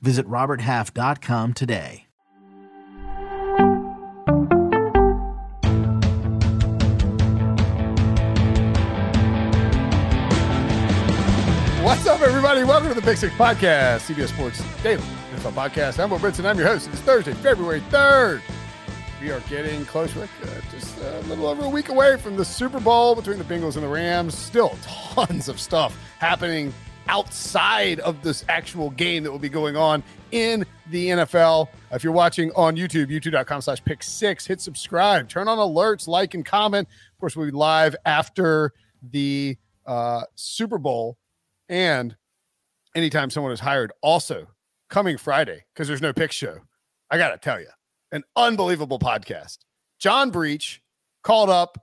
Visit 0.00 0.26
RobertHalf.com 0.28 1.54
today. 1.54 2.06
What's 11.82 12.06
up, 12.08 12.20
everybody? 12.20 12.64
Welcome 12.64 12.88
to 12.88 12.94
the 12.94 13.00
Pick 13.00 13.16
Six 13.16 13.32
Podcast, 13.36 14.12
CBS 14.12 14.28
Sports 14.28 14.62
Daily 14.82 15.02
NFL 15.34 15.52
Podcast. 15.52 16.02
I'm 16.02 16.10
Will 16.10 16.18
Brinson. 16.18 16.44
I'm 16.44 16.58
your 16.58 16.66
host. 16.66 16.88
It's 16.88 17.00
Thursday, 17.00 17.32
February 17.32 17.80
3rd. 17.90 18.42
We 19.20 19.30
are 19.30 19.40
getting 19.48 19.84
close, 19.86 20.14
Rick, 20.16 20.30
uh, 20.42 20.46
just 20.72 20.98
a 21.00 21.20
little 21.28 21.46
over 21.46 21.64
a 21.64 21.68
week 21.68 21.88
away 21.88 22.16
from 22.16 22.36
the 22.36 22.44
Super 22.44 22.80
Bowl 22.80 23.14
between 23.14 23.38
the 23.38 23.44
Bengals 23.44 23.76
and 23.76 23.84
the 23.84 23.88
Rams. 23.88 24.36
Still 24.36 24.76
tons 24.82 25.48
of 25.48 25.60
stuff 25.60 25.96
happening 26.18 26.74
outside 27.08 28.00
of 28.00 28.22
this 28.22 28.44
actual 28.48 28.90
game 28.90 29.22
that 29.22 29.30
will 29.32 29.38
be 29.38 29.48
going 29.48 29.76
on 29.76 30.02
in 30.32 30.64
the 30.90 31.08
NFL. 31.08 31.68
If 31.92 32.04
you're 32.04 32.12
watching 32.12 32.50
on 32.56 32.76
YouTube, 32.76 33.06
youtube.com 33.06 33.60
slash 33.60 33.84
pick 33.84 34.02
six, 34.02 34.46
hit 34.46 34.60
subscribe, 34.60 35.28
turn 35.28 35.48
on 35.48 35.58
alerts, 35.58 36.08
like, 36.08 36.34
and 36.34 36.44
comment. 36.44 36.88
Of 37.12 37.20
course, 37.20 37.36
we'll 37.36 37.46
be 37.46 37.52
live 37.52 37.96
after 38.04 38.72
the 39.02 39.56
uh, 39.86 40.22
Super 40.34 40.78
Bowl 40.78 41.18
and 41.68 42.16
anytime 42.94 43.30
someone 43.30 43.52
is 43.52 43.60
hired. 43.60 43.92
Also, 44.02 44.46
coming 44.88 45.18
Friday, 45.18 45.64
because 45.74 45.88
there's 45.88 46.02
no 46.02 46.12
pick 46.12 46.32
show, 46.32 46.58
I 47.10 47.18
got 47.18 47.30
to 47.30 47.38
tell 47.38 47.60
you, 47.60 47.68
an 48.12 48.24
unbelievable 48.34 48.98
podcast. 48.98 49.58
John 49.98 50.30
Breech 50.30 50.82
called 51.22 51.50
up 51.50 51.78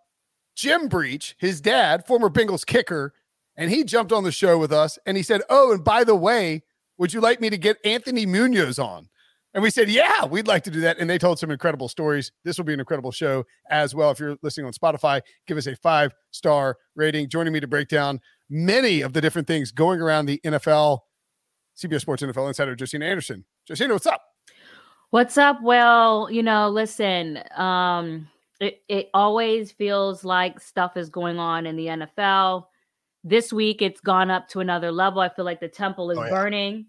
Jim 0.56 0.88
Breech, 0.88 1.36
his 1.40 1.62
dad, 1.62 2.06
former 2.06 2.30
Bengals 2.30 2.66
kicker, 2.66 3.14
and 3.56 3.70
he 3.70 3.84
jumped 3.84 4.12
on 4.12 4.24
the 4.24 4.32
show 4.32 4.58
with 4.58 4.72
us 4.72 4.98
and 5.06 5.18
he 5.18 5.24
said, 5.24 5.42
Oh, 5.50 5.72
and 5.72 5.84
by 5.84 6.04
the 6.04 6.16
way, 6.16 6.64
would 6.98 7.14
you 7.14 7.22
like 7.22 7.42
me 7.42 7.50
to 7.50 7.58
get 7.58 7.78
Anthony 7.86 8.26
Munoz 8.26 8.80
on? 8.80 9.10
And 9.54 9.62
we 9.62 9.70
said, 9.70 9.90
Yeah, 9.90 10.26
we'd 10.26 10.48
like 10.48 10.64
to 10.64 10.72
do 10.72 10.82
that. 10.82 10.98
And 10.98 11.10
they 11.10 11.18
told 11.18 11.40
some 11.40 11.52
incredible 11.52 11.88
stories. 11.88 12.32
This 12.44 12.58
will 12.58 12.66
be 12.66 12.74
an 12.74 12.80
incredible 12.80 13.12
show 13.12 13.46
as 13.70 13.94
well. 13.94 14.12
If 14.12 14.20
you're 14.20 14.38
listening 14.42 14.66
on 14.66 14.74
Spotify, 14.74 15.22
give 15.48 15.58
us 15.58 15.68
a 15.68 15.76
five 15.76 16.14
star 16.32 16.78
rating. 16.96 17.30
Joining 17.30 17.54
me 17.54 17.60
to 17.60 17.68
break 17.68 17.88
down 17.88 18.20
many 18.50 19.02
of 19.02 19.14
the 19.14 19.22
different 19.22 19.48
things 19.48 19.72
going 19.72 20.02
around 20.02 20.26
the 20.26 20.42
NFL, 20.44 21.00
CBS 21.78 22.02
Sports 22.02 22.24
NFL 22.24 22.48
Insider, 22.48 22.76
Josina 22.76 23.06
Anderson. 23.06 23.46
Josina, 23.68 23.94
what's 23.94 24.08
up? 24.08 24.22
What's 25.12 25.38
up? 25.38 25.62
Well, 25.62 26.28
you 26.32 26.42
know, 26.42 26.70
listen, 26.70 27.40
um, 27.56 28.28
it, 28.60 28.82
it 28.90 29.10
always 29.14 29.72
feels 29.72 30.24
like 30.24 30.60
stuff 30.60 30.98
is 30.98 31.10
going 31.10 31.38
on 31.38 31.68
in 31.68 31.76
the 31.76 31.86
NFL. 31.86 32.66
This 33.24 33.54
week, 33.54 33.82
it's 33.82 34.02
gone 34.02 34.30
up 34.30 34.50
to 34.50 34.60
another 34.60 34.92
level. 34.92 35.22
I 35.22 35.30
feel 35.30 35.46
like 35.46 35.60
the 35.60 35.70
temple 35.70 36.12
is 36.12 36.18
oh, 36.18 36.24
yeah. 36.24 36.30
burning 36.30 36.86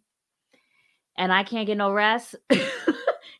and 1.16 1.32
I 1.32 1.44
can't 1.44 1.66
get 1.66 1.76
no 1.76 1.92
rest. 1.92 2.34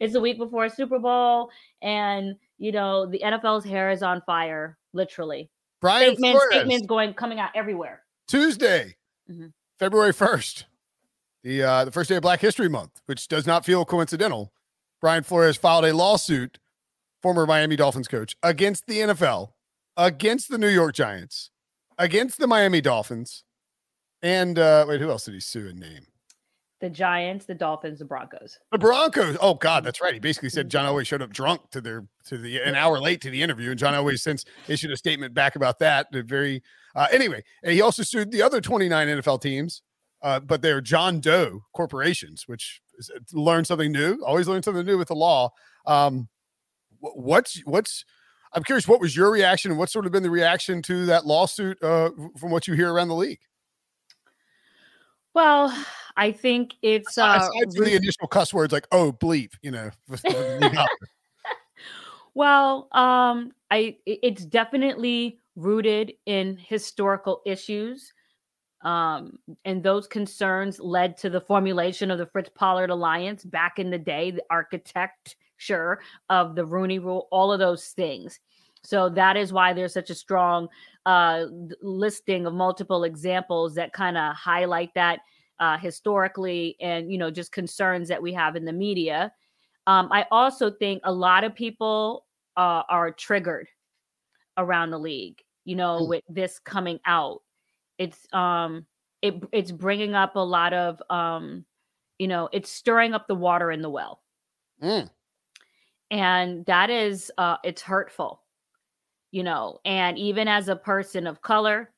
it's 0.00 0.14
a 0.14 0.20
week 0.20 0.38
before 0.38 0.66
a 0.66 0.70
Super 0.70 0.98
Bowl, 0.98 1.50
and 1.82 2.36
you 2.58 2.72
know 2.72 3.06
the 3.06 3.20
NFL's 3.24 3.64
hair 3.64 3.90
is 3.90 4.02
on 4.02 4.22
fire, 4.22 4.78
literally. 4.92 5.50
Brian 5.80 6.14
statements, 6.14 6.38
Flores. 6.38 6.54
statements 6.54 6.86
going 6.86 7.14
coming 7.14 7.40
out 7.40 7.50
everywhere. 7.54 8.02
Tuesday, 8.28 8.96
mm-hmm. 9.30 9.48
February 9.78 10.12
first, 10.12 10.66
the 11.42 11.62
uh, 11.62 11.84
the 11.84 11.90
first 11.90 12.08
day 12.08 12.16
of 12.16 12.22
Black 12.22 12.40
History 12.40 12.68
Month, 12.68 13.00
which 13.06 13.28
does 13.28 13.46
not 13.46 13.64
feel 13.64 13.84
coincidental. 13.84 14.52
Brian 15.00 15.22
Flores 15.22 15.56
filed 15.56 15.84
a 15.84 15.94
lawsuit, 15.94 16.58
former 17.20 17.46
Miami 17.46 17.76
Dolphins 17.76 18.08
coach, 18.08 18.36
against 18.42 18.86
the 18.86 19.00
NFL, 19.00 19.50
against 19.96 20.48
the 20.48 20.56
New 20.56 20.68
York 20.68 20.94
Giants, 20.94 21.50
against 21.98 22.38
the 22.38 22.46
Miami 22.46 22.80
Dolphins, 22.80 23.44
and 24.22 24.58
uh, 24.58 24.84
wait, 24.88 25.00
who 25.00 25.10
else 25.10 25.24
did 25.24 25.34
he 25.34 25.40
sue 25.40 25.68
and 25.68 25.78
name? 25.78 26.06
the 26.84 26.90
Giants, 26.90 27.46
the 27.46 27.54
Dolphins, 27.54 28.00
the 28.00 28.04
Broncos. 28.04 28.58
The 28.70 28.76
Broncos. 28.76 29.38
Oh 29.40 29.54
God, 29.54 29.84
that's 29.84 30.02
right. 30.02 30.12
He 30.12 30.20
basically 30.20 30.50
said 30.50 30.68
John 30.68 30.84
Elway 30.84 31.06
showed 31.06 31.22
up 31.22 31.32
drunk 31.32 31.70
to 31.70 31.80
their 31.80 32.04
to 32.26 32.36
the 32.36 32.60
an 32.60 32.74
hour 32.74 33.00
late 33.00 33.22
to 33.22 33.30
the 33.30 33.42
interview, 33.42 33.70
and 33.70 33.78
John 33.78 33.94
Elway 33.94 34.18
since 34.18 34.44
issued 34.68 34.90
a 34.90 34.96
statement 34.96 35.32
back 35.32 35.56
about 35.56 35.78
that. 35.78 36.08
The 36.12 36.22
Very 36.22 36.62
uh, 36.94 37.06
anyway, 37.10 37.42
and 37.62 37.72
he 37.72 37.80
also 37.80 38.02
sued 38.02 38.30
the 38.30 38.42
other 38.42 38.60
29 38.60 39.08
NFL 39.08 39.40
teams, 39.40 39.80
uh, 40.22 40.40
but 40.40 40.60
they're 40.60 40.82
John 40.82 41.20
Doe 41.20 41.64
corporations, 41.72 42.44
which 42.46 42.82
is, 42.98 43.10
uh, 43.16 43.20
learn 43.32 43.64
something 43.64 43.90
new. 43.90 44.18
Always 44.22 44.46
learn 44.46 44.62
something 44.62 44.84
new 44.84 44.98
with 44.98 45.08
the 45.08 45.14
law. 45.14 45.52
Um, 45.86 46.28
what's 47.00 47.62
what's 47.64 48.04
I'm 48.54 48.62
curious, 48.62 48.86
what 48.86 49.00
was 49.00 49.16
your 49.16 49.30
reaction, 49.30 49.70
and 49.70 49.78
what's 49.78 49.92
sort 49.92 50.06
of 50.06 50.12
been 50.12 50.22
the 50.22 50.30
reaction 50.30 50.80
to 50.82 51.06
that 51.06 51.26
lawsuit 51.26 51.82
uh, 51.82 52.10
from 52.38 52.50
what 52.50 52.68
you 52.68 52.74
hear 52.74 52.92
around 52.92 53.08
the 53.08 53.16
league? 53.16 53.40
Well, 55.34 55.76
I 56.16 56.30
think 56.30 56.74
it's 56.80 57.18
uh, 57.18 57.38
aside 57.40 57.74
from 57.74 57.84
the 57.84 57.96
initial 57.96 58.28
cuss 58.28 58.54
words 58.54 58.72
like 58.72 58.86
"oh 58.92 59.12
bleep," 59.12 59.52
you 59.62 59.72
know. 59.72 59.90
well, 62.34 62.88
um, 62.92 63.52
I 63.70 63.96
it's 64.06 64.44
definitely 64.44 65.40
rooted 65.56 66.12
in 66.26 66.56
historical 66.56 67.42
issues. 67.44 68.12
Um, 68.82 69.38
and 69.64 69.82
those 69.82 70.06
concerns 70.06 70.78
led 70.78 71.16
to 71.18 71.30
the 71.30 71.40
formulation 71.40 72.10
of 72.10 72.18
the 72.18 72.26
Fritz 72.26 72.50
Pollard 72.54 72.90
Alliance 72.90 73.42
back 73.42 73.78
in 73.78 73.90
the 73.90 73.98
day, 73.98 74.30
the 74.30 74.44
architecture 75.54 76.00
of 76.30 76.54
the 76.54 76.64
Rooney 76.64 76.98
Rule, 76.98 77.28
all 77.30 77.52
of 77.52 77.58
those 77.58 77.88
things. 77.88 78.40
So 78.82 79.08
that 79.10 79.36
is 79.36 79.52
why 79.52 79.72
there's 79.72 79.94
such 79.94 80.10
a 80.10 80.14
strong 80.14 80.68
uh, 81.06 81.46
listing 81.80 82.46
of 82.46 82.54
multiple 82.54 83.04
examples 83.04 83.74
that 83.76 83.92
kind 83.92 84.16
of 84.18 84.34
highlight 84.34 84.92
that 84.94 85.20
uh, 85.60 85.78
historically 85.78 86.76
and 86.80 87.10
you 87.12 87.16
know 87.16 87.30
just 87.30 87.52
concerns 87.52 88.08
that 88.08 88.20
we 88.20 88.32
have 88.32 88.56
in 88.56 88.64
the 88.64 88.72
media 88.72 89.32
um, 89.86 90.08
i 90.10 90.26
also 90.32 90.68
think 90.68 91.00
a 91.04 91.12
lot 91.12 91.44
of 91.44 91.54
people 91.54 92.26
uh, 92.56 92.82
are 92.88 93.12
triggered 93.12 93.68
around 94.56 94.90
the 94.90 94.98
league 94.98 95.40
you 95.64 95.76
know 95.76 96.00
mm. 96.00 96.08
with 96.08 96.24
this 96.28 96.58
coming 96.58 96.98
out 97.06 97.40
it's 97.98 98.26
um 98.32 98.84
it, 99.22 99.34
it's 99.52 99.70
bringing 99.70 100.16
up 100.16 100.34
a 100.34 100.40
lot 100.40 100.72
of 100.72 101.00
um 101.08 101.64
you 102.18 102.26
know 102.26 102.48
it's 102.52 102.68
stirring 102.68 103.14
up 103.14 103.28
the 103.28 103.34
water 103.36 103.70
in 103.70 103.80
the 103.80 103.88
well 103.88 104.22
mm. 104.82 105.08
And 106.10 106.64
that 106.66 106.90
is 106.90 107.30
uh 107.38 107.56
it's 107.64 107.82
hurtful 107.82 108.42
you 109.30 109.42
know 109.42 109.78
and 109.84 110.18
even 110.18 110.48
as 110.48 110.68
a 110.68 110.76
person 110.76 111.26
of 111.26 111.42
color 111.42 111.90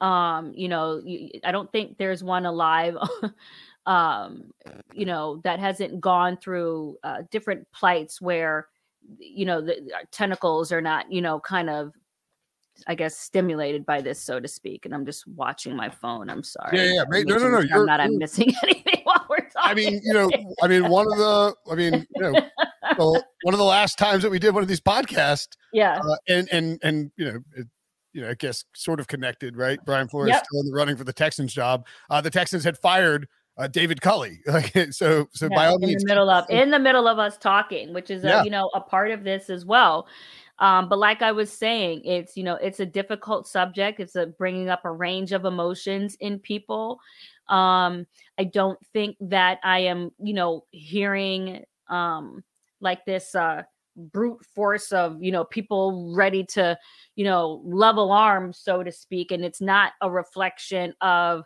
um 0.00 0.52
you 0.54 0.68
know 0.68 1.02
i 1.44 1.52
don't 1.52 1.70
think 1.72 1.96
there's 1.98 2.24
one 2.24 2.46
alive 2.46 2.96
um 3.86 4.44
you 4.92 5.06
know 5.06 5.40
that 5.44 5.58
hasn't 5.58 6.00
gone 6.00 6.36
through 6.36 6.96
uh, 7.02 7.22
different 7.30 7.66
plights 7.72 8.20
where 8.20 8.68
you 9.18 9.46
know 9.46 9.60
the 9.60 9.90
tentacles 10.10 10.72
are 10.72 10.82
not 10.82 11.10
you 11.10 11.22
know 11.22 11.40
kind 11.40 11.70
of 11.70 11.92
I 12.86 12.94
guess 12.94 13.16
stimulated 13.18 13.84
by 13.84 14.00
this, 14.00 14.22
so 14.22 14.40
to 14.40 14.48
speak. 14.48 14.86
And 14.86 14.94
I'm 14.94 15.04
just 15.04 15.26
watching 15.26 15.76
my 15.76 15.90
phone. 15.90 16.30
I'm 16.30 16.42
sorry. 16.42 16.78
Yeah, 16.78 17.04
yeah. 17.12 17.22
no, 17.22 17.36
no, 17.36 17.60
no. 17.60 17.62
I'm 17.74 17.86
not. 17.86 18.00
I'm 18.00 18.18
missing 18.18 18.52
anything 18.62 19.02
while 19.04 19.26
we're 19.28 19.48
talking. 19.48 19.50
I 19.70 19.74
mean, 19.74 20.00
you 20.02 20.14
know, 20.14 20.30
I 20.62 20.68
mean, 20.68 20.88
one 20.88 21.06
of 21.12 21.18
the, 21.18 21.54
I 21.70 21.74
mean, 21.74 22.06
you 22.14 22.22
know, 22.22 22.40
one 23.00 23.54
of 23.54 23.58
the 23.58 23.64
last 23.64 23.98
times 23.98 24.22
that 24.22 24.30
we 24.30 24.38
did 24.38 24.54
one 24.54 24.62
of 24.62 24.68
these 24.68 24.80
podcasts. 24.80 25.56
Yeah. 25.72 25.98
Uh, 25.98 26.16
and 26.28 26.48
and 26.52 26.78
and 26.82 27.10
you 27.16 27.24
know, 27.24 27.38
it, 27.56 27.66
you 28.12 28.22
know, 28.22 28.30
I 28.30 28.34
guess 28.34 28.64
sort 28.74 29.00
of 29.00 29.06
connected, 29.06 29.56
right? 29.56 29.78
Brian 29.84 30.08
Flores 30.08 30.30
yep. 30.30 30.44
still 30.44 30.60
in 30.60 30.66
the 30.66 30.74
running 30.74 30.96
for 30.96 31.04
the 31.04 31.12
Texans 31.12 31.52
job. 31.52 31.86
Uh, 32.08 32.20
the 32.20 32.30
Texans 32.30 32.64
had 32.64 32.76
fired 32.78 33.28
uh, 33.56 33.68
David 33.68 34.00
Culley. 34.00 34.40
so, 34.90 35.28
so 35.32 35.48
yeah, 35.50 35.56
by 35.56 35.66
all 35.66 35.76
in 35.76 35.88
means, 35.88 36.02
the 36.02 36.08
middle 36.08 36.30
of 36.30 36.48
in 36.48 36.70
the 36.70 36.78
middle 36.78 37.06
of 37.06 37.18
us 37.18 37.36
talking, 37.36 37.92
which 37.92 38.10
is 38.10 38.24
a, 38.24 38.42
you 38.44 38.50
know 38.50 38.70
a 38.74 38.80
part 38.80 39.10
of 39.10 39.24
this 39.24 39.50
as 39.50 39.64
well. 39.64 40.08
Um, 40.58 40.88
but 40.88 40.98
like 40.98 41.22
I 41.22 41.32
was 41.32 41.52
saying, 41.52 42.02
it's 42.04 42.36
you 42.36 42.42
know 42.42 42.56
it's 42.56 42.80
a 42.80 42.86
difficult 42.86 43.46
subject. 43.46 44.00
It's 44.00 44.16
a 44.16 44.26
bringing 44.26 44.68
up 44.68 44.84
a 44.84 44.90
range 44.90 45.32
of 45.32 45.44
emotions 45.44 46.16
in 46.20 46.38
people. 46.38 47.00
Um, 47.48 48.06
I 48.38 48.44
don't 48.44 48.78
think 48.92 49.16
that 49.20 49.58
I 49.62 49.80
am 49.80 50.12
you 50.18 50.34
know 50.34 50.64
hearing 50.70 51.64
um, 51.88 52.42
like 52.80 53.04
this 53.04 53.34
uh, 53.34 53.62
brute 53.96 54.44
force 54.54 54.92
of 54.92 55.22
you 55.22 55.32
know 55.32 55.44
people 55.44 56.12
ready 56.14 56.44
to 56.44 56.78
you 57.16 57.24
know, 57.24 57.60
level 57.64 58.12
arms, 58.12 58.58
so 58.62 58.82
to 58.82 58.90
speak. 58.92 59.30
And 59.30 59.44
it's 59.44 59.60
not 59.60 59.92
a 60.00 60.10
reflection 60.10 60.94
of, 61.00 61.44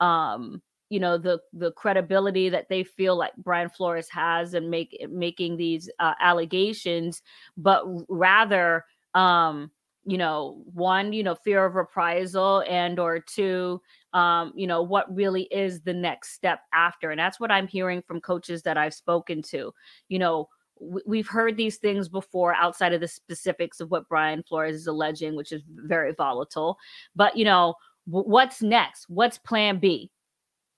um, 0.00 0.62
you 0.88 1.00
know 1.00 1.18
the 1.18 1.40
the 1.52 1.72
credibility 1.72 2.48
that 2.48 2.68
they 2.68 2.84
feel 2.84 3.16
like 3.16 3.32
Brian 3.38 3.68
Flores 3.70 4.08
has 4.10 4.54
and 4.54 4.70
make 4.70 4.96
making 5.10 5.56
these 5.56 5.90
uh, 5.98 6.14
allegations, 6.20 7.22
but 7.56 7.82
rather 8.08 8.84
um, 9.14 9.72
you 10.04 10.16
know 10.16 10.62
one 10.72 11.12
you 11.12 11.24
know 11.24 11.34
fear 11.34 11.64
of 11.66 11.74
reprisal 11.74 12.62
and 12.68 13.00
or 13.00 13.18
two 13.18 13.80
um, 14.12 14.52
you 14.54 14.68
know 14.68 14.80
what 14.80 15.12
really 15.12 15.44
is 15.50 15.80
the 15.80 15.92
next 15.92 16.34
step 16.34 16.60
after 16.72 17.10
and 17.10 17.18
that's 17.18 17.40
what 17.40 17.50
i'm 17.50 17.66
hearing 17.66 18.00
from 18.06 18.20
coaches 18.20 18.62
that 18.62 18.78
i've 18.78 18.94
spoken 18.94 19.42
to 19.42 19.72
you 20.08 20.18
know 20.20 20.48
we've 20.80 21.28
heard 21.28 21.56
these 21.56 21.76
things 21.76 22.08
before 22.08 22.54
outside 22.54 22.92
of 22.92 23.00
the 23.00 23.08
specifics 23.08 23.80
of 23.80 23.90
what 23.90 24.08
Brian 24.08 24.42
Flores 24.42 24.76
is 24.76 24.86
alleging, 24.86 25.36
which 25.36 25.52
is 25.52 25.62
very 25.68 26.12
volatile. 26.12 26.78
But 27.14 27.36
you 27.36 27.44
know, 27.44 27.74
what's 28.06 28.62
next? 28.62 29.06
What's 29.08 29.38
Plan 29.38 29.78
B? 29.78 30.10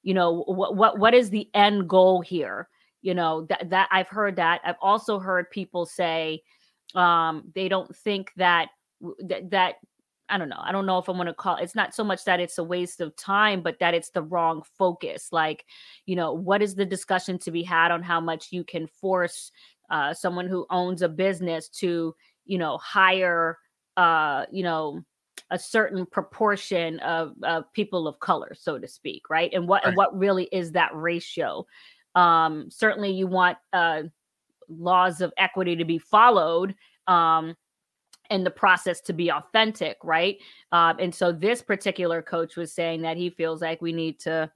You 0.02 0.14
know, 0.14 0.44
what 0.46 0.76
what 0.76 0.98
what 0.98 1.14
is 1.14 1.30
the 1.30 1.48
end 1.54 1.88
goal 1.88 2.20
here? 2.20 2.68
You 3.02 3.14
know 3.14 3.46
that 3.48 3.70
that 3.70 3.88
I've 3.90 4.08
heard 4.08 4.36
that. 4.36 4.60
I've 4.64 4.76
also 4.80 5.18
heard 5.18 5.50
people 5.50 5.86
say 5.86 6.42
um, 6.94 7.50
they 7.54 7.68
don't 7.68 7.94
think 7.94 8.30
that 8.36 8.68
that, 9.20 9.50
that 9.50 9.74
I 10.30 10.36
don't 10.36 10.48
know. 10.48 10.60
I 10.60 10.72
don't 10.72 10.86
know 10.86 10.98
if 10.98 11.08
I'm 11.08 11.16
going 11.16 11.26
to 11.26 11.34
call 11.34 11.56
it's 11.56 11.74
not 11.74 11.94
so 11.94 12.04
much 12.04 12.24
that 12.24 12.40
it's 12.40 12.58
a 12.58 12.64
waste 12.64 13.00
of 13.00 13.16
time, 13.16 13.62
but 13.62 13.78
that 13.80 13.94
it's 13.94 14.10
the 14.10 14.22
wrong 14.22 14.62
focus. 14.76 15.28
Like, 15.32 15.64
you 16.06 16.16
know, 16.16 16.32
what 16.32 16.62
is 16.62 16.74
the 16.74 16.84
discussion 16.84 17.38
to 17.40 17.50
be 17.50 17.62
had 17.62 17.90
on 17.90 18.02
how 18.02 18.20
much 18.20 18.48
you 18.50 18.64
can 18.64 18.86
force 18.86 19.50
uh, 19.90 20.14
someone 20.14 20.46
who 20.46 20.66
owns 20.70 21.02
a 21.02 21.08
business 21.08 21.68
to, 21.68 22.14
you 22.44 22.58
know, 22.58 22.78
hire, 22.78 23.58
uh, 23.96 24.44
you 24.50 24.62
know, 24.62 25.02
a 25.50 25.58
certain 25.58 26.04
proportion 26.06 26.98
of, 27.00 27.32
of 27.42 27.72
people 27.72 28.06
of 28.06 28.20
color, 28.20 28.54
so 28.54 28.78
to 28.78 28.86
speak, 28.86 29.30
right? 29.30 29.52
And 29.52 29.66
what 29.66 29.82
right. 29.82 29.88
and 29.88 29.96
what 29.96 30.16
really 30.16 30.44
is 30.52 30.72
that 30.72 30.90
ratio? 30.94 31.66
Um, 32.14 32.68
certainly, 32.70 33.10
you 33.12 33.26
want 33.26 33.58
uh, 33.72 34.02
laws 34.68 35.20
of 35.20 35.32
equity 35.38 35.76
to 35.76 35.84
be 35.84 35.98
followed. 35.98 36.74
Um, 37.06 37.56
and 38.30 38.44
the 38.44 38.50
process 38.50 39.00
to 39.00 39.14
be 39.14 39.30
authentic, 39.30 39.96
right? 40.04 40.36
Um, 40.70 40.96
and 40.98 41.14
so 41.14 41.32
this 41.32 41.62
particular 41.62 42.20
coach 42.20 42.56
was 42.56 42.74
saying 42.74 43.00
that 43.02 43.16
he 43.16 43.30
feels 43.30 43.62
like 43.62 43.80
we 43.80 43.92
need 43.92 44.20
to 44.20 44.50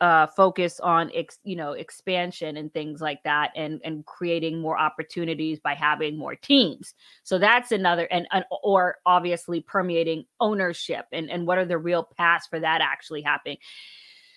uh, 0.00 0.26
focus 0.26 0.78
on 0.80 1.10
ex, 1.14 1.38
you 1.44 1.56
know 1.56 1.72
expansion 1.72 2.56
and 2.56 2.72
things 2.72 3.00
like 3.00 3.22
that, 3.24 3.50
and 3.56 3.80
and 3.84 4.04
creating 4.06 4.60
more 4.60 4.78
opportunities 4.78 5.58
by 5.60 5.74
having 5.74 6.18
more 6.18 6.34
teams. 6.34 6.94
So 7.22 7.38
that's 7.38 7.72
another, 7.72 8.04
and, 8.10 8.26
and 8.32 8.44
or 8.62 8.96
obviously 9.06 9.60
permeating 9.60 10.24
ownership, 10.40 11.06
and 11.12 11.30
and 11.30 11.46
what 11.46 11.58
are 11.58 11.64
the 11.64 11.78
real 11.78 12.08
paths 12.16 12.46
for 12.46 12.60
that 12.60 12.80
actually 12.80 13.22
happening. 13.22 13.58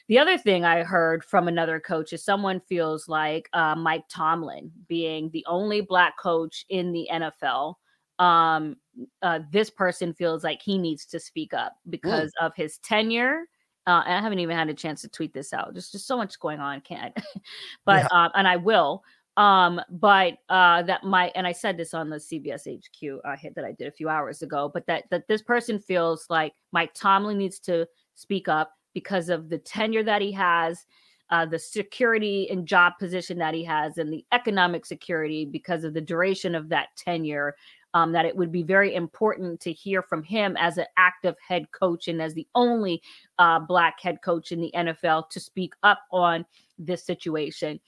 The 0.07 0.17
other 0.17 0.39
thing 0.39 0.65
I 0.65 0.83
heard 0.83 1.23
from 1.23 1.47
another 1.47 1.79
coach 1.79 2.13
is 2.13 2.23
someone 2.23 2.61
feels 2.61 3.07
like 3.07 3.47
uh, 3.53 3.75
Mike 3.75 4.05
Tomlin 4.09 4.71
being 4.87 5.29
the 5.31 5.45
only 5.47 5.81
black 5.81 6.17
coach 6.17 6.65
in 6.69 6.91
the 6.93 7.07
NFL 7.11 7.75
um, 8.19 8.75
uh, 9.21 9.39
this 9.51 9.69
person 9.69 10.13
feels 10.13 10.43
like 10.43 10.61
he 10.61 10.77
needs 10.77 11.05
to 11.07 11.19
speak 11.19 11.53
up 11.53 11.77
because 11.89 12.31
mm. 12.39 12.45
of 12.45 12.53
his 12.55 12.77
tenure. 12.79 13.45
Uh, 13.87 14.03
and 14.05 14.15
I 14.15 14.21
haven't 14.21 14.39
even 14.39 14.55
had 14.55 14.69
a 14.69 14.73
chance 14.73 15.01
to 15.01 15.09
tweet 15.09 15.33
this 15.33 15.53
out. 15.53 15.73
There's 15.73 15.91
just 15.91 16.07
so 16.07 16.17
much 16.17 16.39
going 16.39 16.59
on, 16.59 16.81
can't. 16.81 17.15
but 17.85 18.07
yeah. 18.11 18.25
um, 18.25 18.31
and 18.35 18.47
I 18.47 18.55
will. 18.57 19.03
Um, 19.37 19.79
but 19.89 20.33
uh, 20.49 20.81
that 20.83 21.03
my 21.03 21.31
and 21.33 21.47
I 21.47 21.53
said 21.53 21.77
this 21.77 21.93
on 21.93 22.09
the 22.09 22.17
CBS 22.17 22.67
HQ 22.67 23.21
uh, 23.23 23.37
hit 23.37 23.55
that 23.55 23.63
I 23.63 23.71
did 23.71 23.87
a 23.87 23.91
few 23.91 24.09
hours 24.09 24.41
ago. 24.41 24.69
But 24.71 24.85
that 24.87 25.05
that 25.11 25.27
this 25.27 25.41
person 25.41 25.79
feels 25.79 26.25
like 26.29 26.53
Mike 26.71 26.93
Tomlin 26.93 27.37
needs 27.37 27.59
to 27.61 27.87
speak 28.15 28.47
up 28.49 28.73
because 28.93 29.29
of 29.29 29.49
the 29.49 29.57
tenure 29.57 30.03
that 30.03 30.21
he 30.21 30.31
has. 30.33 30.85
Uh, 31.31 31.45
the 31.45 31.59
security 31.59 32.49
and 32.49 32.65
job 32.65 32.93
position 32.99 33.37
that 33.37 33.53
he 33.53 33.63
has 33.63 33.99
and 33.99 34.11
the 34.11 34.25
economic 34.31 34.83
security 34.83 35.45
because 35.45 35.83
of 35.83 35.93
the 35.93 36.01
duration 36.01 36.55
of 36.55 36.69
that 36.69 36.87
tenure 36.97 37.55
um, 37.93 38.11
that 38.11 38.25
it 38.25 38.35
would 38.35 38.51
be 38.51 38.63
very 38.63 38.93
important 38.95 39.59
to 39.61 39.71
hear 39.71 40.01
from 40.01 40.23
him 40.23 40.55
as 40.57 40.77
an 40.77 40.85
active 40.97 41.35
head 41.45 41.71
coach 41.71 42.07
and 42.07 42.21
as 42.21 42.33
the 42.33 42.47
only 42.55 43.01
uh, 43.37 43.59
black 43.59 43.99
head 44.01 44.21
coach 44.23 44.51
in 44.51 44.61
the 44.61 44.71
NFL 44.75 45.29
to 45.29 45.39
speak 45.39 45.73
up 45.83 45.99
on 46.11 46.45
this 46.77 47.03
situation. 47.05 47.79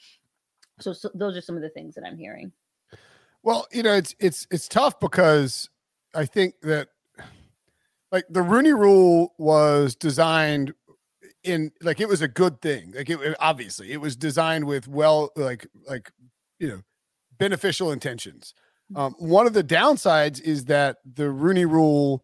So, 0.80 0.94
so 0.94 1.10
those 1.14 1.38
are 1.38 1.42
some 1.42 1.56
of 1.56 1.62
the 1.62 1.70
things 1.70 1.96
that 1.96 2.04
I'm 2.06 2.18
hearing. 2.18 2.52
Well, 3.44 3.68
you 3.72 3.84
know, 3.84 3.94
it's 3.94 4.16
it's 4.20 4.48
it's 4.52 4.68
tough 4.68 5.00
because 5.00 5.70
I 6.14 6.26
think 6.26 6.56
that 6.62 6.90
like 8.12 8.26
the 8.30 8.42
Rooney 8.42 8.74
Rule 8.74 9.34
was 9.38 9.96
designed 9.96 10.74
in 11.44 11.72
like 11.82 12.00
it 12.00 12.08
was 12.08 12.22
a 12.22 12.28
good 12.28 12.62
thing. 12.62 12.94
Like 12.96 13.10
it 13.10 13.36
obviously 13.40 13.92
it 13.92 14.02
was 14.02 14.16
designed 14.16 14.66
with 14.66 14.88
well 14.88 15.32
like 15.36 15.68
like 15.88 16.12
you 16.60 16.68
know 16.68 16.82
beneficial 17.38 17.92
intentions. 17.92 18.54
Um, 18.96 19.16
one 19.20 19.48
of 19.48 19.54
the 19.54 19.64
downsides 19.64 20.42
is 20.42 20.66
that 20.66 20.98
the 21.06 21.30
Rooney 21.30 21.66
Rule, 21.66 22.24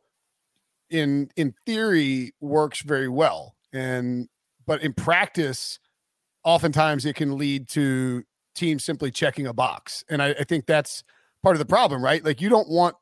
in 0.89 1.29
in 1.35 1.53
theory, 1.65 2.33
works 2.39 2.81
very 2.81 3.07
well, 3.07 3.55
and 3.73 4.27
but 4.65 4.81
in 4.81 4.93
practice, 4.93 5.79
oftentimes 6.43 7.05
it 7.05 7.15
can 7.15 7.37
lead 7.37 7.69
to 7.69 8.23
teams 8.55 8.83
simply 8.83 9.11
checking 9.11 9.47
a 9.47 9.53
box, 9.53 10.03
and 10.09 10.21
I, 10.21 10.29
I 10.31 10.43
think 10.43 10.65
that's 10.65 11.03
part 11.43 11.55
of 11.55 11.59
the 11.59 11.65
problem, 11.65 12.03
right? 12.03 12.23
Like 12.23 12.41
you 12.41 12.49
don't 12.49 12.69
want 12.69 12.95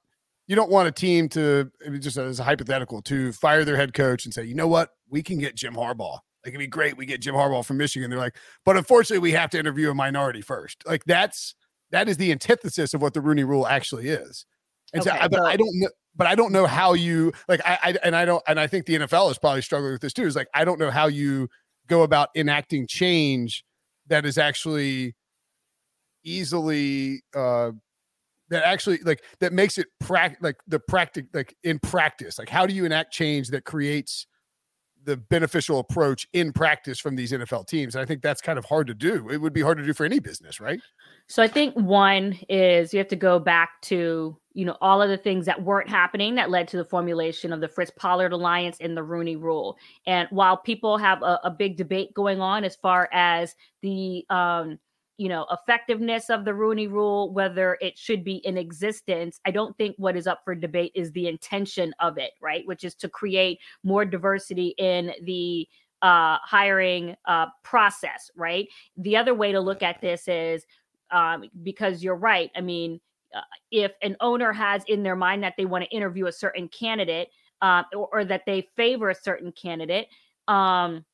you 0.47 0.55
don't 0.55 0.69
want 0.69 0.87
a 0.87 0.91
team 0.91 1.27
to 1.29 1.71
just 1.99 2.17
as 2.17 2.39
a 2.39 2.43
hypothetical 2.43 3.01
to 3.03 3.31
fire 3.31 3.65
their 3.65 3.77
head 3.77 3.93
coach 3.93 4.25
and 4.25 4.33
say, 4.33 4.43
you 4.43 4.53
know 4.53 4.67
what, 4.67 4.91
we 5.09 5.23
can 5.23 5.39
get 5.39 5.55
Jim 5.55 5.73
Harbaugh. 5.73 6.19
Like 6.43 6.53
it'd 6.53 6.59
be 6.59 6.67
great. 6.67 6.95
We 6.95 7.07
get 7.07 7.21
Jim 7.21 7.33
Harbaugh 7.33 7.65
from 7.65 7.77
Michigan. 7.77 8.11
They're 8.11 8.19
like, 8.19 8.37
but 8.63 8.77
unfortunately, 8.77 9.19
we 9.19 9.31
have 9.31 9.49
to 9.51 9.59
interview 9.59 9.89
a 9.89 9.95
minority 9.95 10.41
first. 10.41 10.83
Like 10.85 11.03
that's 11.05 11.55
that 11.95 12.09
is 12.09 12.17
the 12.17 12.31
antithesis 12.31 12.93
of 12.93 13.01
what 13.01 13.13
the 13.13 13.21
Rooney 13.21 13.43
Rule 13.43 13.65
actually 13.65 14.09
is. 14.09 14.45
And 14.93 15.01
okay, 15.01 15.17
so, 15.21 15.29
but 15.29 15.41
I 15.43 15.55
don't 15.55 15.79
know. 15.79 15.89
But 16.17 16.27
I 16.27 16.35
don't 16.35 16.51
know 16.51 16.65
how 16.65 16.93
you 16.93 17.33
like. 17.47 17.61
I, 17.65 17.77
I 17.83 17.95
and 18.03 18.15
I 18.15 18.25
don't, 18.25 18.43
and 18.47 18.59
I 18.59 18.67
think 18.67 18.85
the 18.85 18.95
NFL 18.95 19.31
is 19.31 19.37
probably 19.37 19.61
struggling 19.61 19.93
with 19.93 20.01
this 20.01 20.13
too. 20.13 20.25
Is 20.25 20.35
like 20.35 20.47
I 20.53 20.63
don't 20.65 20.79
know 20.79 20.91
how 20.91 21.07
you 21.07 21.49
go 21.87 22.03
about 22.03 22.29
enacting 22.35 22.87
change 22.87 23.63
that 24.07 24.25
is 24.25 24.37
actually 24.37 25.15
easily 26.23 27.21
uh 27.35 27.71
that 28.49 28.63
actually 28.63 28.97
like 28.99 29.23
that 29.39 29.53
makes 29.53 29.77
it 29.77 29.87
prac 29.99 30.37
like 30.41 30.55
the 30.67 30.79
practice 30.79 31.23
like 31.33 31.55
in 31.63 31.77
practice 31.79 32.39
like 32.39 32.49
how 32.49 32.65
do 32.65 32.73
you 32.73 32.83
enact 32.83 33.13
change 33.13 33.49
that 33.49 33.63
creates 33.63 34.25
the 35.05 35.17
beneficial 35.17 35.79
approach 35.79 36.27
in 36.33 36.51
practice 36.51 36.99
from 36.99 37.15
these 37.15 37.31
NFL 37.31 37.67
teams. 37.67 37.95
And 37.95 38.01
I 38.01 38.05
think 38.05 38.21
that's 38.21 38.41
kind 38.41 38.59
of 38.59 38.65
hard 38.65 38.87
to 38.87 38.93
do. 38.93 39.29
It 39.29 39.37
would 39.37 39.53
be 39.53 39.61
hard 39.61 39.77
to 39.77 39.85
do 39.85 39.93
for 39.93 40.05
any 40.05 40.19
business, 40.19 40.59
right? 40.59 40.79
So 41.27 41.41
I 41.41 41.47
think 41.47 41.75
one 41.75 42.37
is 42.49 42.93
you 42.93 42.97
have 42.97 43.07
to 43.09 43.15
go 43.15 43.39
back 43.39 43.81
to, 43.83 44.37
you 44.53 44.65
know, 44.65 44.77
all 44.81 45.01
of 45.01 45.09
the 45.09 45.17
things 45.17 45.45
that 45.45 45.63
weren't 45.63 45.89
happening 45.89 46.35
that 46.35 46.49
led 46.49 46.67
to 46.69 46.77
the 46.77 46.85
formulation 46.85 47.53
of 47.53 47.61
the 47.61 47.67
Fritz 47.67 47.91
Pollard 47.95 48.33
Alliance 48.33 48.77
and 48.79 48.95
the 48.97 49.03
Rooney 49.03 49.35
Rule. 49.35 49.77
And 50.05 50.27
while 50.31 50.57
people 50.57 50.97
have 50.97 51.21
a, 51.21 51.39
a 51.43 51.51
big 51.51 51.77
debate 51.77 52.13
going 52.13 52.41
on 52.41 52.63
as 52.63 52.75
far 52.75 53.09
as 53.11 53.55
the 53.81 54.25
um 54.29 54.79
you 55.17 55.29
know 55.29 55.45
effectiveness 55.51 56.29
of 56.29 56.45
the 56.45 56.53
rooney 56.53 56.87
rule 56.87 57.31
whether 57.31 57.77
it 57.81 57.97
should 57.97 58.23
be 58.23 58.35
in 58.45 58.57
existence 58.57 59.39
i 59.45 59.51
don't 59.51 59.77
think 59.77 59.95
what 59.97 60.15
is 60.15 60.27
up 60.27 60.41
for 60.43 60.53
debate 60.53 60.91
is 60.95 61.11
the 61.11 61.27
intention 61.27 61.93
of 61.99 62.17
it 62.17 62.31
right? 62.41 62.65
Which 62.65 62.83
is 62.83 62.95
to 62.95 63.09
create 63.09 63.59
more 63.83 64.05
diversity 64.05 64.75
in 64.77 65.11
the 65.23 65.67
uh, 66.01 66.37
hiring 66.43 67.15
uh, 67.25 67.47
process 67.63 68.29
right? 68.35 68.67
The 68.97 69.17
other 69.17 69.33
way 69.33 69.51
to 69.51 69.59
look 69.59 69.81
at 69.81 70.01
this 70.01 70.27
is 70.27 70.65
um, 71.11 71.45
because 71.63 72.03
you're 72.03 72.15
right 72.15 72.51
i 72.55 72.61
mean 72.61 72.99
uh, 73.35 73.41
if 73.71 73.91
an 74.01 74.15
owner 74.21 74.51
has 74.51 74.83
in 74.87 75.03
their 75.03 75.15
mind 75.15 75.43
that 75.43 75.53
they 75.57 75.65
want 75.65 75.83
to 75.83 75.89
interview 75.95 76.27
a 76.27 76.31
certain 76.31 76.67
candidate 76.69 77.29
uh, 77.61 77.83
or, 77.93 78.09
or, 78.11 78.25
that 78.25 78.41
they 78.45 78.67
favor 78.75 79.09
a 79.09 79.15
certain 79.15 79.51
candidate 79.51 80.07
um, 80.47 81.05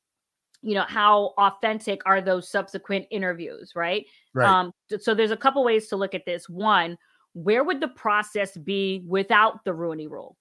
you 0.62 0.74
know 0.74 0.84
how 0.88 1.34
authentic 1.38 2.00
are 2.06 2.20
those 2.20 2.48
subsequent 2.48 3.06
interviews 3.10 3.72
right, 3.74 4.06
right. 4.34 4.48
um 4.48 4.72
so 5.00 5.14
there's 5.14 5.30
a 5.30 5.36
couple 5.36 5.64
ways 5.64 5.88
to 5.88 5.96
look 5.96 6.14
at 6.14 6.24
this. 6.24 6.48
One 6.48 6.96
where 7.34 7.64
would 7.64 7.80
the 7.80 7.88
process 7.88 8.56
be 8.56 9.02
without 9.06 9.64
the 9.64 9.72
rooney 9.72 10.06
rule? 10.06 10.36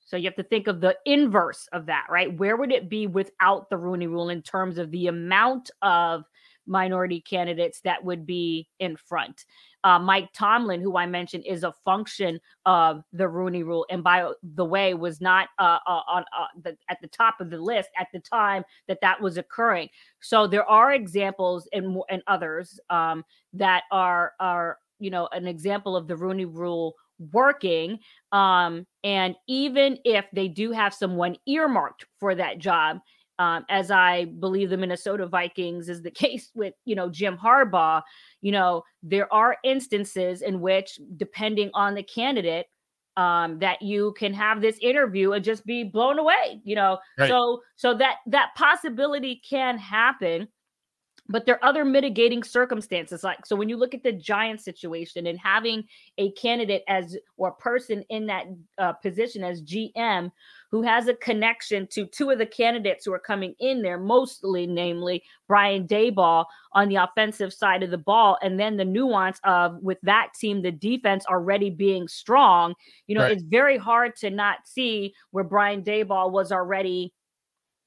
So 0.00 0.16
you 0.16 0.24
have 0.24 0.36
to 0.36 0.42
think 0.42 0.66
of 0.66 0.80
the 0.80 0.96
inverse 1.04 1.68
of 1.72 1.86
that 1.86 2.06
right? 2.10 2.36
Where 2.36 2.56
would 2.56 2.72
it 2.72 2.88
be 2.88 3.06
without 3.06 3.70
the 3.70 3.76
rooney 3.76 4.06
rule 4.06 4.30
in 4.30 4.42
terms 4.42 4.78
of 4.78 4.90
the 4.90 5.06
amount 5.06 5.70
of 5.82 6.24
minority 6.68 7.20
candidates 7.20 7.80
that 7.80 8.04
would 8.04 8.26
be 8.26 8.68
in 8.78 8.96
front. 8.96 9.44
Uh, 9.84 9.98
Mike 9.98 10.28
Tomlin, 10.32 10.80
who 10.80 10.96
I 10.96 11.06
mentioned, 11.06 11.44
is 11.46 11.64
a 11.64 11.72
function 11.84 12.40
of 12.66 13.02
the 13.12 13.28
Rooney 13.28 13.62
Rule, 13.62 13.86
and 13.90 14.04
by 14.04 14.30
the 14.42 14.64
way, 14.64 14.94
was 14.94 15.20
not 15.20 15.48
uh, 15.58 15.78
uh 15.86 16.02
on 16.08 16.24
uh, 16.38 16.46
the, 16.62 16.76
at 16.88 16.98
the 17.00 17.08
top 17.08 17.40
of 17.40 17.50
the 17.50 17.58
list 17.58 17.88
at 17.98 18.08
the 18.12 18.20
time 18.20 18.64
that 18.86 19.00
that 19.00 19.20
was 19.20 19.38
occurring. 19.38 19.88
So 20.20 20.46
there 20.46 20.68
are 20.68 20.92
examples 20.92 21.68
and 21.72 21.96
and 22.10 22.22
others 22.26 22.78
um, 22.90 23.24
that 23.54 23.84
are 23.90 24.32
are 24.40 24.78
you 24.98 25.10
know 25.10 25.28
an 25.32 25.46
example 25.46 25.96
of 25.96 26.06
the 26.06 26.16
Rooney 26.16 26.44
Rule 26.44 26.94
working. 27.32 27.98
Um, 28.32 28.86
and 29.04 29.34
even 29.46 29.98
if 30.04 30.26
they 30.32 30.48
do 30.48 30.72
have 30.72 30.94
someone 30.94 31.36
earmarked 31.46 32.06
for 32.20 32.34
that 32.34 32.58
job, 32.58 32.98
um, 33.38 33.64
as 33.68 33.90
I 33.90 34.26
believe 34.26 34.70
the 34.70 34.76
Minnesota 34.76 35.26
Vikings 35.26 35.88
is 35.88 36.02
the 36.02 36.10
case 36.24 36.50
with, 36.54 36.74
you 36.84 36.94
know, 36.94 37.08
Jim 37.08 37.36
Harbaugh, 37.36 38.02
you 38.40 38.52
know, 38.52 38.82
there 39.02 39.32
are 39.32 39.56
instances 39.64 40.42
in 40.42 40.60
which, 40.60 40.98
depending 41.16 41.70
on 41.74 41.94
the 41.94 42.02
candidate, 42.02 42.66
um, 43.16 43.58
that 43.58 43.82
you 43.82 44.14
can 44.16 44.32
have 44.32 44.60
this 44.60 44.78
interview 44.80 45.32
and 45.32 45.44
just 45.44 45.66
be 45.66 45.82
blown 45.82 46.18
away, 46.20 46.60
you 46.64 46.76
know. 46.76 46.98
Right. 47.18 47.28
So, 47.28 47.60
so 47.74 47.94
that 47.94 48.16
that 48.26 48.50
possibility 48.56 49.42
can 49.48 49.76
happen 49.76 50.46
but 51.28 51.44
there 51.44 51.56
are 51.56 51.68
other 51.68 51.84
mitigating 51.84 52.42
circumstances 52.42 53.22
like 53.22 53.44
so 53.44 53.54
when 53.54 53.68
you 53.68 53.76
look 53.76 53.94
at 53.94 54.02
the 54.02 54.12
giant 54.12 54.60
situation 54.60 55.26
and 55.26 55.38
having 55.38 55.84
a 56.16 56.30
candidate 56.32 56.82
as 56.88 57.16
or 57.36 57.48
a 57.48 57.54
person 57.54 58.02
in 58.08 58.26
that 58.26 58.46
uh, 58.78 58.92
position 58.92 59.44
as 59.44 59.62
gm 59.62 60.30
who 60.70 60.82
has 60.82 61.08
a 61.08 61.14
connection 61.14 61.86
to 61.86 62.04
two 62.06 62.30
of 62.30 62.38
the 62.38 62.46
candidates 62.46 63.04
who 63.04 63.12
are 63.12 63.18
coming 63.18 63.54
in 63.60 63.82
there 63.82 63.98
mostly 63.98 64.66
namely 64.66 65.22
brian 65.46 65.86
daboll 65.86 66.44
on 66.72 66.88
the 66.88 66.96
offensive 66.96 67.52
side 67.52 67.82
of 67.82 67.90
the 67.90 67.98
ball 67.98 68.38
and 68.42 68.58
then 68.58 68.76
the 68.76 68.84
nuance 68.84 69.40
of 69.44 69.76
with 69.82 69.98
that 70.02 70.28
team 70.38 70.62
the 70.62 70.72
defense 70.72 71.24
already 71.26 71.70
being 71.70 72.08
strong 72.08 72.74
you 73.06 73.14
know 73.14 73.22
right. 73.22 73.32
it's 73.32 73.42
very 73.42 73.76
hard 73.76 74.16
to 74.16 74.30
not 74.30 74.58
see 74.64 75.14
where 75.30 75.44
brian 75.44 75.82
daboll 75.82 76.30
was 76.30 76.52
already 76.52 77.12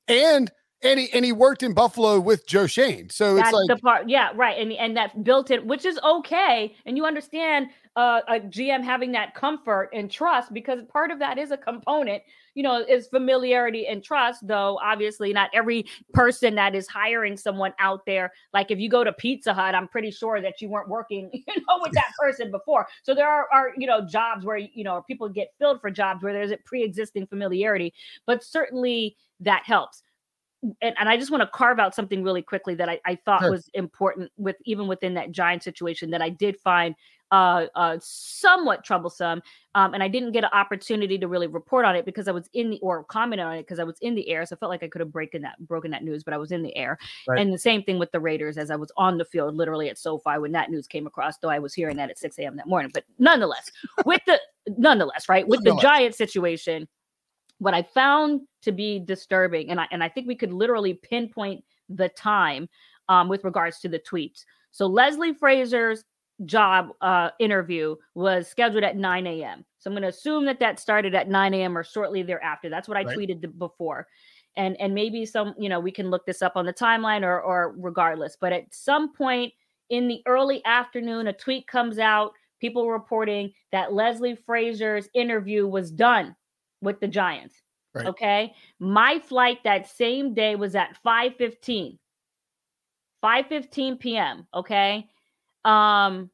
and 0.08 0.52
and 0.84 1.00
he 1.00 1.12
and 1.14 1.24
he 1.24 1.32
worked 1.32 1.64
in 1.64 1.74
Buffalo 1.74 2.20
with 2.20 2.46
Joe 2.48 2.68
Schoen. 2.68 3.10
So 3.10 3.36
That's 3.36 3.50
it's 3.50 3.54
like 3.54 3.68
the 3.68 3.78
part, 3.78 4.10
yeah, 4.10 4.32
right. 4.36 4.60
And 4.60 4.72
and 4.74 4.98
that 4.98 5.24
built 5.24 5.52
in, 5.52 5.68
which 5.68 5.86
is 5.86 6.00
okay. 6.04 6.76
And 6.86 6.98
you 6.98 7.06
understand 7.06 7.68
uh, 7.96 8.22
a 8.28 8.40
GM 8.40 8.84
having 8.84 9.12
that 9.12 9.36
comfort 9.36 9.90
and 9.94 10.10
trust 10.10 10.54
because 10.54 10.82
part 10.92 11.12
of 11.12 11.20
that 11.20 11.38
is 11.38 11.52
a 11.52 11.58
component, 11.58 12.24
you 12.56 12.64
know, 12.64 12.84
is 12.88 13.08
familiarity 13.08 13.86
and 13.88 14.04
trust. 14.04 14.48
Though 14.48 14.80
obviously 14.82 15.34
not 15.34 15.52
every 15.54 15.86
person 16.14 16.56
that 16.56 16.74
is 16.74 16.88
hiring 16.88 17.38
someone 17.38 17.74
out 17.78 18.06
there, 18.08 18.32
like 18.54 18.72
if 18.72 18.80
you 18.80 18.90
go 18.90 19.04
to 19.04 19.14
Pizza 19.14 19.54
Hut, 19.54 19.76
I'm 19.76 19.88
pretty 19.88 20.10
sure 20.10 20.42
that 20.42 20.62
you 20.62 20.70
weren't 20.70 20.90
working, 20.90 21.30
you 21.34 21.44
know, 21.48 21.80
with 21.82 21.92
that 21.94 22.12
person 22.20 22.50
before. 22.50 22.88
So 23.04 23.14
there 23.14 23.30
are, 23.30 23.48
are 23.54 23.72
you 23.78 23.86
know 23.86 24.08
jobs 24.08 24.46
where 24.46 24.58
you 24.58 24.84
know 24.84 25.04
people 25.08 25.30
get 25.30 25.50
filled 25.60 25.80
for 25.80 25.92
jobs 25.92 26.24
where 26.24 26.34
there's 26.34 26.52
a 26.52 26.58
pre-existing 26.66 27.28
familiarity, 27.28 27.94
but 28.26 28.44
certainly 28.44 29.16
that 29.42 29.64
helps 29.66 30.02
and, 30.64 30.96
and 31.00 31.10
I 31.10 31.18
just 31.18 31.32
want 31.32 31.42
to 31.42 31.48
carve 31.48 31.80
out 31.80 31.96
something 31.96 32.24
really 32.24 32.42
quickly 32.42 32.76
that 32.76 32.90
I, 32.90 33.00
I 33.06 33.16
thought 33.16 33.42
sure. 33.42 33.52
was 33.52 33.70
important 33.74 34.32
with 34.38 34.58
even 34.66 34.88
within 34.88 35.14
that 35.16 35.32
giant 35.32 35.64
situation 35.64 36.12
that 36.12 36.22
I 36.22 36.30
did 36.30 36.60
find 36.60 36.96
uh, 37.32 37.68
uh, 37.76 37.98
somewhat 38.02 38.84
troublesome. 38.84 39.42
Um, 39.74 39.94
and 39.94 40.04
I 40.04 40.10
didn't 40.10 40.34
get 40.34 40.44
an 40.44 40.50
opportunity 40.52 41.18
to 41.18 41.28
really 41.28 41.48
report 41.48 41.86
on 41.86 41.96
it 41.96 42.06
because 42.06 42.28
I 42.28 42.32
was 42.32 42.50
in 42.54 42.70
the 42.70 42.80
or 42.82 43.06
comment 43.06 43.42
on 43.42 43.54
it 43.54 43.62
because 43.62 43.80
I 43.80 43.86
was 43.86 43.98
in 44.02 44.16
the 44.16 44.30
air. 44.30 44.46
So 44.46 44.56
I 44.56 44.60
felt 44.60 44.70
like 44.70 44.84
I 44.84 44.90
could 44.90 45.00
have 45.00 45.14
broken 45.14 45.42
that 45.44 45.58
broken 45.66 45.92
that 45.92 46.04
news, 46.04 46.24
but 46.24 46.34
I 46.34 46.38
was 46.38 46.52
in 46.52 46.62
the 46.62 46.76
air. 46.76 46.98
Right. 47.28 47.40
And 47.40 47.54
the 47.54 47.58
same 47.58 47.84
thing 47.84 47.98
with 47.98 48.12
the 48.12 48.20
Raiders 48.20 48.58
as 48.58 48.70
I 48.70 48.76
was 48.76 48.92
on 48.98 49.18
the 49.18 49.26
field, 49.26 49.56
literally 49.56 49.90
at 49.90 49.98
SoFi 49.98 50.40
when 50.40 50.52
that 50.52 50.70
news 50.70 50.88
came 50.88 51.08
across. 51.08 51.38
Though 51.38 51.50
I 51.50 51.60
was 51.60 51.74
hearing 51.74 51.96
that 51.98 52.10
at 52.10 52.20
6 52.20 52.38
a.m. 52.40 52.58
that 52.58 52.68
morning, 52.68 52.92
but 52.94 53.06
nonetheless, 53.18 53.72
with 54.06 54.22
the 54.28 54.40
nonetheless, 54.78 55.30
right 55.30 55.48
with 55.48 55.64
the 55.64 55.76
giant 55.82 56.16
situation 56.16 56.88
what 57.62 57.76
I 57.76 57.84
found 57.84 58.42
to 58.62 58.72
be 58.72 59.00
disturbing, 59.00 59.70
and 59.70 59.80
I 59.80 59.88
and 59.92 60.04
I 60.04 60.10
think 60.10 60.28
we 60.28 60.36
could 60.36 60.54
literally 60.54 60.94
pinpoint 60.94 61.64
the 61.90 62.10
time 62.10 62.70
um, 63.10 63.28
with 63.28 63.44
regards 63.44 63.80
to 63.80 63.90
the 63.90 64.00
tweets. 64.00 64.46
So 64.72 64.88
Leslie 64.88 65.34
Frazier's 65.34 66.06
job 66.46 66.90
uh, 67.02 67.30
interview 67.40 67.96
was 68.16 68.48
scheduled 68.48 68.84
at 68.84 68.98
9 68.98 69.28
a.m. 69.28 69.66
So 69.80 69.90
I'm 69.90 69.94
going 69.94 70.04
to 70.04 70.10
assume 70.10 70.46
that 70.46 70.60
that 70.60 70.80
started 70.80 71.14
at 71.14 71.30
9 71.30 71.54
a.m. 71.54 71.78
or 71.78 71.84
shortly 71.84 72.24
thereafter. 72.24 72.70
That's 72.70 72.88
what 72.88 72.98
I 72.98 73.04
right. 73.04 73.18
tweeted 73.18 73.58
before. 73.58 74.08
And 74.58 74.80
and 74.82 74.94
maybe 74.94 75.26
some, 75.26 75.54
you 75.58 75.70
know, 75.70 75.80
we 75.80 75.92
can 75.92 76.10
look 76.10 76.26
this 76.26 76.42
up 76.42 76.54
on 76.56 76.66
the 76.66 76.74
timeline 76.74 77.24
or 77.24 77.42
or 77.42 77.74
regardless. 77.78 78.38
But 78.40 78.54
at 78.54 78.74
some 78.74 79.14
point 79.14 79.54
in 79.90 80.08
the 80.08 80.22
early 80.26 80.64
afternoon, 80.66 81.28
a 81.28 81.34
tweet 81.34 81.68
comes 81.68 82.00
out, 82.00 82.34
people 82.60 82.90
reporting 82.90 83.54
that 83.72 83.94
Leslie 83.94 84.36
Frazier's 84.36 85.08
interview 85.14 85.68
was 85.68 85.92
done 85.92 86.36
with 86.82 87.00
the 87.00 87.08
Giants. 87.08 87.62
Right. 87.94 88.08
Okay. 88.08 88.54
My 88.80 89.20
flight 89.20 89.60
that 89.64 89.88
same 89.88 90.34
day 90.34 90.56
was 90.56 90.76
at 90.76 90.98
5 91.04 91.36
15. 91.36 92.00
5 93.22 93.48
15 93.48 93.98
p.m. 93.98 94.48
Okay. 94.54 95.08
Um, 95.66 96.30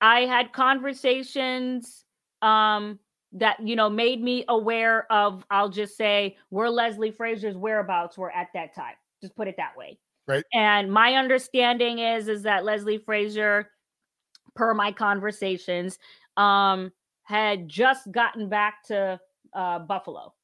I 0.00 0.20
had 0.22 0.52
conversations 0.52 2.04
um 2.42 2.98
that 3.32 3.56
you 3.66 3.74
know 3.76 3.88
made 3.90 4.22
me 4.22 4.44
aware 4.48 5.10
of, 5.12 5.44
I'll 5.50 5.68
just 5.68 5.96
say, 5.96 6.36
where 6.50 6.70
Leslie 6.70 7.10
Frazier's 7.10 7.56
whereabouts 7.56 8.18
were 8.18 8.30
at 8.32 8.48
that 8.54 8.74
time. 8.74 8.94
Just 9.22 9.34
put 9.36 9.48
it 9.48 9.56
that 9.56 9.76
way. 9.76 9.98
Right. 10.26 10.44
And 10.52 10.92
my 10.92 11.14
understanding 11.14 11.98
is 12.00 12.28
is 12.28 12.42
that 12.42 12.64
Leslie 12.64 12.98
Frazier, 12.98 13.70
per 14.54 14.74
my 14.74 14.92
conversations, 14.92 15.98
um, 16.36 16.92
had 17.22 17.68
just 17.68 18.10
gotten 18.12 18.48
back 18.48 18.84
to 18.84 19.18
uh, 19.54 19.78
Buffalo. 19.80 20.34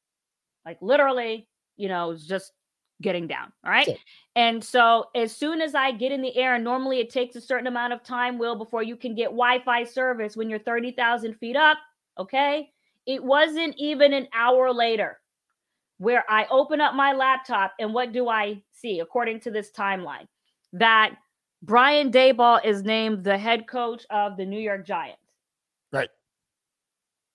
Like 0.64 0.78
literally, 0.80 1.48
you 1.76 1.88
know, 1.88 2.16
just 2.16 2.52
getting 3.02 3.26
down. 3.26 3.52
All 3.64 3.70
right. 3.70 3.86
Sure. 3.86 3.96
And 4.36 4.62
so 4.62 5.06
as 5.14 5.34
soon 5.34 5.60
as 5.60 5.74
I 5.74 5.92
get 5.92 6.12
in 6.12 6.22
the 6.22 6.36
air, 6.36 6.54
and 6.54 6.64
normally 6.64 7.00
it 7.00 7.10
takes 7.10 7.34
a 7.36 7.40
certain 7.40 7.66
amount 7.66 7.92
of 7.92 8.02
time, 8.02 8.38
Will, 8.38 8.56
before 8.56 8.82
you 8.82 8.96
can 8.96 9.14
get 9.14 9.26
Wi-Fi 9.26 9.84
service 9.84 10.36
when 10.36 10.50
you're 10.50 10.58
30,000 10.58 11.34
feet 11.34 11.56
up. 11.56 11.78
Okay. 12.18 12.70
It 13.06 13.24
wasn't 13.24 13.74
even 13.78 14.12
an 14.12 14.28
hour 14.34 14.72
later 14.72 15.18
where 15.98 16.24
I 16.28 16.46
open 16.50 16.80
up 16.80 16.94
my 16.94 17.12
laptop 17.12 17.72
and 17.78 17.92
what 17.94 18.12
do 18.12 18.28
I 18.28 18.62
see 18.72 19.00
according 19.00 19.40
to 19.40 19.50
this 19.50 19.70
timeline? 19.70 20.26
That 20.72 21.14
Brian 21.62 22.10
Daboll 22.10 22.64
is 22.64 22.82
named 22.82 23.24
the 23.24 23.36
head 23.36 23.66
coach 23.66 24.04
of 24.10 24.36
the 24.36 24.46
New 24.46 24.60
York 24.60 24.86
Giants. 24.86 25.18
Right. 25.92 26.08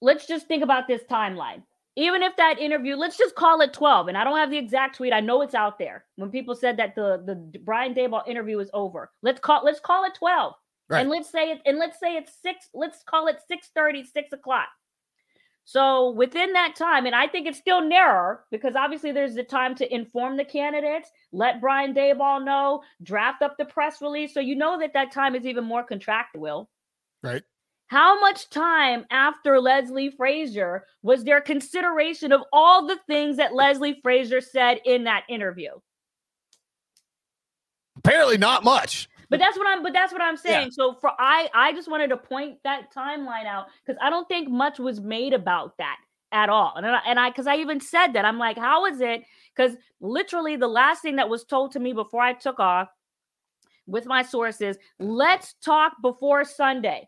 Let's 0.02 0.28
just 0.28 0.48
think 0.48 0.64
about 0.64 0.88
this 0.88 1.02
timeline 1.10 1.64
even 1.96 2.22
if 2.24 2.36
that 2.36 2.60
interview, 2.60 2.96
let's 2.96 3.18
just 3.18 3.36
call 3.36 3.62
it 3.62 3.74
12. 3.74 4.10
And 4.10 4.18
I 4.18 4.24
don't 4.24 4.38
have 4.38 4.50
the 4.50 4.58
exact 4.58 4.98
tweet. 4.98 5.14
I 5.14 5.22
know 5.22 5.42
it's 5.42 5.56
out 5.56 5.80
there. 5.80 6.06
When 6.18 6.30
people 6.30 6.56
said 6.56 6.78
that 6.78 6.96
the 6.96 7.24
the 7.26 7.60
Brian 7.60 7.94
Daboll 7.94 8.28
interview 8.28 8.60
is 8.60 8.70
over. 8.74 9.12
Let's 9.22 9.40
call 9.40 9.64
let's 9.64 9.80
call 9.80 10.04
it 10.06 10.16
12. 10.16 10.54
Right. 10.88 11.02
And 11.02 11.10
let's 11.10 11.32
say 11.32 11.52
it, 11.52 11.62
and 11.66 11.80
let's 11.80 12.00
say 12.00 12.16
it's 12.16 12.32
six, 12.42 12.70
let's 12.74 13.02
call 13.04 13.28
it 13.28 13.38
6 13.48 13.70
30, 13.74 14.04
6 14.04 14.34
o'clock. 14.34 14.68
So 15.68 16.12
within 16.12 16.54
that 16.54 16.76
time, 16.76 17.08
and 17.08 17.16
I 17.16 17.28
think 17.28 17.48
it's 17.48 17.58
still 17.58 17.82
narrower 17.82 18.46
because 18.52 18.76
obviously 18.76 19.12
there's 19.12 19.34
the 19.34 19.44
time 19.44 19.74
to 19.76 19.94
inform 19.94 20.38
the 20.38 20.46
candidates, 20.46 21.10
let 21.32 21.60
Brian 21.60 21.96
Daboll 21.96 22.46
know, 22.46 22.84
draft 23.02 23.42
up 23.42 23.58
the 23.58 23.66
press 23.66 24.00
release. 24.00 24.32
So 24.32 24.40
you 24.40 24.56
know 24.56 24.78
that 24.80 24.94
that 24.94 25.12
time 25.12 25.34
is 25.34 25.48
even 25.48 25.64
more 25.64 25.84
contractual. 25.84 26.70
Right. 27.24 27.42
How 27.88 28.20
much 28.20 28.50
time 28.50 29.06
after 29.12 29.60
Leslie 29.60 30.10
Frazier 30.10 30.86
was 31.04 31.24
there 31.24 31.40
consideration 31.40 32.32
of 32.32 32.42
all 32.52 32.88
the 32.88 32.98
things 33.08 33.38
that 33.38 33.54
Leslie 33.54 34.00
Frazier 34.02 34.42
said 34.42 34.80
in 34.86 35.04
that 35.04 35.24
interview? 35.30 35.70
Apparently 37.98 38.38
not 38.38 38.64
much. 38.64 39.08
But 39.30 39.40
that's 39.40 39.58
what 39.58 39.68
I'm 39.68 39.84
but 39.84 39.94
that's 39.94 40.14
what 40.14 40.22
I'm 40.22 40.38
saying. 40.38 40.68
Yeah. 40.68 40.72
So 40.72 40.96
for 41.00 41.12
I 41.20 41.50
I 41.54 41.74
just 41.74 41.90
wanted 41.90 42.10
to 42.10 42.18
point 42.18 42.58
that 42.64 42.94
timeline 42.94 43.46
out 43.46 43.68
cuz 43.86 43.96
I 44.02 44.10
don't 44.10 44.28
think 44.28 44.50
much 44.50 44.80
was 44.80 45.00
made 45.00 45.34
about 45.34 45.78
that 45.78 45.98
at 46.32 46.50
all. 46.50 46.74
And 46.76 46.86
I, 46.86 47.02
and 47.08 47.20
I 47.20 47.32
cuz 47.32 47.48
I 47.48 47.58
even 47.58 47.80
said 47.80 48.14
that 48.14 48.26
I'm 48.26 48.38
like 48.38 48.58
how 48.58 48.86
is 48.86 49.02
it 49.02 49.24
cuz 49.56 49.76
literally 50.00 50.56
the 50.56 50.68
last 50.68 51.02
thing 51.02 51.16
that 51.18 51.30
was 51.30 51.44
told 51.44 51.72
to 51.74 51.80
me 51.80 51.94
before 51.94 52.22
I 52.22 52.34
took 52.34 52.60
off 52.60 52.90
with 53.88 54.06
my 54.06 54.24
sources, 54.24 54.78
let's 55.00 55.54
talk 55.56 55.94
before 56.02 56.44
Sunday 56.44 57.08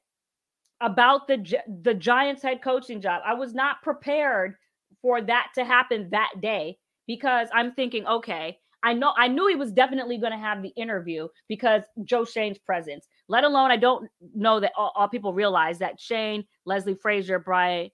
about 0.82 1.28
the 1.28 1.62
the 1.82 1.94
Giants 1.94 2.42
head 2.42 2.62
coaching 2.64 3.02
job. 3.02 3.22
I 3.26 3.34
was 3.34 3.54
not 3.54 3.82
prepared 3.82 4.56
for 5.02 5.22
that 5.22 5.48
to 5.56 5.66
happen 5.66 6.10
that 6.12 6.32
day 6.42 6.78
because 7.08 7.48
I'm 7.54 7.74
thinking, 7.74 8.06
okay, 8.06 8.58
I 8.84 8.94
know 8.94 9.14
I 9.18 9.28
knew 9.28 9.48
he 9.48 9.56
was 9.56 9.72
definitely 9.72 10.18
going 10.18 10.32
to 10.32 10.38
have 10.38 10.62
the 10.62 10.70
interview 10.70 11.28
because 11.48 11.84
Joe 12.04 12.26
Schoen's 12.26 12.58
presence. 12.60 13.08
Let 13.28 13.44
alone 13.44 13.72
I 13.72 13.78
don't 13.78 14.10
know 14.36 14.60
that 14.60 14.72
all, 14.78 14.92
all 14.96 15.08
people 15.08 15.34
realize 15.34 15.80
that 15.80 16.00
Schoen, 16.00 16.44
Leslie 16.66 16.98
Frazier, 17.02 17.40
Brian 17.40 17.90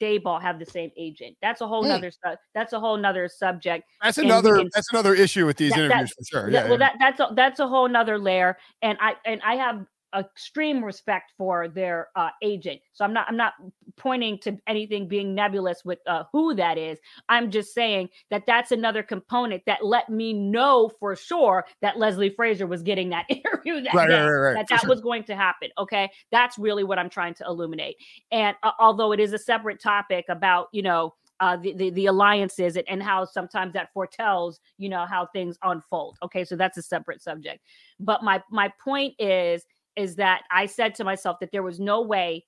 Daboll 0.00 0.40
have 0.40 0.58
the 0.58 0.66
same 0.66 0.90
agent. 0.96 1.36
That's 1.42 1.60
a 1.60 1.66
whole 1.66 1.82
hmm. 1.82 1.88
nother 1.88 2.12
that's 2.54 2.72
a 2.72 2.80
whole 2.80 2.96
nother 2.96 3.28
subject. 3.28 3.84
That's 4.02 4.18
another 4.18 4.58
can, 4.58 4.70
that's 4.74 4.92
another 4.92 5.14
issue 5.14 5.46
with 5.46 5.56
these 5.56 5.72
that, 5.72 5.80
interviews 5.80 6.12
for 6.12 6.24
sure. 6.24 6.50
Yeah, 6.50 6.64
well, 6.64 6.72
yeah. 6.72 6.78
that 6.78 6.96
that's 6.98 7.20
a, 7.20 7.34
that's 7.34 7.60
a 7.60 7.66
whole 7.66 7.88
nother 7.88 8.18
layer. 8.18 8.56
And 8.82 8.98
I 9.00 9.14
and 9.24 9.40
I 9.42 9.56
have 9.56 9.84
extreme 10.16 10.84
respect 10.84 11.32
for 11.36 11.68
their 11.68 12.08
uh, 12.16 12.30
agent. 12.42 12.80
So 12.92 13.04
I'm 13.04 13.12
not 13.12 13.26
I'm 13.28 13.36
not 13.36 13.54
pointing 13.96 14.38
to 14.38 14.58
anything 14.66 15.08
being 15.08 15.34
nebulous 15.34 15.84
with 15.84 15.98
uh, 16.06 16.24
who 16.32 16.54
that 16.54 16.78
is. 16.78 16.98
I'm 17.28 17.50
just 17.50 17.74
saying 17.74 18.08
that 18.30 18.44
that's 18.46 18.72
another 18.72 19.02
component 19.02 19.62
that 19.66 19.84
let 19.84 20.08
me 20.08 20.32
know 20.32 20.90
for 21.00 21.16
sure 21.16 21.66
that 21.82 21.98
Leslie 21.98 22.30
Frazier 22.30 22.66
was 22.66 22.82
getting 22.82 23.10
that 23.10 23.26
interview 23.28 23.82
that 23.82 23.94
right, 23.94 24.08
day, 24.08 24.20
right, 24.20 24.28
right, 24.28 24.54
that 24.54 24.68
that 24.68 24.80
sure. 24.80 24.90
was 24.90 25.00
going 25.00 25.24
to 25.24 25.36
happen. 25.36 25.70
Okay, 25.78 26.10
that's 26.30 26.58
really 26.58 26.84
what 26.84 26.98
I'm 26.98 27.10
trying 27.10 27.34
to 27.34 27.44
illuminate. 27.46 27.96
And 28.32 28.56
uh, 28.62 28.72
although 28.78 29.12
it 29.12 29.20
is 29.20 29.32
a 29.32 29.38
separate 29.38 29.80
topic 29.80 30.26
about 30.28 30.68
you 30.72 30.82
know 30.82 31.14
uh, 31.40 31.56
the, 31.56 31.72
the, 31.72 31.90
the 31.90 32.06
alliances 32.06 32.76
and, 32.76 32.86
and 32.88 33.02
how 33.02 33.24
sometimes 33.24 33.72
that 33.72 33.92
foretells, 33.94 34.60
you 34.76 34.90
know, 34.90 35.06
how 35.06 35.26
things 35.26 35.58
unfold. 35.62 36.18
Okay, 36.22 36.44
so 36.44 36.54
that's 36.54 36.76
a 36.76 36.82
separate 36.82 37.22
subject. 37.22 37.64
But 37.98 38.22
my 38.22 38.42
my 38.50 38.70
point 38.82 39.14
is 39.18 39.64
is 39.96 40.16
that 40.16 40.42
I 40.50 40.66
said 40.66 40.94
to 40.96 41.04
myself 41.04 41.38
that 41.40 41.50
there 41.52 41.62
was 41.62 41.80
no 41.80 42.02
way 42.02 42.46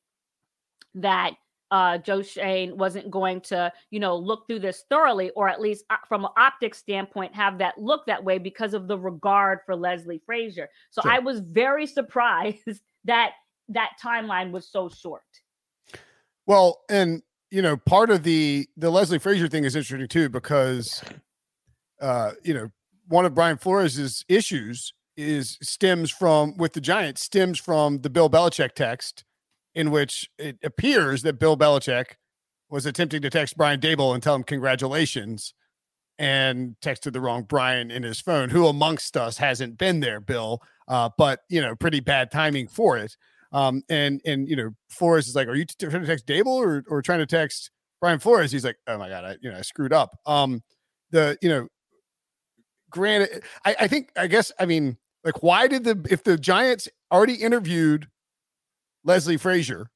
that 0.94 1.34
uh, 1.72 1.96
Joe 1.96 2.20
Schoen 2.20 2.76
wasn't 2.76 3.10
going 3.10 3.40
to, 3.40 3.72
you 3.90 3.98
know, 3.98 4.14
look 4.14 4.46
through 4.46 4.58
this 4.58 4.84
thoroughly, 4.90 5.30
or 5.30 5.48
at 5.48 5.58
least 5.60 5.86
uh, 5.88 5.96
from 6.06 6.24
an 6.24 6.30
optics 6.36 6.78
standpoint, 6.78 7.34
have 7.34 7.56
that 7.58 7.78
look 7.78 8.04
that 8.06 8.22
way 8.22 8.36
because 8.36 8.74
of 8.74 8.88
the 8.88 8.98
regard 8.98 9.60
for 9.64 9.74
Leslie 9.74 10.20
Frazier. 10.26 10.68
So 10.90 11.00
sure. 11.00 11.10
I 11.10 11.18
was 11.18 11.40
very 11.40 11.86
surprised 11.98 12.82
that 13.04 13.32
that 13.70 13.92
timeline 14.02 14.50
was 14.50 14.68
so 14.68 14.90
short. 14.90 15.22
Well, 16.46 16.82
and 16.90 17.22
you 17.50 17.62
know, 17.62 17.78
part 17.78 18.10
of 18.10 18.22
the 18.22 18.68
the 18.76 18.90
Leslie 18.90 19.18
Frazier 19.18 19.48
thing 19.48 19.64
is 19.64 19.74
interesting 19.74 20.08
too 20.08 20.28
because, 20.28 21.02
uh, 22.02 22.32
you 22.42 22.52
know, 22.52 22.70
one 23.08 23.24
of 23.24 23.34
Brian 23.34 23.56
Flores's 23.56 24.26
issues 24.28 24.92
is 25.16 25.58
stems 25.62 26.10
from 26.10 26.56
with 26.56 26.72
the 26.72 26.80
Giants 26.80 27.22
stems 27.22 27.58
from 27.58 28.00
the 28.00 28.10
Bill 28.10 28.30
Belichick 28.30 28.72
text 28.72 29.24
in 29.74 29.90
which 29.90 30.28
it 30.38 30.58
appears 30.62 31.22
that 31.22 31.38
Bill 31.38 31.56
Belichick 31.56 32.16
was 32.70 32.86
attempting 32.86 33.22
to 33.22 33.30
text 33.30 33.56
Brian 33.56 33.80
Daboll 33.80 34.14
and 34.14 34.22
tell 34.22 34.34
him 34.34 34.42
congratulations 34.42 35.54
and 36.18 36.76
texted 36.82 37.12
the 37.12 37.20
wrong 37.20 37.42
Brian 37.42 37.90
in 37.90 38.02
his 38.02 38.20
phone. 38.20 38.50
Who 38.50 38.66
amongst 38.66 39.16
us 39.16 39.38
hasn't 39.38 39.78
been 39.78 40.00
there, 40.00 40.20
Bill? 40.20 40.60
Uh, 40.88 41.10
but 41.16 41.40
you 41.48 41.60
know, 41.60 41.74
pretty 41.74 42.00
bad 42.00 42.30
timing 42.30 42.68
for 42.68 42.96
it. 42.98 43.16
Um, 43.52 43.82
and 43.88 44.20
and 44.24 44.48
you 44.48 44.56
know, 44.56 44.70
Flores 44.88 45.28
is 45.28 45.34
like, 45.34 45.48
"Are 45.48 45.54
you 45.54 45.64
t- 45.64 45.86
trying 45.86 46.02
to 46.02 46.06
text 46.06 46.26
Daboll 46.26 46.58
or 46.58 46.84
or 46.88 47.02
trying 47.02 47.18
to 47.18 47.26
text 47.26 47.70
Brian 48.00 48.18
Flores?" 48.18 48.50
He's 48.50 48.64
like, 48.64 48.76
"Oh 48.86 48.98
my 48.98 49.08
god, 49.08 49.24
I 49.24 49.36
you 49.40 49.50
know 49.50 49.58
I 49.58 49.62
screwed 49.62 49.92
up." 49.92 50.18
Um, 50.26 50.62
the 51.10 51.36
you 51.42 51.48
know, 51.50 51.68
granted, 52.90 53.42
I, 53.64 53.76
I 53.80 53.88
think 53.88 54.10
I 54.16 54.26
guess 54.26 54.52
I 54.58 54.64
mean 54.64 54.96
like, 55.24 55.42
why 55.42 55.68
did 55.68 55.84
the 55.84 56.06
if 56.10 56.24
the 56.24 56.36
Giants 56.36 56.88
already 57.10 57.34
interviewed 57.34 58.08
Leslie 59.04 59.36
Frazier, 59.36 59.88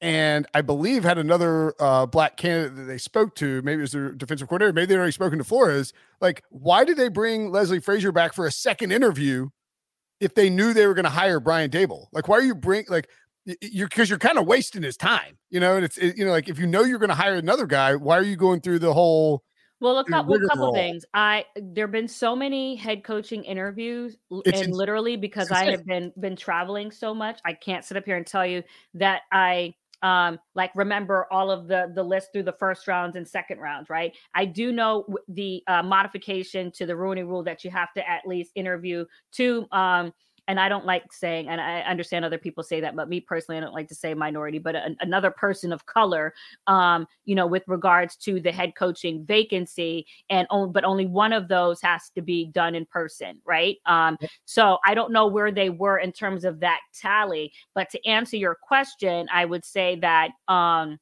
and 0.00 0.46
I 0.52 0.62
believe 0.62 1.04
had 1.04 1.18
another 1.18 1.74
uh, 1.80 2.06
black 2.06 2.36
candidate 2.36 2.76
that 2.76 2.82
they 2.84 2.98
spoke 2.98 3.36
to. 3.36 3.62
Maybe 3.62 3.78
it 3.78 3.82
was 3.82 3.92
their 3.92 4.12
defensive 4.12 4.48
coordinator. 4.48 4.72
Maybe 4.72 4.86
they'd 4.86 4.96
already 4.96 5.12
spoken 5.12 5.38
to 5.38 5.44
Flores. 5.44 5.92
Like, 6.20 6.42
why 6.50 6.84
did 6.84 6.96
they 6.96 7.08
bring 7.08 7.52
Leslie 7.52 7.78
Frazier 7.78 8.10
back 8.10 8.34
for 8.34 8.46
a 8.46 8.50
second 8.50 8.92
interview 8.92 9.48
if 10.20 10.34
they 10.34 10.50
knew 10.50 10.72
they 10.72 10.86
were 10.86 10.94
going 10.94 11.04
to 11.04 11.10
hire 11.10 11.38
Brian 11.38 11.70
Daboll? 11.70 12.06
Like, 12.12 12.26
why 12.26 12.38
are 12.38 12.42
you 12.42 12.54
bring 12.54 12.84
like 12.88 13.08
you're 13.60 13.88
because 13.88 14.10
you're 14.10 14.18
kind 14.18 14.38
of 14.38 14.46
wasting 14.46 14.82
his 14.82 14.96
time, 14.96 15.38
you 15.50 15.60
know? 15.60 15.76
And 15.76 15.84
it's 15.84 15.98
it, 15.98 16.16
you 16.16 16.24
know 16.24 16.32
like 16.32 16.48
if 16.48 16.58
you 16.58 16.66
know 16.66 16.82
you're 16.82 16.98
going 16.98 17.08
to 17.08 17.14
hire 17.14 17.34
another 17.34 17.66
guy, 17.66 17.94
why 17.94 18.18
are 18.18 18.22
you 18.22 18.36
going 18.36 18.60
through 18.60 18.80
the 18.80 18.92
whole 18.92 19.44
well, 19.82 19.98
a 19.98 20.04
couple, 20.04 20.34
a 20.34 20.40
couple 20.48 20.72
things. 20.72 21.04
I 21.12 21.44
there've 21.56 21.90
been 21.90 22.08
so 22.08 22.36
many 22.36 22.76
head 22.76 23.02
coaching 23.02 23.44
interviews, 23.44 24.16
it's 24.30 24.62
and 24.62 24.72
literally 24.72 25.16
because 25.16 25.50
I 25.50 25.64
have 25.66 25.84
been 25.84 26.12
been 26.18 26.36
traveling 26.36 26.92
so 26.92 27.12
much, 27.12 27.40
I 27.44 27.52
can't 27.54 27.84
sit 27.84 27.96
up 27.96 28.04
here 28.04 28.16
and 28.16 28.26
tell 28.26 28.46
you 28.46 28.62
that 28.94 29.22
I 29.32 29.74
um 30.02 30.38
like 30.54 30.70
remember 30.76 31.26
all 31.32 31.50
of 31.50 31.66
the 31.66 31.92
the 31.94 32.02
list 32.02 32.28
through 32.32 32.44
the 32.44 32.54
first 32.58 32.86
rounds 32.86 33.16
and 33.16 33.26
second 33.26 33.58
rounds 33.58 33.90
right? 33.90 34.16
I 34.34 34.44
do 34.44 34.72
know 34.72 35.04
the 35.28 35.62
uh, 35.66 35.82
modification 35.82 36.70
to 36.72 36.86
the 36.86 36.96
rooney 36.96 37.24
rule 37.24 37.42
that 37.44 37.64
you 37.64 37.70
have 37.70 37.92
to 37.94 38.08
at 38.08 38.26
least 38.26 38.52
interview 38.54 39.04
two 39.32 39.66
um 39.72 40.12
and 40.48 40.58
I 40.58 40.68
don't 40.68 40.84
like 40.84 41.12
saying, 41.12 41.48
and 41.48 41.60
I 41.60 41.80
understand 41.82 42.24
other 42.24 42.38
people 42.38 42.62
say 42.62 42.80
that, 42.80 42.96
but 42.96 43.08
me 43.08 43.20
personally, 43.20 43.58
I 43.58 43.60
don't 43.60 43.74
like 43.74 43.88
to 43.88 43.94
say 43.94 44.14
minority, 44.14 44.58
but 44.58 44.74
a, 44.74 44.96
another 45.00 45.30
person 45.30 45.72
of 45.72 45.86
color, 45.86 46.34
um, 46.66 47.06
you 47.24 47.34
know, 47.34 47.46
with 47.46 47.62
regards 47.66 48.16
to 48.18 48.40
the 48.40 48.52
head 48.52 48.74
coaching 48.76 49.24
vacancy, 49.24 50.06
and 50.30 50.46
on, 50.50 50.72
but 50.72 50.84
only 50.84 51.06
one 51.06 51.32
of 51.32 51.48
those 51.48 51.80
has 51.82 52.10
to 52.14 52.22
be 52.22 52.46
done 52.46 52.74
in 52.74 52.86
person, 52.86 53.40
right? 53.44 53.76
Um, 53.86 54.18
so 54.44 54.78
I 54.84 54.94
don't 54.94 55.12
know 55.12 55.26
where 55.26 55.52
they 55.52 55.70
were 55.70 55.98
in 55.98 56.12
terms 56.12 56.44
of 56.44 56.60
that 56.60 56.80
tally, 56.94 57.52
but 57.74 57.90
to 57.90 58.06
answer 58.06 58.36
your 58.36 58.56
question, 58.60 59.28
I 59.32 59.44
would 59.44 59.64
say 59.64 59.96
that. 60.00 60.30
Um, 60.48 60.98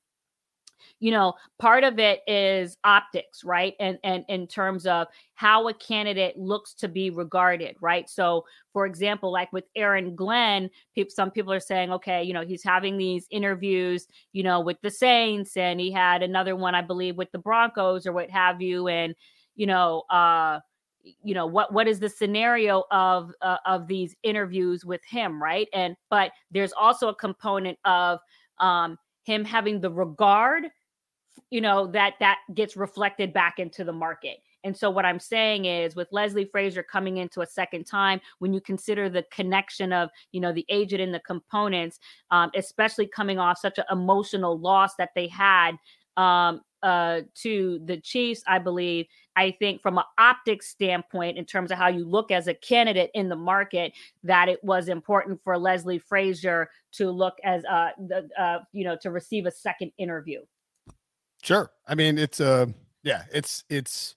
you 0.99 1.11
know 1.11 1.35
part 1.59 1.85
of 1.85 1.99
it 1.99 2.21
is 2.27 2.77
optics 2.85 3.45
right? 3.45 3.75
And 3.81 3.99
and 4.05 4.25
in 4.29 4.47
terms 4.47 4.87
of 4.87 5.09
how 5.35 5.69
a 5.69 5.75
candidate 5.75 6.39
looks 6.39 6.75
to 6.75 6.89
be 6.89 7.11
regarded 7.11 7.77
right? 7.81 8.09
So 8.09 8.45
for 8.73 8.87
example 8.87 9.33
like 9.33 9.53
with 9.53 9.65
aaron 9.77 10.15
glenn 10.15 10.71
people, 10.95 11.11
some 11.11 11.31
people 11.31 11.53
are 11.53 11.61
saying 11.61 11.91
okay 11.93 12.23
you 12.23 12.33
know 12.33 12.45
he's 12.45 12.63
having 12.63 12.97
these 12.97 13.27
interviews 13.31 14.07
you 14.33 14.43
know 14.43 14.61
with 14.61 14.77
the 14.83 14.91
saints 14.91 15.57
and 15.57 15.81
he 15.81 15.91
had 15.91 16.23
another 16.23 16.55
one 16.55 16.75
i 16.75 16.81
believe 16.81 17.17
with 17.17 17.31
the 17.33 17.39
broncos 17.39 18.07
or 18.07 18.13
what 18.13 18.31
have 18.31 18.63
you 18.63 18.87
and 18.87 19.15
you 19.57 19.67
know 19.67 20.03
uh 20.11 20.61
you 21.23 21.35
know 21.35 21.47
what 21.47 21.73
what 21.73 21.89
is 21.89 21.99
the 21.99 22.09
scenario 22.09 22.85
of 22.91 23.33
uh, 23.43 23.57
of 23.67 23.87
these 23.87 24.15
interviews 24.23 24.85
with 24.85 25.05
him 25.05 25.43
right? 25.43 25.69
And 25.73 25.97
but 26.11 26.33
there's 26.51 26.73
also 26.73 27.09
a 27.09 27.15
component 27.15 27.79
of 27.85 28.21
um 28.59 28.99
him 29.31 29.45
having 29.45 29.81
the 29.81 29.91
regard 29.91 30.65
you 31.51 31.61
know 31.61 31.87
that 31.87 32.15
that 32.19 32.39
gets 32.55 32.77
reflected 32.77 33.33
back 33.33 33.59
into 33.59 33.85
the 33.85 33.93
market. 33.93 34.39
And 34.63 34.77
so 34.77 34.91
what 34.91 35.07
i'm 35.07 35.21
saying 35.21 35.65
is 35.65 35.97
with 35.97 36.09
leslie 36.13 36.45
frazier 36.45 36.83
coming 36.83 37.17
into 37.17 37.41
a 37.41 37.47
second 37.47 37.85
time 37.85 38.21
when 38.41 38.53
you 38.53 38.61
consider 38.61 39.09
the 39.09 39.25
connection 39.33 39.91
of 39.93 40.11
you 40.33 40.41
know 40.41 40.53
the 40.53 40.67
agent 40.69 41.01
and 41.01 41.15
the 41.15 41.21
components 41.21 41.99
um, 42.31 42.51
especially 42.55 43.07
coming 43.07 43.39
off 43.39 43.59
such 43.59 43.79
an 43.79 43.85
emotional 43.91 44.59
loss 44.59 44.97
that 44.97 45.11
they 45.15 45.29
had 45.29 45.77
um, 46.19 46.61
uh, 46.83 47.21
to 47.35 47.81
the 47.87 47.99
chiefs 48.03 48.43
i 48.47 48.59
believe 48.59 49.07
i 49.41 49.51
think 49.59 49.83
from 49.83 49.99
an 49.99 50.05
optics 50.19 50.69
standpoint 50.69 51.37
in 51.37 51.45
terms 51.45 51.71
of 51.71 51.79
how 51.79 51.89
you 51.89 52.05
look 52.05 52.31
as 52.31 52.47
a 52.47 52.55
candidate 52.55 53.11
in 53.15 53.29
the 53.29 53.37
market 53.37 53.93
that 54.23 54.49
it 54.49 54.63
was 54.63 54.89
important 54.89 55.41
for 55.43 55.59
leslie 55.59 55.99
frazier 55.99 56.69
to 56.93 57.11
look 57.11 57.35
as 57.45 57.65
uh, 57.65 57.91
the, 57.99 58.29
uh 58.39 58.59
you 58.73 58.85
know 58.85 58.97
to 59.01 59.11
receive 59.11 59.47
a 59.47 59.51
second 59.51 59.91
interview 59.99 60.41
Sure. 61.43 61.71
I 61.87 61.95
mean, 61.95 62.19
it's 62.19 62.41
uh 62.41 62.67
yeah, 63.03 63.25
it's 63.33 63.65
it's 63.69 64.17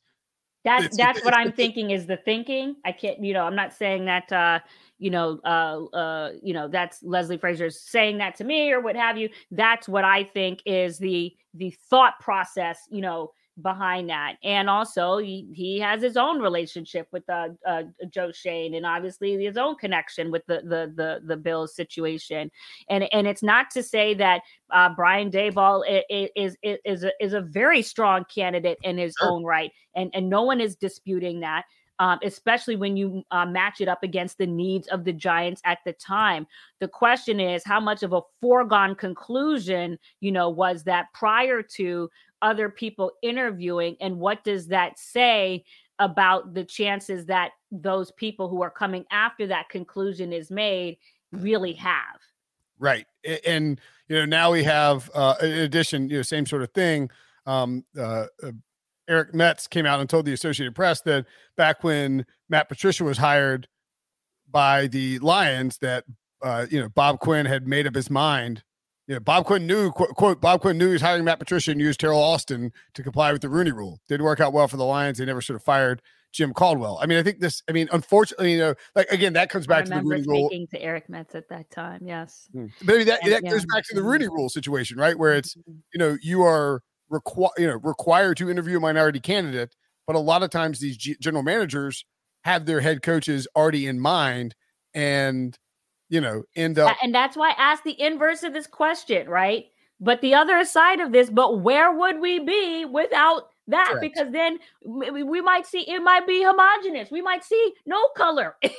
that's 0.63 0.85
it's, 0.85 0.97
that's 0.97 1.19
it's, 1.19 1.25
what 1.25 1.33
it's, 1.33 1.45
I'm 1.45 1.51
thinking 1.51 1.91
is 1.91 2.05
the 2.05 2.17
thinking. 2.17 2.75
I 2.85 2.91
can't, 2.91 3.23
you 3.23 3.33
know, 3.33 3.45
I'm 3.45 3.55
not 3.55 3.73
saying 3.73 4.05
that 4.05 4.31
uh, 4.31 4.59
you 4.99 5.09
know, 5.09 5.39
uh 5.45 5.83
uh, 5.95 6.31
you 6.41 6.53
know, 6.53 6.67
that's 6.67 7.01
Leslie 7.03 7.37
Frazier's 7.37 7.79
saying 7.79 8.17
that 8.17 8.35
to 8.35 8.43
me 8.43 8.71
or 8.71 8.81
what 8.81 8.95
have 8.95 9.17
you. 9.17 9.29
That's 9.51 9.87
what 9.87 10.03
I 10.03 10.23
think 10.23 10.61
is 10.65 10.97
the 10.97 11.33
the 11.53 11.71
thought 11.89 12.19
process, 12.19 12.79
you 12.89 13.01
know, 13.01 13.31
behind 13.61 14.09
that. 14.09 14.37
And 14.43 14.69
also, 14.69 15.17
he, 15.17 15.47
he 15.53 15.79
has 15.79 16.01
his 16.01 16.17
own 16.17 16.41
relationship 16.41 17.07
with 17.11 17.27
uh, 17.29 17.49
uh, 17.67 17.83
Joe 18.09 18.31
Schoen, 18.31 18.73
and 18.73 18.85
obviously 18.85 19.43
his 19.43 19.57
own 19.57 19.75
connection 19.75 20.31
with 20.31 20.45
the 20.47 20.61
the 20.61 20.91
the, 20.95 21.21
the 21.25 21.37
Bills 21.37 21.75
situation. 21.75 22.49
And 22.89 23.05
and 23.13 23.27
it's 23.27 23.43
not 23.43 23.69
to 23.71 23.83
say 23.83 24.13
that 24.15 24.41
uh, 24.71 24.89
Brian 24.95 25.29
Daboll 25.29 25.83
is 26.09 26.29
is 26.35 26.79
is 26.83 27.03
a, 27.03 27.11
is 27.19 27.33
a 27.33 27.41
very 27.41 27.81
strong 27.81 28.25
candidate 28.33 28.79
in 28.83 28.97
his 28.97 29.13
sure. 29.19 29.29
own 29.29 29.43
right, 29.43 29.71
and 29.95 30.09
and 30.13 30.29
no 30.29 30.41
one 30.43 30.59
is 30.59 30.75
disputing 30.75 31.41
that. 31.41 31.65
Um, 31.99 32.17
especially 32.23 32.75
when 32.75 32.97
you 32.97 33.21
uh, 33.29 33.45
match 33.45 33.79
it 33.79 33.87
up 33.87 34.01
against 34.01 34.39
the 34.39 34.47
needs 34.47 34.87
of 34.87 35.05
the 35.05 35.13
Giants 35.13 35.61
at 35.63 35.77
the 35.85 35.93
time. 35.93 36.47
The 36.79 36.87
question 36.87 37.39
is, 37.39 37.63
how 37.63 37.79
much 37.79 38.01
of 38.01 38.13
a 38.13 38.21
foregone 38.41 38.95
conclusion, 38.95 39.99
you 40.19 40.31
know, 40.31 40.49
was 40.49 40.83
that 40.85 41.13
prior 41.13 41.61
to 41.75 42.09
other 42.43 42.69
people 42.69 43.11
interviewing 43.23 43.95
and 43.99 44.19
what 44.19 44.43
does 44.43 44.67
that 44.67 44.99
say 44.99 45.63
about 45.97 46.53
the 46.53 46.63
chances 46.63 47.25
that 47.25 47.51
those 47.71 48.11
people 48.11 48.49
who 48.49 48.61
are 48.61 48.69
coming 48.69 49.05
after 49.11 49.47
that 49.47 49.69
conclusion 49.69 50.31
is 50.31 50.51
made 50.51 50.97
really 51.31 51.73
have? 51.73 52.19
Right 52.77 53.07
and 53.45 53.79
you 54.07 54.17
know 54.17 54.25
now 54.25 54.51
we 54.51 54.63
have 54.63 55.09
uh 55.15 55.35
in 55.41 55.49
addition 55.49 56.09
you 56.09 56.17
know 56.17 56.21
same 56.21 56.45
sort 56.45 56.61
of 56.61 56.71
thing 56.73 57.09
um 57.45 57.85
uh, 57.97 58.25
uh 58.43 58.51
Eric 59.07 59.33
Metz 59.33 59.67
came 59.67 59.85
out 59.85 59.99
and 59.99 60.09
told 60.09 60.25
the 60.25 60.33
Associated 60.33 60.75
Press 60.75 61.01
that 61.01 61.25
back 61.57 61.83
when 61.83 62.25
Matt 62.49 62.69
Patricia 62.69 63.03
was 63.03 63.17
hired 63.17 63.67
by 64.49 64.87
the 64.87 65.19
Lions, 65.19 65.77
that 65.79 66.05
uh, 66.41 66.65
you 66.69 66.79
know 66.79 66.89
Bob 66.89 67.19
Quinn 67.19 67.45
had 67.45 67.67
made 67.67 67.87
up 67.87 67.95
his 67.95 68.09
mind 68.09 68.63
yeah, 69.07 69.19
Bob 69.19 69.45
Quinn 69.45 69.67
knew 69.67 69.91
quote, 69.91 70.15
quote 70.15 70.41
Bob 70.41 70.61
Quinn 70.61 70.77
knew 70.77 70.87
he 70.87 70.93
was 70.93 71.01
hiring 71.01 71.25
Matt 71.25 71.39
Patricia 71.39 71.71
and 71.71 71.79
used 71.79 71.99
Teryl 71.99 72.17
Austin 72.17 72.71
to 72.93 73.03
comply 73.03 73.33
with 73.33 73.41
the 73.41 73.49
Rooney 73.49 73.71
Rule. 73.71 73.99
Didn't 74.07 74.25
work 74.25 74.39
out 74.39 74.53
well 74.53 74.67
for 74.67 74.77
the 74.77 74.85
Lions. 74.85 75.17
They 75.17 75.25
never 75.25 75.41
should 75.41 75.53
have 75.53 75.63
fired 75.63 76.01
Jim 76.31 76.53
Caldwell. 76.53 76.99
I 77.01 77.05
mean, 77.05 77.17
I 77.17 77.23
think 77.23 77.39
this. 77.39 77.61
I 77.69 77.73
mean, 77.73 77.89
unfortunately, 77.91 78.53
you 78.53 78.59
know, 78.59 78.75
like 78.95 79.07
again, 79.09 79.33
that 79.33 79.49
comes 79.49 79.67
back 79.67 79.85
to 79.85 79.91
the 79.91 80.01
Rooney 80.01 80.23
Rule. 80.25 80.47
Speaking 80.47 80.67
to 80.67 80.81
Eric 80.81 81.09
Metz 81.09 81.35
at 81.35 81.49
that 81.49 81.69
time, 81.69 82.01
yes. 82.05 82.47
Hmm. 82.53 82.67
Maybe 82.83 83.03
that 83.05 83.19
that 83.23 83.43
yeah. 83.43 83.49
goes 83.49 83.65
back 83.73 83.83
to 83.89 83.95
the 83.95 84.03
Rooney 84.03 84.27
Rule 84.27 84.49
situation, 84.49 84.97
right? 84.97 85.17
Where 85.17 85.33
it's 85.33 85.55
mm-hmm. 85.55 85.79
you 85.93 85.99
know 85.99 86.17
you 86.21 86.43
are 86.43 86.81
required 87.09 87.53
you 87.57 87.67
know 87.67 87.79
required 87.83 88.37
to 88.37 88.49
interview 88.49 88.77
a 88.77 88.79
minority 88.79 89.19
candidate, 89.19 89.75
but 90.07 90.15
a 90.15 90.19
lot 90.19 90.43
of 90.43 90.49
times 90.49 90.79
these 90.79 90.97
G- 90.97 91.17
general 91.19 91.43
managers 91.43 92.05
have 92.45 92.65
their 92.65 92.81
head 92.81 93.01
coaches 93.01 93.47
already 93.55 93.85
in 93.85 93.99
mind, 93.99 94.55
and 94.93 95.57
you 96.13 96.21
know, 96.21 96.43
end 96.55 96.77
up. 96.77 96.95
And 97.01 97.13
that's 97.13 97.35
why 97.35 97.49
I 97.49 97.55
asked 97.57 97.83
the 97.83 97.99
inverse 97.99 98.43
of 98.43 98.53
this 98.53 98.67
question, 98.67 99.27
right? 99.27 99.65
but 100.03 100.19
the 100.21 100.33
other 100.33 100.63
side 100.65 100.99
of 100.99 101.11
this, 101.11 101.29
but 101.29 101.61
where 101.61 101.91
would 101.91 102.19
we 102.19 102.39
be 102.39 102.85
without 102.85 103.49
that? 103.67 103.87
Correct. 103.91 104.01
Because 104.01 104.33
then 104.33 104.59
we 104.85 105.39
might 105.39 105.65
see 105.65 105.89
it 105.89 106.01
might 106.01 106.27
be 106.27 106.43
homogenous. 106.43 107.09
We 107.09 107.21
might 107.21 107.43
see 107.43 107.73
no 107.85 108.09
color 108.15 108.57
in, 108.61 108.71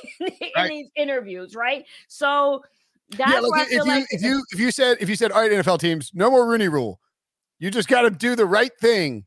right. 0.55 0.69
these 0.69 0.91
interviews, 0.97 1.55
right? 1.55 1.87
So 2.09 2.63
that's 3.17 3.33
yeah, 3.33 3.41
look, 3.41 3.57
if, 3.57 3.71
you, 3.71 3.85
like- 3.85 4.07
if 4.11 4.23
you 4.23 4.45
if 4.51 4.61
you 4.61 4.71
said 4.71 4.99
if 5.01 5.09
you 5.09 5.17
said 5.17 5.33
all 5.33 5.41
right, 5.41 5.51
NFL 5.51 5.79
teams, 5.79 6.11
no 6.15 6.31
more 6.31 6.47
Rooney 6.47 6.69
Rule. 6.69 7.01
You 7.59 7.71
just 7.71 7.89
got 7.89 8.03
to 8.03 8.11
do 8.11 8.37
the 8.37 8.45
right 8.45 8.73
thing. 8.81 9.25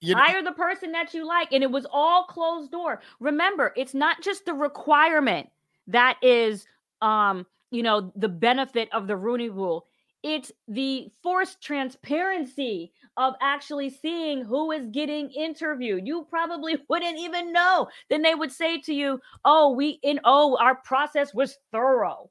You, 0.00 0.14
Hire 0.16 0.42
the 0.42 0.52
person 0.52 0.92
that 0.92 1.12
you 1.12 1.26
like, 1.26 1.52
and 1.52 1.64
it 1.64 1.70
was 1.70 1.86
all 1.90 2.24
closed 2.24 2.70
door. 2.70 3.00
Remember, 3.18 3.72
it's 3.76 3.94
not 3.94 4.22
just 4.22 4.44
the 4.46 4.54
requirement 4.54 5.48
that 5.88 6.16
is, 6.22 6.66
um, 7.04 7.46
you 7.70 7.82
know, 7.82 8.12
the 8.16 8.28
benefit 8.28 8.88
of 8.92 9.06
the 9.06 9.16
Rooney 9.16 9.50
Rule 9.50 9.86
it's 10.24 10.50
the 10.66 11.10
forced 11.22 11.60
transparency 11.60 12.90
of 13.18 13.34
actually 13.42 13.90
seeing 13.90 14.42
who 14.42 14.72
is 14.72 14.86
getting 14.86 15.30
interviewed. 15.30 16.06
You 16.06 16.26
probably 16.30 16.78
wouldn't 16.88 17.18
even 17.18 17.52
know. 17.52 17.88
Then 18.08 18.22
they 18.22 18.34
would 18.34 18.50
say 18.50 18.80
to 18.80 18.94
you, 18.94 19.20
"Oh, 19.44 19.70
we 19.72 20.00
in 20.02 20.18
oh, 20.24 20.56
our 20.58 20.76
process 20.76 21.34
was 21.34 21.58
thorough. 21.70 22.30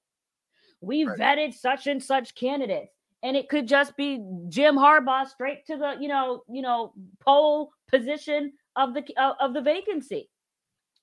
We 0.81 1.05
right. 1.05 1.19
vetted 1.19 1.53
such 1.53 1.85
and 1.87 2.03
such 2.03 2.35
candidates." 2.35 2.91
And 3.21 3.37
it 3.37 3.47
could 3.47 3.67
just 3.67 3.95
be 3.95 4.19
Jim 4.49 4.75
Harbaugh 4.75 5.29
straight 5.29 5.65
to 5.67 5.77
the, 5.77 5.95
you 5.97 6.09
know, 6.09 6.43
you 6.49 6.61
know, 6.61 6.93
pole 7.21 7.71
position 7.89 8.53
of 8.75 8.95
the 8.95 9.03
of 9.39 9.53
the 9.53 9.61
vacancy 9.61 10.29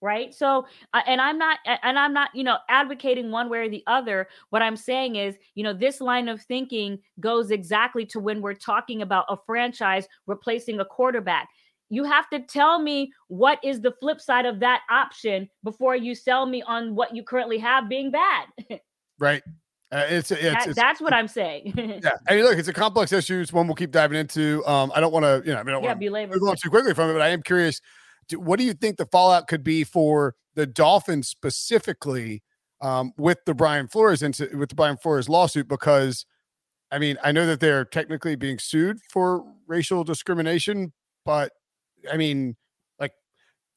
right? 0.00 0.34
So 0.34 0.66
uh, 0.94 1.02
and 1.06 1.20
i'm 1.20 1.38
not 1.38 1.58
and 1.66 1.98
i'm 1.98 2.12
not 2.12 2.30
you 2.34 2.44
know 2.44 2.58
advocating 2.68 3.30
one 3.30 3.48
way 3.48 3.58
or 3.58 3.68
the 3.68 3.84
other. 3.86 4.28
What 4.50 4.62
i'm 4.62 4.76
saying 4.76 5.16
is 5.16 5.36
you 5.54 5.64
know 5.64 5.72
this 5.72 6.00
line 6.00 6.28
of 6.28 6.42
thinking 6.42 6.98
goes 7.18 7.50
exactly 7.50 8.06
to 8.06 8.20
when 8.20 8.40
we're 8.40 8.54
talking 8.54 9.02
about 9.02 9.26
a 9.28 9.36
franchise 9.46 10.06
replacing 10.26 10.80
a 10.80 10.84
quarterback. 10.84 11.48
You 11.92 12.04
have 12.04 12.30
to 12.30 12.40
tell 12.40 12.78
me 12.78 13.12
what 13.26 13.58
is 13.64 13.80
the 13.80 13.92
flip 14.00 14.20
side 14.20 14.46
of 14.46 14.60
that 14.60 14.82
option 14.90 15.48
before 15.64 15.96
you 15.96 16.14
sell 16.14 16.46
me 16.46 16.62
on 16.62 16.94
what 16.94 17.14
you 17.14 17.24
currently 17.24 17.58
have 17.58 17.88
being 17.88 18.10
bad. 18.10 18.46
Right. 19.20 19.42
Uh, 19.92 20.06
it's, 20.08 20.30
it's, 20.30 20.42
that, 20.42 20.66
it's, 20.68 20.76
that's 20.76 21.00
what 21.00 21.12
I'm 21.12 21.26
saying. 21.26 21.74
yeah, 22.02 22.12
I 22.28 22.36
mean, 22.36 22.44
look, 22.44 22.56
it's 22.56 22.68
a 22.68 22.72
complex 22.72 23.12
issue. 23.12 23.40
It's 23.40 23.52
one 23.52 23.66
we'll 23.66 23.74
keep 23.74 23.90
diving 23.90 24.18
into. 24.18 24.64
Um, 24.64 24.92
I 24.94 25.00
don't 25.00 25.12
want 25.12 25.24
to, 25.24 25.42
you 25.44 25.52
know, 25.52 25.58
I, 25.58 25.62
mean, 25.64 25.70
I 25.70 25.72
don't 25.72 25.82
yeah, 25.82 26.10
want 26.10 26.32
to 26.32 26.38
go 26.38 26.48
on 26.48 26.56
too 26.56 26.70
quickly 26.70 26.94
from 26.94 27.10
it, 27.10 27.12
but 27.14 27.22
I 27.22 27.28
am 27.28 27.42
curious 27.42 27.80
what 28.32 28.58
do 28.58 28.64
you 28.64 28.74
think 28.74 28.96
the 28.96 29.06
fallout 29.06 29.48
could 29.48 29.64
be 29.64 29.84
for 29.84 30.34
the 30.54 30.66
Dolphins 30.66 31.28
specifically 31.28 32.42
um, 32.80 33.12
with 33.16 33.38
the 33.46 33.54
Brian 33.54 33.88
Flores 33.88 34.22
into 34.22 34.48
with 34.56 34.70
the 34.70 34.74
Brian 34.74 34.96
Flores 34.96 35.28
lawsuit? 35.28 35.68
Because 35.68 36.26
I 36.90 36.98
mean, 36.98 37.18
I 37.22 37.32
know 37.32 37.46
that 37.46 37.60
they're 37.60 37.84
technically 37.84 38.36
being 38.36 38.58
sued 38.58 38.98
for 39.10 39.44
racial 39.66 40.02
discrimination, 40.04 40.92
but 41.24 41.52
I 42.10 42.16
mean, 42.16 42.56
like, 42.98 43.12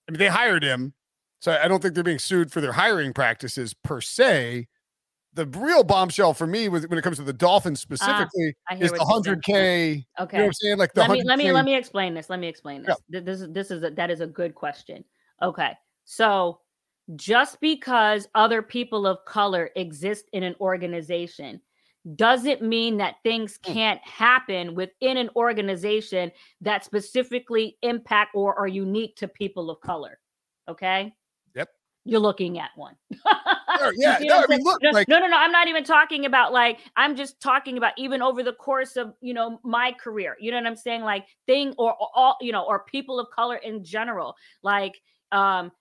I 0.07 0.11
mean, 0.11 0.19
they 0.19 0.27
hired 0.27 0.63
him, 0.63 0.93
so 1.39 1.51
I 1.61 1.67
don't 1.67 1.81
think 1.81 1.93
they're 1.93 2.03
being 2.03 2.19
sued 2.19 2.51
for 2.51 2.61
their 2.61 2.73
hiring 2.73 3.13
practices 3.13 3.75
per 3.83 4.01
se 4.01 4.67
the 5.33 5.45
real 5.47 5.83
bombshell 5.83 6.33
for 6.33 6.47
me 6.47 6.69
was 6.69 6.87
when 6.87 6.99
it 6.99 7.01
comes 7.01 7.17
to 7.17 7.23
the 7.23 7.33
Dolphins 7.33 7.79
ah, 7.79 7.95
specifically 7.95 8.55
is 8.79 8.91
the 8.91 9.03
hundred 9.03 9.43
K. 9.43 10.05
Okay, 10.19 10.37
you 10.37 10.39
know 10.39 10.43
what 10.43 10.47
I'm 10.47 10.53
saying? 10.53 10.77
Like 10.77 10.93
the 10.93 11.01
let 11.01 11.11
me 11.11 11.23
let 11.23 11.37
me 11.37 11.51
let 11.51 11.65
me 11.65 11.75
explain 11.75 12.13
this. 12.13 12.29
Let 12.29 12.39
me 12.39 12.47
explain 12.47 12.83
this. 12.83 12.95
Yeah. 13.09 13.19
This 13.21 13.41
is 13.41 13.49
this 13.51 13.71
is 13.71 13.83
a, 13.83 13.89
that 13.91 14.11
is 14.11 14.21
a 14.21 14.27
good 14.27 14.55
question. 14.55 15.03
Okay, 15.41 15.73
so 16.05 16.59
just 17.15 17.59
because 17.59 18.27
other 18.35 18.61
people 18.61 19.05
of 19.05 19.17
color 19.25 19.69
exist 19.75 20.25
in 20.33 20.43
an 20.43 20.55
organization 20.61 21.59
doesn't 22.15 22.61
mean 22.61 22.97
that 22.97 23.15
things 23.23 23.59
hmm. 23.63 23.73
can't 23.73 24.01
happen 24.01 24.75
within 24.75 25.17
an 25.17 25.29
organization 25.35 26.31
that 26.61 26.83
specifically 26.83 27.77
impact 27.81 28.31
or 28.35 28.57
are 28.57 28.67
unique 28.67 29.15
to 29.15 29.27
people 29.27 29.69
of 29.69 29.79
color. 29.81 30.19
Okay 30.69 31.13
Yep. 31.55 31.69
you're 32.05 32.19
looking 32.19 32.59
at 32.59 32.69
one. 32.75 32.95
yeah, 33.95 34.19
you 34.19 34.27
know 34.27 34.39
no, 34.39 34.43
I 34.43 34.47
mean, 34.47 34.63
look, 34.63 34.81
no, 34.81 34.91
like, 34.91 35.07
no, 35.07 35.19
no, 35.19 35.27
no. 35.27 35.37
I'm 35.37 35.51
not 35.51 35.67
even 35.67 35.83
talking 35.83 36.25
about 36.25 36.53
like 36.53 36.79
I'm 36.95 37.15
just 37.15 37.39
talking 37.41 37.77
about 37.77 37.93
even 37.97 38.21
over 38.21 38.43
the 38.43 38.53
course 38.53 38.95
of 38.95 39.13
you 39.21 39.33
know 39.33 39.59
my 39.63 39.93
career. 39.93 40.35
You 40.39 40.51
know 40.51 40.57
what 40.57 40.67
I'm 40.67 40.75
saying? 40.75 41.01
Like 41.01 41.25
thing 41.47 41.73
or, 41.77 41.91
or 41.93 42.09
all 42.15 42.37
you 42.41 42.51
know 42.51 42.63
or 42.63 42.83
people 42.85 43.19
of 43.19 43.27
color 43.31 43.57
in 43.57 43.83
general. 43.83 44.35
Like 44.61 45.01
um, 45.31 45.71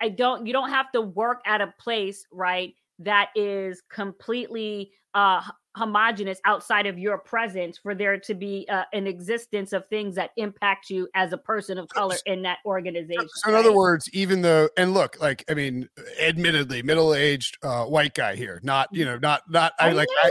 I 0.00 0.08
don't. 0.08 0.46
You 0.46 0.52
don't 0.52 0.70
have 0.70 0.90
to 0.92 1.00
work 1.00 1.40
at 1.46 1.60
a 1.60 1.72
place 1.78 2.26
right 2.32 2.74
that 2.98 3.30
is 3.34 3.82
completely 3.90 4.92
uh 5.14 5.42
homogenous 5.76 6.40
outside 6.44 6.86
of 6.86 6.98
your 6.98 7.18
presence 7.18 7.78
for 7.78 7.94
there 7.94 8.18
to 8.18 8.34
be 8.34 8.66
uh, 8.70 8.84
an 8.92 9.06
existence 9.06 9.72
of 9.72 9.86
things 9.88 10.14
that 10.14 10.30
impact 10.36 10.88
you 10.88 11.08
as 11.14 11.32
a 11.32 11.38
person 11.38 11.78
of 11.78 11.88
color 11.88 12.16
in 12.26 12.42
that 12.42 12.58
organization. 12.64 13.28
So, 13.28 13.48
in 13.48 13.54
right? 13.54 13.60
other 13.60 13.74
words, 13.74 14.08
even 14.12 14.42
though, 14.42 14.68
and 14.76 14.94
look, 14.94 15.20
like, 15.20 15.44
I 15.48 15.54
mean, 15.54 15.88
admittedly, 16.20 16.82
middle 16.82 17.14
aged 17.14 17.58
uh, 17.62 17.84
white 17.86 18.14
guy 18.14 18.36
here, 18.36 18.60
not, 18.62 18.88
you 18.92 19.04
know, 19.04 19.18
not, 19.18 19.42
not, 19.48 19.72
I 19.80 19.90
like, 19.90 20.08
I, 20.22 20.30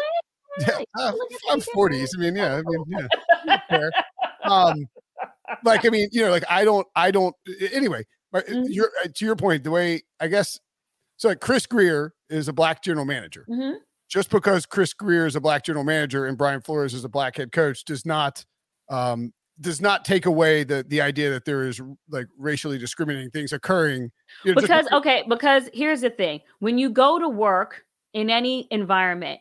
yeah, 0.60 0.80
uh, 1.00 1.14
I'm 1.52 1.60
40s. 1.60 2.10
I 2.16 2.22
mean, 2.22 2.36
yeah, 2.36 2.56
I 2.56 2.62
mean, 2.62 3.08
yeah. 3.70 3.90
um, 4.44 4.88
like, 5.66 5.86
I 5.86 5.90
mean, 5.92 6.08
you 6.12 6.22
know, 6.22 6.32
like, 6.32 6.46
I 6.50 6.64
don't, 6.64 6.88
I 6.96 7.12
don't, 7.12 7.36
anyway, 7.74 8.06
mm-hmm. 8.34 8.64
you're, 8.68 8.92
uh, 9.04 9.10
to 9.14 9.26
your 9.26 9.36
point, 9.36 9.66
the 9.66 9.72
way, 9.72 10.04
I 10.22 10.28
guess, 10.28 10.58
so 11.18 11.30
like 11.30 11.42
Chris 11.42 11.66
Grier 11.66 12.14
is 12.34 12.48
a 12.48 12.54
black 12.54 12.84
general 12.84 13.06
manager. 13.06 13.46
Mm-hmm 13.50 13.78
just 14.14 14.30
because 14.30 14.68
Chris 14.68 14.94
Grier 14.94 15.26
is 15.26 15.36
a 15.36 15.42
black 15.42 15.64
general 15.64 15.84
manager 15.84 16.28
and 16.28 16.38
Brian 16.38 16.62
Flores 16.62 16.94
is 16.94 17.04
a 17.04 17.10
black 17.10 17.36
head 17.36 17.52
coach 17.52 17.84
does 17.84 18.06
not 18.06 18.46
um, 18.90 19.34
does 19.60 19.82
not 19.82 20.06
take 20.06 20.28
away 20.28 20.64
the 20.64 20.86
the 20.88 21.02
idea 21.02 21.32
that 21.32 21.46
there 21.46 21.64
is 21.64 21.82
like 22.10 22.28
racially 22.38 22.78
discriminating 22.78 23.32
things 23.32 23.54
occurring. 23.54 24.12
You 24.46 24.54
know, 24.54 24.62
because 24.62 24.86
just- 24.86 24.94
okay, 24.94 25.24
because 25.28 25.68
here's 25.74 26.02
the 26.02 26.12
thing: 26.12 26.42
when 26.60 26.78
you 26.78 26.92
go 26.92 27.18
to 27.18 27.28
work 27.28 27.86
in 28.14 28.30
any 28.30 28.68
environment, 28.70 29.40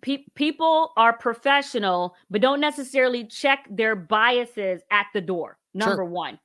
pe- 0.00 0.24
people 0.36 0.92
are 0.96 1.12
professional, 1.12 2.14
but 2.30 2.40
don't 2.40 2.60
necessarily 2.60 3.24
check 3.24 3.66
their 3.68 3.96
biases 3.96 4.82
at 4.92 5.06
the 5.12 5.20
door. 5.20 5.58
Number 5.74 5.96
sure. 5.96 6.04
one. 6.04 6.38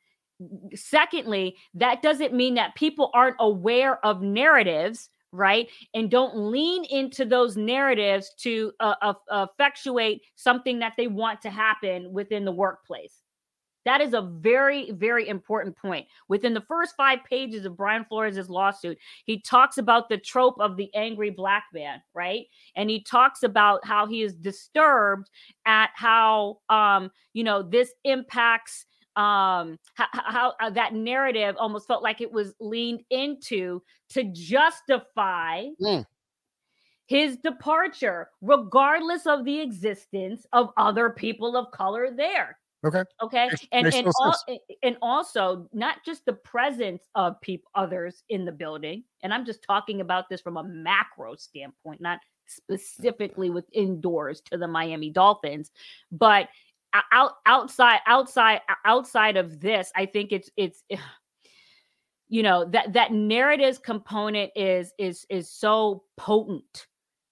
Secondly, 0.73 1.55
that 1.75 2.01
doesn't 2.01 2.33
mean 2.33 2.55
that 2.55 2.73
people 2.73 3.11
aren't 3.13 3.37
aware 3.39 4.03
of 4.03 4.23
narratives 4.23 5.09
right? 5.33 5.67
And 5.93 6.09
don't 6.09 6.51
lean 6.51 6.85
into 6.85 7.25
those 7.25 7.57
narratives 7.57 8.31
to 8.39 8.71
uh, 8.79 8.95
uh, 9.01 9.47
effectuate 9.53 10.21
something 10.35 10.79
that 10.79 10.93
they 10.95 11.07
want 11.07 11.41
to 11.41 11.49
happen 11.49 12.13
within 12.13 12.45
the 12.45 12.51
workplace. 12.51 13.23
That 13.85 13.99
is 13.99 14.13
a 14.13 14.21
very, 14.21 14.91
very 14.91 15.27
important 15.27 15.75
point. 15.75 16.07
Within 16.29 16.53
the 16.53 16.61
first 16.61 16.93
five 16.95 17.19
pages 17.29 17.65
of 17.65 17.75
Brian 17.75 18.05
Flores' 18.05 18.49
lawsuit, 18.49 18.97
he 19.25 19.41
talks 19.41 19.77
about 19.77 20.07
the 20.07 20.17
trope 20.17 20.55
of 20.59 20.77
the 20.77 20.93
angry 20.95 21.31
black 21.31 21.65
man, 21.73 22.01
right? 22.13 22.45
And 22.77 22.89
he 22.89 23.03
talks 23.03 23.43
about 23.43 23.85
how 23.85 24.07
he 24.07 24.21
is 24.21 24.35
disturbed 24.35 25.29
at 25.65 25.89
how, 25.95 26.59
um, 26.69 27.11
you 27.33 27.43
know, 27.43 27.61
this 27.61 27.91
impacts 28.05 28.85
um 29.15 29.77
how, 29.93 30.07
how 30.11 30.53
uh, 30.59 30.69
that 30.69 30.93
narrative 30.93 31.55
almost 31.59 31.87
felt 31.87 32.01
like 32.01 32.21
it 32.21 32.31
was 32.31 32.53
leaned 32.59 33.03
into 33.09 33.81
to 34.09 34.23
justify 34.33 35.65
mm. 35.81 36.05
his 37.05 37.37
departure 37.37 38.29
regardless 38.41 39.27
of 39.27 39.45
the 39.45 39.59
existence 39.59 40.45
of 40.53 40.69
other 40.77 41.09
people 41.09 41.55
of 41.55 41.69
color 41.71 42.09
there. 42.15 42.57
Okay. 42.85 43.03
Okay? 43.21 43.49
And 43.71 43.93
and, 43.93 44.07
al- 44.21 44.59
and 44.81 44.97
also 45.01 45.69
not 45.71 46.03
just 46.05 46.25
the 46.25 46.33
presence 46.33 47.03
of 47.15 47.39
people 47.41 47.69
others 47.75 48.23
in 48.29 48.43
the 48.43 48.51
building 48.51 49.03
and 49.21 49.33
i'm 49.33 49.45
just 49.45 49.63
talking 49.63 50.01
about 50.01 50.27
this 50.29 50.41
from 50.41 50.57
a 50.57 50.63
macro 50.63 51.35
standpoint 51.35 52.01
not 52.01 52.19
specifically 52.45 53.49
with 53.49 53.65
indoors 53.71 54.41
to 54.41 54.57
the 54.57 54.67
Miami 54.67 55.09
Dolphins 55.09 55.71
but 56.11 56.49
out 57.11 57.33
outside 57.45 57.99
outside 58.05 58.61
outside 58.85 59.37
of 59.37 59.59
this 59.59 59.91
i 59.95 60.05
think 60.05 60.31
it's 60.31 60.49
it's 60.57 60.83
you 62.29 62.43
know 62.43 62.65
that 62.65 62.93
that 62.93 63.11
narrative 63.11 63.81
component 63.81 64.51
is 64.55 64.93
is 64.97 65.25
is 65.29 65.49
so 65.49 66.03
potent 66.17 66.87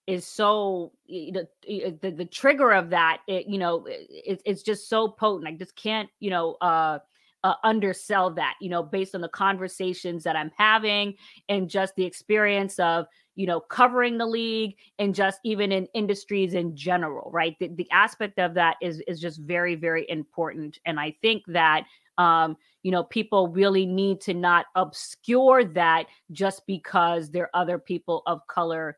is 0.08 0.26
so 0.26 0.92
the, 1.08 1.48
the, 1.64 2.12
the 2.12 2.26
trigger 2.26 2.72
of 2.72 2.90
that 2.90 3.22
it, 3.28 3.48
you 3.48 3.58
know 3.58 3.86
it, 3.88 4.42
it's 4.46 4.64
just 4.64 4.90
so 4.90 5.08
potent. 5.08 5.48
I 5.48 5.54
just 5.54 5.76
can't 5.76 6.10
you 6.20 6.30
know 6.30 6.54
uh 6.62 7.00
uh, 7.44 7.56
undersell 7.64 8.32
that, 8.32 8.56
you 8.62 8.70
know, 8.70 8.84
based 8.84 9.16
on 9.16 9.22
the 9.22 9.30
conversations 9.30 10.24
that 10.24 10.36
I'm 10.36 10.52
having 10.58 11.16
and 11.50 11.70
just 11.70 11.96
the 11.96 12.06
experience 12.06 12.78
of, 12.80 13.06
you 13.36 13.48
know, 13.48 13.60
covering 13.60 14.18
the 14.18 14.26
league 14.26 14.76
and 15.00 15.16
just 15.16 15.40
even 15.44 15.72
in 15.72 15.88
industries 15.94 16.54
in 16.54 16.76
general, 16.76 17.32
right? 17.32 17.56
The, 17.60 17.70
the 17.70 17.90
aspect 17.92 18.40
of 18.40 18.54
that 18.56 18.78
is 18.82 19.02
is 19.08 19.20
just 19.20 19.40
very, 19.42 19.76
very 19.76 20.06
important. 20.10 20.80
And 20.86 21.00
I 21.00 21.16
think 21.22 21.44
that 21.48 21.86
um, 22.18 22.58
you 22.84 22.92
know, 22.92 23.04
people 23.04 23.48
really 23.48 23.86
need 23.86 24.22
to 24.22 24.34
not 24.34 24.66
obscure 24.76 25.64
that 25.64 26.08
just 26.32 26.66
because 26.68 27.32
there 27.32 27.46
are 27.46 27.62
other 27.62 27.80
people 27.80 28.24
of 28.26 28.46
color 28.48 28.98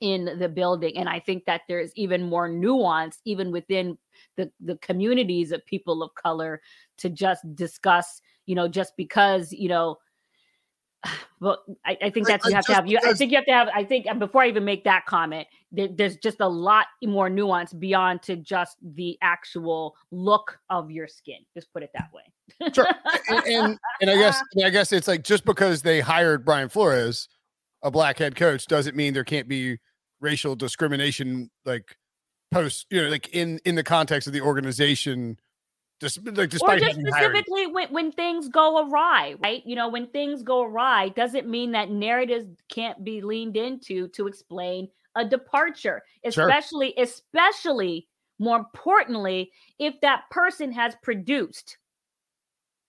in 0.00 0.38
the 0.38 0.48
building 0.48 0.96
and 0.96 1.08
i 1.08 1.18
think 1.18 1.44
that 1.44 1.62
there's 1.68 1.90
even 1.96 2.22
more 2.22 2.48
nuance 2.48 3.20
even 3.24 3.50
within 3.50 3.98
the 4.36 4.50
the 4.60 4.76
communities 4.76 5.50
of 5.50 5.64
people 5.66 6.02
of 6.02 6.14
color 6.14 6.60
to 6.96 7.08
just 7.08 7.42
discuss 7.54 8.20
you 8.46 8.54
know 8.54 8.68
just 8.68 8.96
because 8.96 9.52
you 9.52 9.68
know 9.68 9.98
well 11.40 11.64
i, 11.84 11.96
I 12.00 12.10
think 12.10 12.28
that's 12.28 12.46
you 12.46 12.54
have 12.54 12.64
to 12.66 12.74
have 12.74 12.86
you 12.86 12.98
i 13.04 13.12
think 13.12 13.32
you 13.32 13.36
have 13.38 13.46
to 13.46 13.52
have 13.52 13.68
i 13.74 13.82
think 13.82 14.06
before 14.20 14.42
i 14.42 14.48
even 14.48 14.64
make 14.64 14.84
that 14.84 15.04
comment 15.06 15.48
there, 15.72 15.88
there's 15.88 16.16
just 16.16 16.40
a 16.40 16.48
lot 16.48 16.86
more 17.04 17.28
nuance 17.28 17.72
beyond 17.72 18.22
to 18.22 18.36
just 18.36 18.76
the 18.94 19.18
actual 19.20 19.96
look 20.12 20.60
of 20.70 20.92
your 20.92 21.08
skin 21.08 21.38
just 21.54 21.72
put 21.72 21.82
it 21.82 21.90
that 21.94 22.08
way. 22.12 22.72
Sure 22.72 22.86
and, 23.28 23.46
and, 23.46 23.78
and 24.00 24.10
i 24.10 24.14
guess 24.14 24.40
i 24.64 24.70
guess 24.70 24.92
it's 24.92 25.08
like 25.08 25.24
just 25.24 25.44
because 25.44 25.82
they 25.82 26.00
hired 26.00 26.44
brian 26.44 26.68
flores 26.68 27.28
a 27.82 27.90
black 27.90 28.18
head 28.18 28.34
coach 28.34 28.66
doesn't 28.66 28.96
mean 28.96 29.14
there 29.14 29.24
can't 29.24 29.48
be 29.48 29.78
racial 30.20 30.56
discrimination 30.56 31.50
like 31.64 31.96
post 32.50 32.86
you 32.90 33.02
know 33.02 33.08
like 33.08 33.28
in 33.28 33.60
in 33.64 33.74
the 33.74 33.84
context 33.84 34.26
of 34.26 34.32
the 34.32 34.40
organization 34.40 35.38
just 36.00 36.24
like 36.36 36.50
despite 36.50 36.82
or 36.82 36.86
just 36.86 37.00
specifically 37.00 37.66
when, 37.66 37.88
when 37.88 38.12
things 38.12 38.48
go 38.48 38.86
awry 38.86 39.34
right 39.42 39.62
you 39.64 39.76
know 39.76 39.88
when 39.88 40.06
things 40.08 40.42
go 40.42 40.62
awry 40.62 41.08
doesn't 41.10 41.48
mean 41.48 41.72
that 41.72 41.90
narratives 41.90 42.46
can't 42.68 43.04
be 43.04 43.20
leaned 43.20 43.56
into 43.56 44.08
to 44.08 44.26
explain 44.26 44.88
a 45.14 45.24
departure 45.24 46.02
especially 46.24 46.94
sure. 46.96 47.04
especially 47.04 48.08
more 48.38 48.56
importantly 48.56 49.50
if 49.78 50.00
that 50.00 50.22
person 50.30 50.72
has 50.72 50.94
produced 51.02 51.76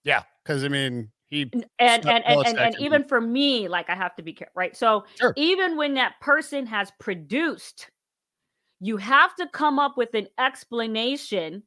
yeah 0.04 0.24
because 0.44 0.64
i 0.64 0.68
mean 0.68 1.12
he 1.30 1.42
and 1.54 1.66
and 1.80 2.06
and, 2.08 2.26
and, 2.26 2.58
and 2.58 2.76
even 2.80 3.04
for 3.04 3.22
me 3.22 3.68
like 3.68 3.90
i 3.90 3.96
have 3.96 4.16
to 4.16 4.24
be 4.24 4.34
careful 4.34 4.54
right 4.56 4.76
so 4.76 5.06
sure. 5.20 5.34
even 5.36 5.78
when 5.78 5.94
that 5.94 6.14
person 6.22 6.66
has 6.66 6.92
produced 7.00 7.90
you 8.80 8.98
have 8.98 9.36
to 9.36 9.48
come 9.48 9.78
up 9.78 9.98
with 9.98 10.14
an 10.14 10.28
explanation 10.38 11.64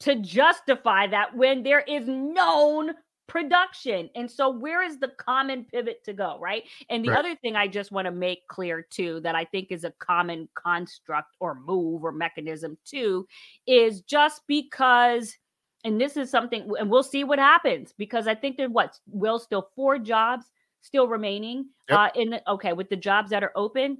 to 0.00 0.16
justify 0.16 1.06
that 1.06 1.36
when 1.36 1.62
there 1.62 1.80
is 1.80 2.06
known 2.06 2.92
production. 3.26 4.10
And 4.14 4.30
so, 4.30 4.50
where 4.50 4.82
is 4.82 4.98
the 4.98 5.12
common 5.18 5.64
pivot 5.64 6.04
to 6.04 6.12
go? 6.12 6.38
Right. 6.40 6.64
And 6.90 7.04
the 7.04 7.10
right. 7.10 7.18
other 7.18 7.36
thing 7.36 7.56
I 7.56 7.66
just 7.66 7.92
want 7.92 8.06
to 8.06 8.12
make 8.12 8.46
clear 8.48 8.82
too, 8.82 9.20
that 9.20 9.34
I 9.34 9.44
think 9.44 9.68
is 9.70 9.84
a 9.84 9.92
common 9.98 10.48
construct 10.54 11.36
or 11.40 11.54
move 11.54 12.04
or 12.04 12.12
mechanism 12.12 12.76
too, 12.84 13.26
is 13.66 14.02
just 14.02 14.42
because. 14.46 15.36
And 15.84 16.00
this 16.00 16.16
is 16.16 16.30
something, 16.30 16.70
and 16.78 16.90
we'll 16.90 17.02
see 17.02 17.24
what 17.24 17.38
happens 17.38 17.92
because 17.96 18.26
I 18.26 18.34
think 18.34 18.56
there 18.56 18.70
what 18.70 18.98
will 19.06 19.38
still 19.38 19.68
four 19.76 19.98
jobs 19.98 20.46
still 20.80 21.08
remaining 21.08 21.66
yep. 21.88 21.98
uh, 21.98 22.08
in 22.14 22.30
the, 22.30 22.50
okay 22.50 22.74
with 22.74 22.90
the 22.90 22.96
jobs 22.96 23.30
that 23.30 23.42
are 23.42 23.52
open 23.56 23.98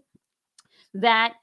that 0.92 1.34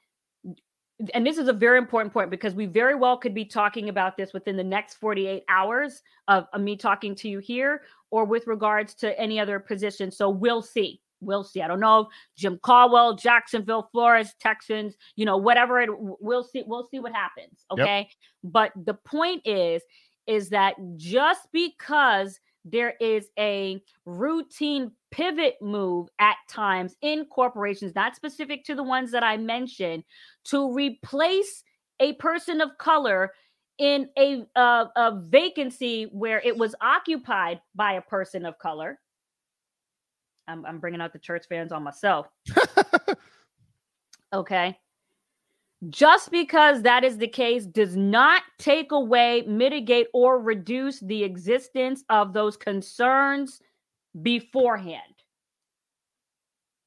and 1.14 1.26
this 1.26 1.38
is 1.38 1.48
a 1.48 1.52
very 1.52 1.78
important 1.78 2.12
point 2.12 2.30
because 2.30 2.54
we 2.54 2.66
very 2.66 2.94
well 2.94 3.16
could 3.16 3.34
be 3.34 3.44
talking 3.44 3.88
about 3.88 4.16
this 4.16 4.32
within 4.32 4.56
the 4.56 4.64
next 4.64 4.94
48 4.94 5.42
hours 5.48 6.02
of, 6.28 6.46
of, 6.52 6.60
me 6.60 6.76
talking 6.76 7.14
to 7.16 7.28
you 7.28 7.38
here 7.40 7.82
or 8.10 8.24
with 8.24 8.46
regards 8.46 8.94
to 8.94 9.18
any 9.18 9.40
other 9.40 9.58
position. 9.58 10.10
So 10.10 10.30
we'll 10.30 10.62
see. 10.62 11.00
We'll 11.20 11.44
see. 11.44 11.62
I 11.62 11.68
don't 11.68 11.80
know. 11.80 12.08
Jim 12.36 12.58
Caldwell, 12.62 13.16
Jacksonville, 13.16 13.88
Flores, 13.90 14.34
Texans, 14.40 14.96
you 15.16 15.24
know, 15.24 15.36
whatever 15.36 15.80
it 15.80 15.90
we'll 15.92 16.44
see. 16.44 16.62
We'll 16.66 16.88
see 16.90 16.98
what 16.98 17.12
happens. 17.12 17.64
Okay. 17.70 17.98
Yep. 17.98 18.52
But 18.52 18.72
the 18.76 18.94
point 18.94 19.42
is, 19.44 19.82
is 20.26 20.50
that 20.50 20.74
just 20.96 21.48
because 21.52 22.38
there 22.64 22.94
is 23.00 23.28
a 23.38 23.82
routine 24.06 24.92
pivot 25.10 25.56
move 25.60 26.08
at 26.18 26.36
times 26.48 26.96
in 27.02 27.24
corporations, 27.26 27.94
not 27.94 28.14
specific 28.14 28.64
to 28.64 28.74
the 28.74 28.82
ones 28.82 29.10
that 29.10 29.24
I 29.24 29.36
mentioned, 29.36 30.04
to 30.44 30.72
replace 30.72 31.64
a 32.00 32.14
person 32.14 32.60
of 32.60 32.78
color 32.78 33.32
in 33.78 34.08
a, 34.16 34.44
uh, 34.54 34.86
a 34.96 35.20
vacancy 35.24 36.04
where 36.12 36.40
it 36.40 36.56
was 36.56 36.74
occupied 36.80 37.60
by 37.74 37.94
a 37.94 38.02
person 38.02 38.46
of 38.46 38.58
color. 38.58 39.00
I'm, 40.46 40.64
I'm 40.66 40.78
bringing 40.78 41.00
out 41.00 41.12
the 41.12 41.18
church 41.18 41.46
fans 41.48 41.72
on 41.72 41.82
myself. 41.82 42.28
okay. 44.32 44.78
Just 45.90 46.30
because 46.30 46.82
that 46.82 47.02
is 47.02 47.18
the 47.18 47.26
case 47.26 47.66
does 47.66 47.96
not 47.96 48.42
take 48.58 48.92
away, 48.92 49.42
mitigate, 49.48 50.06
or 50.14 50.38
reduce 50.38 51.00
the 51.00 51.24
existence 51.24 52.04
of 52.08 52.32
those 52.32 52.56
concerns 52.56 53.60
beforehand. 54.22 55.02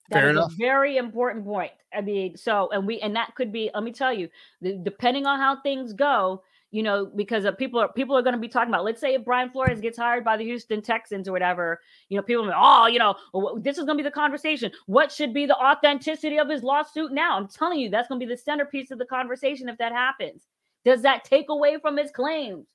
That 0.10 0.21
Fair 0.21 0.29
enough. 0.29 0.53
a 0.53 0.55
very 0.55 0.97
important 0.97 1.43
point. 1.45 1.71
I 1.93 2.01
mean, 2.01 2.38
so 2.38 2.69
and 2.71 2.88
we 2.88 2.99
and 3.01 3.15
that 3.15 3.34
could 3.36 3.51
be. 3.51 3.69
Let 3.73 3.84
me 3.84 3.91
tell 3.91 4.13
you, 4.13 4.29
the, 4.62 4.79
depending 4.81 5.25
on 5.25 5.39
how 5.39 5.62
things 5.62 5.91
go, 5.93 6.43
you 6.76 6.84
know, 6.84 7.10
because 7.16 7.46
of 7.46 7.58
people 7.58 7.80
are 7.80 7.88
people 7.88 8.18
are 8.18 8.22
going 8.22 8.36
to 8.36 8.40
be 8.40 8.50
talking 8.50 8.68
about. 8.68 8.84
Let's 8.84 9.00
say 9.00 9.14
if 9.14 9.24
Brian 9.24 9.50
Flores 9.50 9.80
gets 9.80 9.98
hired 9.98 10.26
by 10.26 10.36
the 10.36 10.44
Houston 10.44 10.82
Texans 10.82 11.26
or 11.26 11.32
whatever, 11.32 11.80
you 12.10 12.18
know, 12.18 12.22
people 12.22 12.44
are 12.44 12.48
like, 12.48 12.58
oh, 12.60 12.88
you 12.88 13.00
know, 13.00 13.16
this 13.62 13.78
is 13.78 13.86
going 13.86 13.98
to 13.98 14.04
be 14.04 14.08
the 14.08 14.12
conversation. 14.12 14.70
What 14.86 15.10
should 15.10 15.34
be 15.34 15.46
the 15.46 15.56
authenticity 15.56 16.38
of 16.38 16.50
his 16.50 16.64
lawsuit 16.64 17.14
now? 17.14 17.38
I'm 17.38 17.48
telling 17.48 17.80
you, 17.80 17.90
that's 17.90 18.10
going 18.10 18.20
to 18.20 18.26
be 18.26 18.30
the 18.30 18.38
centerpiece 18.38 18.92
of 18.92 19.00
the 19.00 19.06
conversation 19.06 19.70
if 19.70 19.78
that 19.78 19.94
happens. 19.94 20.44
Does 20.84 21.02
that 21.04 21.24
take 21.24 21.46
away 21.48 21.78
from 21.82 21.96
his 21.96 22.12
claims? 22.12 22.68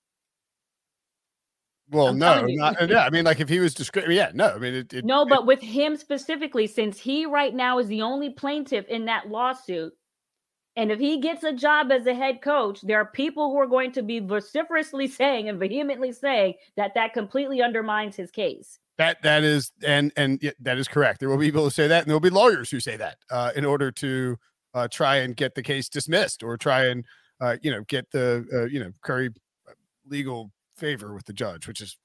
Well, 1.91 2.07
I'm 2.09 2.19
no, 2.19 2.47
not, 2.47 2.89
yeah. 2.89 3.05
I 3.05 3.11
mean, 3.11 3.27
like 3.27 3.41
if 3.41 3.51
he 3.51 3.59
was 3.59 3.75
describing, 3.75 4.17
yeah, 4.17 4.31
no. 4.33 4.49
I 4.49 4.59
mean, 4.59 4.75
it, 4.77 4.95
it, 4.95 5.05
no, 5.05 5.27
but 5.27 5.41
it, 5.41 5.47
with 5.47 5.61
him 5.61 5.95
specifically, 5.95 6.67
since 6.67 6.99
he 6.99 7.27
right 7.27 7.55
now 7.55 7.79
is 7.79 7.89
the 7.89 8.01
only 8.01 8.31
plaintiff 8.31 8.87
in 8.89 9.05
that 9.05 9.29
lawsuit, 9.29 9.93
and 10.81 10.91
if 10.91 10.99
he 10.99 11.21
gets 11.21 11.45
a 11.45 11.53
job 11.53 11.93
as 11.93 12.07
a 12.07 12.15
head 12.15 12.41
coach, 12.41 12.81
there 12.81 12.99
are 12.99 13.05
people 13.05 13.51
who 13.51 13.59
are 13.59 13.67
going 13.67 13.93
to 13.93 14.03
be 14.03 14.19
vociferously 14.19 15.07
saying 15.21 15.51
and 15.51 15.61
vehemently 15.61 16.11
saying 16.11 16.55
that 16.79 16.95
that 16.95 17.13
completely 17.13 17.61
undermines 17.61 18.17
his 18.17 18.31
case. 18.31 18.79
That 18.97 19.21
that 19.23 19.45
is 19.45 19.73
and 19.85 20.11
and 20.17 20.41
that 20.59 20.79
is 20.79 20.89
correct. 20.89 21.21
There 21.21 21.29
will 21.29 21.37
be 21.37 21.49
people 21.49 21.65
who 21.65 21.71
say 21.71 21.87
that, 21.87 22.03
and 22.03 22.09
there 22.09 22.15
will 22.15 22.21
be 22.21 22.31
lawyers 22.31 22.71
who 22.71 22.81
say 22.81 22.97
that 22.97 23.19
uh, 23.31 23.51
in 23.55 23.67
order 23.67 23.93
to 23.93 24.39
uh, 24.73 24.89
try 24.89 25.17
and 25.17 25.37
get 25.37 25.55
the 25.55 25.63
case 25.63 25.91
dismissed 25.91 26.43
or 26.43 26.57
try 26.57 26.87
and 26.87 27.05
uh, 27.43 27.59
you 27.61 27.71
know 27.71 27.83
get 27.87 28.11
the 28.11 28.47
uh, 28.51 28.65
you 28.65 28.81
know 28.81 28.91
curry 29.03 29.29
uh, 29.69 29.73
legal 30.07 30.51
favor 30.79 31.13
with 31.13 31.27
the 31.27 31.35
judge, 31.35 31.69
which 31.69 31.83
is 31.83 31.99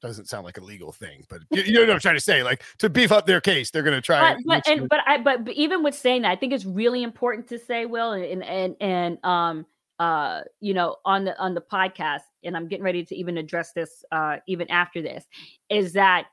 doesn't 0.00 0.28
sound 0.28 0.44
like 0.44 0.58
a 0.58 0.62
legal 0.62 0.92
thing, 0.92 1.24
but 1.28 1.40
you, 1.50 1.62
you 1.62 1.72
know 1.74 1.80
what 1.80 1.90
I'm 1.90 2.00
trying 2.00 2.16
to 2.16 2.20
say. 2.20 2.42
Like 2.42 2.62
to 2.78 2.88
beef 2.88 3.12
up 3.12 3.26
their 3.26 3.40
case, 3.40 3.70
they're 3.70 3.82
going 3.82 3.96
to 3.96 4.00
try. 4.00 4.34
But, 4.34 4.42
but 4.46 4.68
and 4.68 4.88
but 4.88 5.00
I 5.06 5.18
but, 5.18 5.44
but 5.44 5.54
even 5.54 5.82
with 5.82 5.94
saying 5.94 6.22
that, 6.22 6.30
I 6.30 6.36
think 6.36 6.52
it's 6.52 6.64
really 6.64 7.02
important 7.02 7.48
to 7.48 7.58
say, 7.58 7.86
Will, 7.86 8.12
and 8.12 8.42
and 8.42 8.76
and 8.80 9.24
um 9.24 9.66
uh 9.98 10.40
you 10.60 10.74
know 10.74 10.96
on 11.04 11.24
the 11.24 11.38
on 11.38 11.54
the 11.54 11.60
podcast, 11.60 12.22
and 12.44 12.56
I'm 12.56 12.68
getting 12.68 12.84
ready 12.84 13.04
to 13.04 13.14
even 13.14 13.36
address 13.36 13.72
this 13.72 14.04
uh 14.12 14.36
even 14.46 14.70
after 14.70 15.02
this, 15.02 15.24
is 15.68 15.92
that 15.94 16.26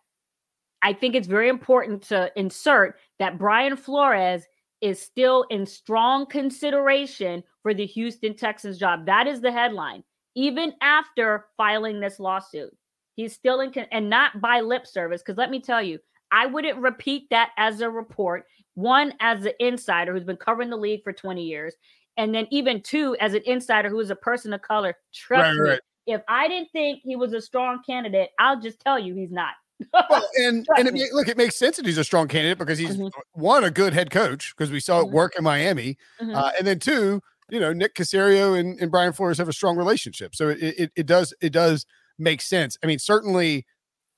I 0.81 0.93
think 0.93 1.15
it's 1.15 1.27
very 1.27 1.49
important 1.49 2.03
to 2.03 2.31
insert 2.35 2.97
that 3.19 3.37
Brian 3.37 3.75
Flores 3.75 4.43
is 4.81 5.01
still 5.01 5.43
in 5.49 5.65
strong 5.65 6.25
consideration 6.27 7.43
for 7.63 7.73
the 7.73 7.85
Houston 7.85 8.35
Texans 8.35 8.77
job. 8.77 9.05
That 9.07 9.27
is 9.27 9.41
the 9.41 9.51
headline, 9.51 10.03
even 10.35 10.73
after 10.81 11.45
filing 11.57 11.99
this 11.99 12.19
lawsuit. 12.19 12.75
He's 13.17 13.33
still 13.33 13.59
in, 13.59 13.73
con- 13.73 13.87
and 13.91 14.09
not 14.09 14.39
by 14.39 14.61
lip 14.61 14.87
service. 14.87 15.21
Because 15.21 15.37
let 15.37 15.49
me 15.51 15.59
tell 15.59 15.81
you, 15.81 15.99
I 16.31 16.45
wouldn't 16.45 16.77
repeat 16.77 17.29
that 17.31 17.49
as 17.57 17.81
a 17.81 17.89
report. 17.89 18.45
One, 18.75 19.13
as 19.19 19.43
an 19.43 19.53
insider 19.59 20.13
who's 20.13 20.23
been 20.23 20.37
covering 20.37 20.69
the 20.69 20.77
league 20.77 21.01
for 21.03 21.11
20 21.11 21.43
years. 21.43 21.73
And 22.15 22.33
then 22.33 22.47
even 22.51 22.81
two, 22.81 23.17
as 23.19 23.33
an 23.33 23.41
insider 23.45 23.89
who 23.89 23.99
is 23.99 24.11
a 24.11 24.15
person 24.15 24.53
of 24.53 24.61
color. 24.61 24.95
Trust 25.13 25.41
right, 25.41 25.53
me, 25.53 25.69
right. 25.71 25.79
if 26.05 26.21
I 26.27 26.47
didn't 26.47 26.69
think 26.71 27.01
he 27.03 27.15
was 27.15 27.33
a 27.33 27.41
strong 27.41 27.81
candidate, 27.83 28.29
I'll 28.39 28.61
just 28.61 28.79
tell 28.79 28.99
you 28.99 29.15
he's 29.15 29.31
not. 29.31 29.53
well, 29.93 30.27
and 30.37 30.65
and 30.77 30.87
it, 30.87 31.13
look, 31.13 31.27
it 31.27 31.37
makes 31.37 31.55
sense 31.55 31.77
that 31.77 31.85
he's 31.85 31.97
a 31.97 32.03
strong 32.03 32.27
candidate 32.27 32.57
because 32.57 32.79
he's 32.79 32.97
mm-hmm. 32.97 33.41
one 33.41 33.63
a 33.63 33.71
good 33.71 33.93
head 33.93 34.09
coach 34.09 34.55
because 34.55 34.71
we 34.71 34.79
saw 34.79 35.01
it 35.01 35.05
mm-hmm. 35.05 35.15
work 35.15 35.33
in 35.37 35.43
Miami, 35.43 35.97
mm-hmm. 36.19 36.35
uh, 36.35 36.51
and 36.57 36.65
then 36.65 36.79
two, 36.79 37.21
you 37.49 37.59
know, 37.59 37.73
Nick 37.73 37.93
Caserio 37.93 38.59
and, 38.59 38.79
and 38.79 38.89
Brian 38.89 39.13
Flores 39.13 39.37
have 39.37 39.49
a 39.49 39.53
strong 39.53 39.77
relationship, 39.77 40.35
so 40.35 40.49
it, 40.49 40.57
it, 40.61 40.91
it 40.95 41.05
does 41.05 41.33
it 41.41 41.53
does 41.53 41.85
makes 42.17 42.45
sense. 42.45 42.77
I 42.83 42.87
mean, 42.87 42.99
certainly, 42.99 43.65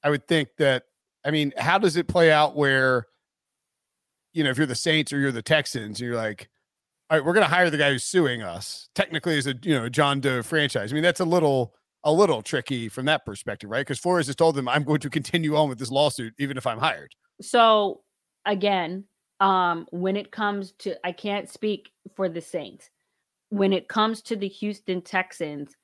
I 0.03 0.09
would 0.09 0.27
think 0.27 0.49
that. 0.57 0.83
I 1.25 1.31
mean, 1.31 1.53
how 1.57 1.77
does 1.77 1.97
it 1.97 2.07
play 2.07 2.31
out 2.31 2.55
where, 2.55 3.05
you 4.31 4.41
know, 4.41 4.49
if 4.49 4.57
you're 4.57 4.65
the 4.65 4.73
Saints 4.73 5.11
or 5.11 5.19
you're 5.19 5.33
the 5.33 5.41
Texans, 5.41 5.99
you're 5.99 6.15
like, 6.15 6.47
all 7.09 7.17
right, 7.17 7.25
we're 7.25 7.33
going 7.33 7.45
to 7.45 7.53
hire 7.53 7.69
the 7.69 7.77
guy 7.77 7.91
who's 7.91 8.05
suing 8.05 8.41
us. 8.41 8.87
Technically, 8.95 9.37
as 9.37 9.47
a 9.47 9.55
you 9.61 9.77
know 9.77 9.89
John 9.89 10.21
Doe 10.21 10.43
franchise. 10.43 10.91
I 10.91 10.95
mean, 10.95 11.03
that's 11.03 11.19
a 11.19 11.25
little 11.25 11.73
a 12.03 12.13
little 12.13 12.41
tricky 12.41 12.89
from 12.89 13.05
that 13.05 13.25
perspective, 13.25 13.69
right? 13.69 13.81
Because 13.81 13.99
Flores 13.99 14.27
has 14.27 14.35
told 14.35 14.55
them, 14.55 14.67
I'm 14.69 14.83
going 14.83 14.99
to 15.01 15.09
continue 15.09 15.55
on 15.55 15.69
with 15.69 15.79
this 15.79 15.91
lawsuit 15.91 16.33
even 16.39 16.57
if 16.57 16.65
I'm 16.65 16.77
hired. 16.77 17.13
So 17.41 18.01
again, 18.45 19.05
um, 19.39 19.87
when 19.91 20.15
it 20.15 20.31
comes 20.31 20.73
to, 20.79 20.95
I 21.05 21.11
can't 21.11 21.49
speak 21.49 21.91
for 22.15 22.29
the 22.29 22.41
Saints. 22.41 22.89
When 23.49 23.73
it 23.73 23.87
comes 23.87 24.21
to 24.23 24.35
the 24.35 24.47
Houston 24.47 25.01
Texans, 25.01 25.75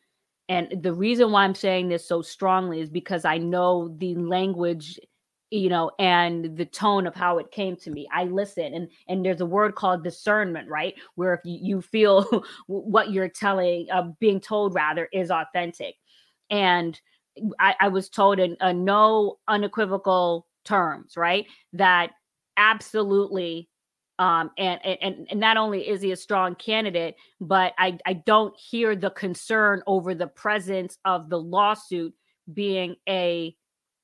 and 0.50 0.84
the 0.84 0.94
reason 0.94 1.32
why 1.32 1.44
I'm 1.44 1.56
saying 1.56 1.90
this 1.90 2.08
so 2.08 2.22
strongly 2.22 2.80
is 2.80 2.90
because 2.90 3.26
I 3.26 3.38
know 3.38 3.96
the 3.98 4.16
language 4.16 5.00
you 5.52 5.70
know 5.70 5.92
and 6.00 6.58
the 6.58 6.66
tone 6.66 7.08
of 7.08 7.16
how 7.16 7.38
it 7.38 7.52
came 7.52 7.76
to 7.78 7.92
me. 7.92 8.08
I 8.12 8.26
listen 8.26 8.74
and 8.74 8.90
and 9.08 9.26
there's 9.26 9.42
a 9.42 9.46
word 9.46 9.76
called 9.76 10.04
discernment 10.04 10.70
right? 10.70 10.96
Where 11.16 11.34
if 11.34 11.42
you, 11.44 11.82
feel 11.82 12.44
what 12.68 13.12
you're 13.12 13.30
telling 13.30 13.88
uh, 13.92 14.10
being 14.20 14.40
told 14.40 14.74
rather 14.74 15.08
is 15.14 15.32
authentic. 15.32 15.96
And 16.50 17.00
I, 17.60 17.76
I 17.80 17.88
was 17.90 18.10
told 18.10 18.40
in 18.40 18.58
no 18.84 19.38
unequivocal 19.48 20.48
terms 20.64 21.16
right? 21.16 21.46
That 21.74 22.12
absolutely 22.58 23.70
um 24.20 24.50
and, 24.58 24.80
and 24.86 25.28
and 25.30 25.40
not 25.40 25.58
only 25.58 25.88
is 25.88 26.02
he 26.02 26.12
a 26.12 26.16
strong 26.16 26.56
candidate 26.56 27.16
but 27.42 27.74
i 27.78 27.98
i 28.06 28.14
don't 28.14 28.56
hear 28.58 28.96
the 28.96 29.10
concern 29.12 29.82
over 29.88 30.16
the 30.16 30.28
presence 30.28 30.98
of 31.06 31.30
the 31.30 31.40
lawsuit 31.40 32.14
being 32.54 32.96
a 33.10 33.56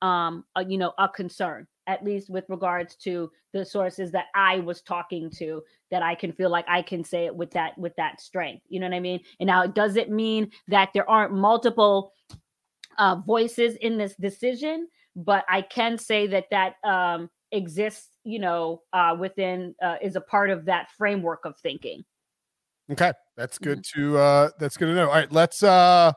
um, 0.02 0.44
a, 0.56 0.64
you 0.64 0.76
know, 0.76 0.92
a 0.98 1.08
concern, 1.08 1.66
at 1.86 2.04
least 2.04 2.28
with 2.28 2.44
regards 2.48 2.96
to 2.96 3.30
the 3.52 3.64
sources 3.64 4.10
that 4.10 4.26
I 4.34 4.58
was 4.58 4.82
talking 4.82 5.30
to, 5.38 5.62
that 5.90 6.02
I 6.02 6.16
can 6.16 6.32
feel 6.32 6.50
like 6.50 6.66
I 6.68 6.82
can 6.82 7.04
say 7.04 7.24
it 7.24 7.34
with 7.34 7.52
that 7.52 7.78
with 7.78 7.94
that 7.96 8.20
strength. 8.20 8.64
You 8.68 8.80
know 8.80 8.88
what 8.88 8.96
I 8.96 9.00
mean? 9.00 9.20
And 9.40 9.46
now, 9.46 9.62
it 9.62 9.74
does 9.74 9.96
it 9.96 10.10
mean 10.10 10.50
that 10.68 10.90
there 10.92 11.08
aren't 11.08 11.32
multiple 11.32 12.12
uh, 12.98 13.16
voices 13.24 13.76
in 13.76 13.96
this 13.96 14.14
decision? 14.16 14.88
But 15.14 15.44
I 15.48 15.62
can 15.62 15.98
say 15.98 16.26
that 16.26 16.46
that 16.50 16.74
um, 16.84 17.30
exists, 17.52 18.08
you 18.24 18.38
know, 18.38 18.82
uh, 18.92 19.16
within 19.18 19.74
uh, 19.82 19.96
is 20.02 20.16
a 20.16 20.20
part 20.20 20.50
of 20.50 20.64
that 20.64 20.90
framework 20.96 21.44
of 21.44 21.56
thinking. 21.58 22.04
Okay, 22.90 23.12
that's 23.36 23.58
good 23.58 23.82
mm-hmm. 23.84 24.12
to 24.12 24.18
uh, 24.18 24.50
that's 24.58 24.76
good 24.76 24.86
to 24.86 24.94
know. 24.94 25.08
All 25.08 25.14
right, 25.14 25.30
let's 25.30 25.62
uh 25.62 26.12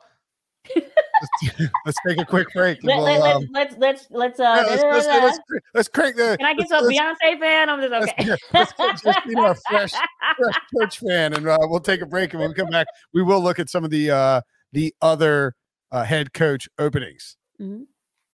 let's, 0.75 1.61
let's, 1.85 1.97
take 2.07 2.17
a 2.17 2.25
quick 2.25 2.47
break. 2.53 2.83
Let, 2.83 2.97
we'll, 2.97 3.03
let, 3.03 3.35
um, 3.35 3.47
let's 3.51 3.75
let's 3.77 4.07
let's 4.09 4.39
uh, 4.39 4.43
yeah, 4.43 4.63
let's, 4.63 4.83
let's, 4.83 5.07
let's, 5.07 5.39
let's, 5.73 5.87
crank 5.87 6.15
the. 6.15 6.35
Can 6.37 6.45
I 6.45 6.53
get 6.53 6.69
some 6.69 6.85
Beyonce 6.85 7.39
fan? 7.39 7.69
I'm 7.69 7.81
just 7.81 7.93
okay. 7.93 8.35
Let's, 8.53 8.73
let's 8.77 9.01
just 9.01 9.27
be 9.27 9.33
a 9.37 9.55
fresh, 9.69 9.91
fresh 10.37 10.55
church 10.77 10.99
fan, 10.99 11.33
and 11.33 11.47
uh, 11.47 11.57
we'll 11.61 11.79
take 11.79 12.01
a 12.01 12.05
break. 12.05 12.33
And 12.33 12.41
when 12.41 12.49
we 12.49 12.55
come 12.55 12.69
back, 12.69 12.87
we 13.13 13.23
will 13.23 13.41
look 13.41 13.59
at 13.59 13.69
some 13.69 13.83
of 13.83 13.91
the 13.91 14.11
uh, 14.11 14.41
the 14.71 14.93
other 15.01 15.55
uh, 15.91 16.03
head 16.03 16.33
coach 16.33 16.67
openings. 16.77 17.37
Mm-hmm. 17.61 17.83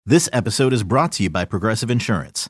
This 0.06 0.30
episode 0.34 0.74
is 0.74 0.84
brought 0.84 1.12
to 1.14 1.24
you 1.24 1.30
by 1.30 1.46
Progressive 1.46 1.92
Insurance. 1.92 2.50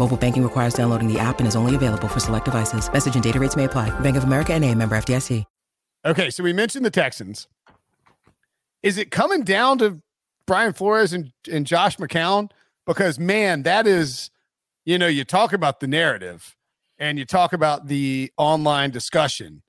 Mobile 0.00 0.16
banking 0.16 0.42
requires 0.42 0.72
downloading 0.72 1.12
the 1.12 1.18
app 1.18 1.40
and 1.40 1.46
is 1.46 1.54
only 1.54 1.74
available 1.74 2.08
for 2.08 2.20
select 2.20 2.46
devices. 2.46 2.90
Message 2.90 3.14
and 3.14 3.22
data 3.22 3.38
rates 3.38 3.54
may 3.54 3.64
apply. 3.64 3.90
Bank 4.00 4.16
of 4.16 4.24
America 4.24 4.54
and 4.54 4.64
a 4.64 4.74
member 4.74 4.96
FDIC. 4.96 5.44
Okay, 6.06 6.30
so 6.30 6.42
we 6.42 6.54
mentioned 6.54 6.86
the 6.86 6.90
Texans. 6.90 7.46
Is 8.82 8.96
it 8.96 9.10
coming 9.10 9.42
down 9.42 9.76
to 9.78 10.00
Brian 10.46 10.72
Flores 10.72 11.12
and, 11.12 11.30
and 11.52 11.66
Josh 11.66 11.98
McCown 11.98 12.50
because 12.86 13.18
man, 13.18 13.64
that 13.64 13.86
is, 13.86 14.30
you 14.86 14.96
know, 14.96 15.06
you 15.06 15.24
talk 15.24 15.52
about 15.52 15.80
the 15.80 15.86
narrative 15.86 16.56
and 16.98 17.18
you 17.18 17.26
talk 17.26 17.52
about 17.52 17.86
the 17.86 18.32
online 18.38 18.90
discussion. 18.90 19.62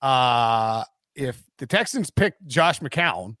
Uh, 0.00 0.84
if 1.14 1.42
the 1.58 1.66
Texans 1.66 2.10
pick 2.10 2.34
Josh 2.46 2.80
McCown, 2.80 3.36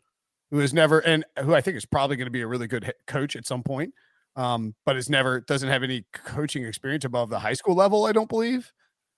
who 0.50 0.60
is 0.60 0.74
never 0.74 0.98
and 1.00 1.24
who 1.42 1.54
I 1.54 1.62
think 1.62 1.76
is 1.78 1.86
probably 1.86 2.16
going 2.16 2.26
to 2.26 2.30
be 2.30 2.42
a 2.42 2.46
really 2.46 2.66
good 2.66 2.92
coach 3.06 3.34
at 3.34 3.46
some 3.46 3.62
point, 3.62 3.94
um, 4.36 4.74
but 4.84 4.96
it's 4.96 5.08
never 5.08 5.40
doesn't 5.40 5.68
have 5.68 5.82
any 5.82 6.04
coaching 6.12 6.64
experience 6.64 7.04
above 7.04 7.30
the 7.30 7.38
high 7.38 7.54
school 7.54 7.74
level, 7.74 8.04
I 8.04 8.12
don't 8.12 8.28
believe. 8.28 8.72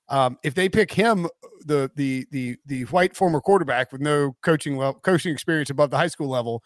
Um, 0.08 0.38
if 0.42 0.54
they 0.54 0.68
pick 0.68 0.92
him, 0.92 1.28
the 1.66 1.90
the 1.96 2.26
the 2.30 2.56
the 2.66 2.84
white 2.84 3.14
former 3.14 3.40
quarterback 3.40 3.92
with 3.92 4.00
no 4.00 4.36
coaching 4.42 4.76
well 4.76 4.94
coaching 4.94 5.32
experience 5.32 5.70
above 5.70 5.90
the 5.90 5.98
high 5.98 6.06
school 6.06 6.28
level, 6.28 6.62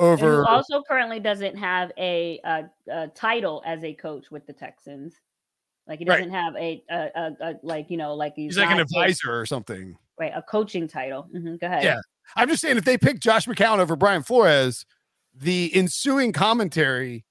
over. 0.00 0.48
also 0.48 0.82
currently 0.82 1.20
doesn't 1.20 1.56
have 1.56 1.92
a, 1.98 2.40
a, 2.44 2.64
a, 2.90 3.08
title 3.08 3.62
as 3.64 3.84
a 3.84 3.94
coach 3.94 4.30
with 4.30 4.46
the 4.46 4.52
Texans. 4.52 5.14
Like 5.86 5.98
he 5.98 6.04
doesn't 6.04 6.32
right. 6.32 6.44
have 6.44 6.56
a, 6.56 6.82
a, 6.90 7.32
a, 7.40 7.54
like 7.62 7.90
you 7.90 7.96
know 7.96 8.14
like 8.14 8.34
he's, 8.34 8.54
he's 8.54 8.58
like 8.58 8.70
an 8.70 8.80
advisor 8.80 9.38
or 9.38 9.46
something. 9.46 9.96
Right, 10.18 10.32
a 10.34 10.42
coaching 10.42 10.88
title. 10.88 11.28
Mm-hmm. 11.34 11.56
Go 11.56 11.66
ahead. 11.66 11.84
Yeah, 11.84 12.00
I'm 12.34 12.48
just 12.48 12.62
saying 12.62 12.76
if 12.76 12.84
they 12.84 12.98
pick 12.98 13.20
Josh 13.20 13.46
McCown 13.46 13.78
over 13.78 13.94
Brian 13.94 14.22
Flores, 14.22 14.84
the 15.34 15.70
ensuing 15.74 16.32
commentary 16.32 17.24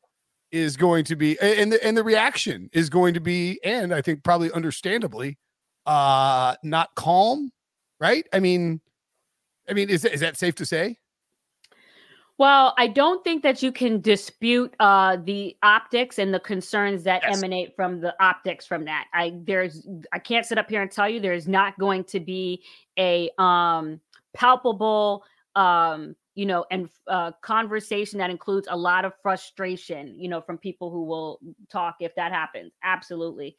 is 0.52 0.78
going 0.78 1.04
to 1.06 1.16
be 1.16 1.40
and 1.40 1.72
the 1.72 1.86
and 1.86 1.96
the 1.96 2.04
reaction 2.04 2.70
is 2.74 2.90
going 2.90 3.14
to 3.14 3.20
be 3.20 3.60
and 3.64 3.94
I 3.94 4.02
think 4.02 4.24
probably 4.24 4.52
understandably 4.52 5.38
uh 5.86 6.56
not 6.64 6.96
calm, 6.96 7.52
right? 8.00 8.28
I 8.34 8.40
mean 8.40 8.82
I 9.70 9.74
mean 9.74 9.90
is 9.90 10.06
is 10.06 10.22
that 10.22 10.38
safe 10.38 10.56
to 10.56 10.66
say? 10.66 10.98
Well, 12.40 12.74
I 12.78 12.88
don't 12.88 13.22
think 13.22 13.44
that 13.44 13.62
you 13.62 13.70
can 13.74 14.00
dispute 14.00 14.74
uh, 14.80 15.18
the 15.26 15.58
optics 15.62 16.18
and 16.20 16.34
the 16.34 16.40
concerns 16.40 17.04
that 17.04 17.22
yes. 17.22 17.38
emanate 17.38 17.76
from 17.76 18.00
the 18.00 18.16
optics 18.24 18.66
from 18.66 18.86
that. 18.86 19.08
I 19.14 19.34
there's 19.44 19.86
I 20.14 20.20
can't 20.20 20.46
sit 20.46 20.58
up 20.58 20.70
here 20.70 20.82
and 20.82 20.90
tell 20.90 21.10
you 21.10 21.20
there's 21.20 21.50
not 21.50 21.78
going 21.78 22.06
to 22.06 22.22
be 22.22 22.64
a 22.98 23.30
um, 23.38 24.00
palpable 24.34 25.26
um, 25.56 26.16
you 26.36 26.46
know 26.46 26.66
and 26.72 26.90
uh, 27.08 27.32
conversation 27.42 28.20
that 28.20 28.30
includes 28.30 28.68
a 28.70 28.78
lot 28.78 29.06
of 29.06 29.14
frustration 29.22 30.16
you 30.18 30.30
know 30.30 30.42
from 30.42 30.58
people 30.58 30.92
who 30.92 31.06
will 31.06 31.40
talk 31.72 31.96
if 32.00 32.16
that 32.16 32.32
happens. 32.32 32.72
Absolutely, 32.84 33.56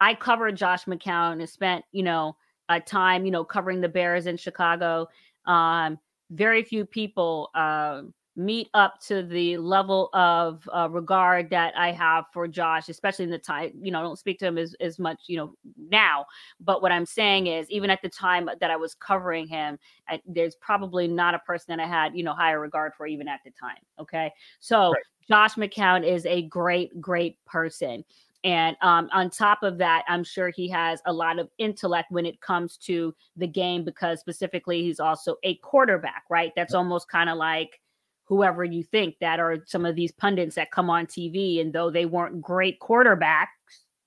I 0.00 0.14
covered 0.14 0.56
Josh 0.56 0.84
McCown 0.84 1.34
and 1.34 1.48
spent 1.48 1.84
you 1.92 2.02
know 2.02 2.36
a 2.68 2.80
time 2.80 3.24
you 3.24 3.30
know 3.30 3.44
covering 3.44 3.80
the 3.80 3.88
Bears 3.88 4.26
in 4.26 4.36
Chicago. 4.36 5.08
Um, 5.46 5.98
very 6.30 6.62
few 6.62 6.84
people. 6.84 7.50
Um, 7.54 8.14
meet 8.36 8.68
up 8.74 9.00
to 9.00 9.22
the 9.22 9.56
level 9.58 10.10
of 10.12 10.68
uh, 10.74 10.88
regard 10.90 11.50
that 11.50 11.76
I 11.76 11.92
have 11.92 12.24
for 12.32 12.48
Josh, 12.48 12.88
especially 12.88 13.24
in 13.24 13.30
the 13.30 13.38
time, 13.38 13.72
you 13.80 13.92
know, 13.92 14.00
I 14.00 14.02
don't 14.02 14.18
speak 14.18 14.38
to 14.40 14.46
him 14.46 14.58
as, 14.58 14.74
as 14.80 14.98
much, 14.98 15.22
you 15.28 15.36
know, 15.36 15.54
now. 15.90 16.26
But 16.60 16.82
what 16.82 16.92
I'm 16.92 17.06
saying 17.06 17.46
is, 17.46 17.70
even 17.70 17.90
at 17.90 18.02
the 18.02 18.08
time 18.08 18.48
that 18.60 18.70
I 18.70 18.76
was 18.76 18.94
covering 18.94 19.46
him, 19.46 19.78
I, 20.08 20.20
there's 20.26 20.56
probably 20.56 21.06
not 21.06 21.34
a 21.34 21.38
person 21.40 21.76
that 21.76 21.82
I 21.82 21.86
had, 21.86 22.16
you 22.16 22.24
know, 22.24 22.34
higher 22.34 22.60
regard 22.60 22.92
for 22.96 23.06
even 23.06 23.28
at 23.28 23.40
the 23.44 23.52
time. 23.52 23.78
Okay. 24.00 24.32
So 24.58 24.92
right. 24.92 25.02
Josh 25.28 25.54
McCown 25.54 26.04
is 26.04 26.26
a 26.26 26.42
great, 26.42 27.00
great 27.00 27.42
person. 27.44 28.04
And 28.42 28.76
um, 28.82 29.08
on 29.12 29.30
top 29.30 29.62
of 29.62 29.78
that, 29.78 30.04
I'm 30.06 30.22
sure 30.22 30.50
he 30.50 30.68
has 30.68 31.00
a 31.06 31.12
lot 31.12 31.38
of 31.38 31.48
intellect 31.56 32.10
when 32.10 32.26
it 32.26 32.40
comes 32.42 32.76
to 32.78 33.14
the 33.36 33.46
game 33.46 33.84
because 33.84 34.20
specifically 34.20 34.82
he's 34.82 35.00
also 35.00 35.36
a 35.44 35.54
quarterback, 35.56 36.24
right? 36.28 36.52
That's 36.54 36.74
almost 36.74 37.08
kind 37.08 37.30
of 37.30 37.38
like 37.38 37.80
whoever 38.24 38.64
you 38.64 38.82
think 38.82 39.16
that 39.20 39.40
are 39.40 39.58
some 39.66 39.84
of 39.84 39.96
these 39.96 40.12
pundits 40.12 40.56
that 40.56 40.70
come 40.70 40.90
on 40.90 41.06
TV. 41.06 41.60
And 41.60 41.72
though 41.72 41.90
they 41.90 42.06
weren't 42.06 42.40
great 42.40 42.80
quarterbacks, 42.80 43.46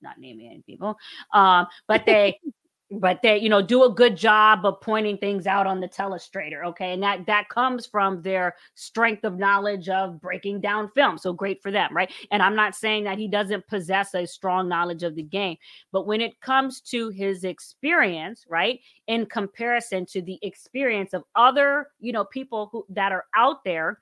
not 0.02 0.18
naming 0.18 0.46
any 0.46 0.62
people, 0.62 0.96
um, 1.32 1.66
but 1.86 2.04
they 2.06 2.38
but 2.90 3.20
they 3.22 3.38
you 3.38 3.48
know 3.48 3.60
do 3.60 3.84
a 3.84 3.92
good 3.92 4.16
job 4.16 4.64
of 4.64 4.80
pointing 4.80 5.18
things 5.18 5.46
out 5.46 5.66
on 5.66 5.80
the 5.80 5.88
telestrator 5.88 6.64
okay 6.64 6.92
and 6.92 7.02
that 7.02 7.24
that 7.26 7.48
comes 7.48 7.86
from 7.86 8.22
their 8.22 8.54
strength 8.74 9.24
of 9.24 9.38
knowledge 9.38 9.88
of 9.88 10.20
breaking 10.20 10.60
down 10.60 10.90
film 10.94 11.18
so 11.18 11.32
great 11.32 11.62
for 11.62 11.70
them 11.70 11.94
right 11.94 12.10
and 12.30 12.42
i'm 12.42 12.56
not 12.56 12.74
saying 12.74 13.04
that 13.04 13.18
he 13.18 13.28
doesn't 13.28 13.66
possess 13.66 14.14
a 14.14 14.26
strong 14.26 14.68
knowledge 14.68 15.02
of 15.02 15.14
the 15.14 15.22
game 15.22 15.56
but 15.92 16.06
when 16.06 16.20
it 16.20 16.40
comes 16.40 16.80
to 16.80 17.10
his 17.10 17.44
experience 17.44 18.46
right 18.48 18.80
in 19.06 19.26
comparison 19.26 20.06
to 20.06 20.22
the 20.22 20.38
experience 20.42 21.12
of 21.12 21.24
other 21.34 21.88
you 22.00 22.12
know 22.12 22.24
people 22.24 22.68
who 22.72 22.86
that 22.88 23.12
are 23.12 23.26
out 23.36 23.62
there 23.64 24.00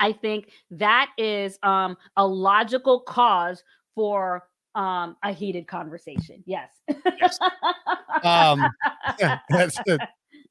I 0.00 0.12
think 0.12 0.50
that 0.70 1.10
is 1.18 1.58
um, 1.62 1.96
a 2.16 2.26
logical 2.26 3.00
cause 3.00 3.62
for 3.94 4.44
um, 4.74 5.16
a 5.24 5.32
heated 5.32 5.66
conversation. 5.66 6.42
Yes. 6.46 6.70
Yes. 7.20 7.38
Um, 8.22 8.64
that's 9.50 9.76
the, 9.86 9.98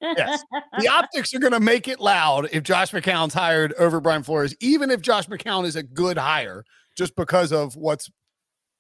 yes. 0.02 0.44
The 0.80 0.88
optics 0.90 1.34
are 1.34 1.40
going 1.40 1.54
to 1.54 1.60
make 1.60 1.88
it 1.88 2.00
loud 2.00 2.50
if 2.52 2.64
Josh 2.64 2.92
McCown's 2.92 3.34
hired 3.34 3.74
over 3.74 4.02
Brian 4.02 4.24
Flores, 4.24 4.56
even 4.60 4.92
if 4.92 5.02
Josh 5.02 5.28
McCown 5.28 5.66
is 5.66 5.76
a 5.76 5.84
good 5.84 6.18
hire, 6.18 6.66
just 6.98 7.16
because 7.16 7.52
of 7.54 7.76
what's. 7.76 8.10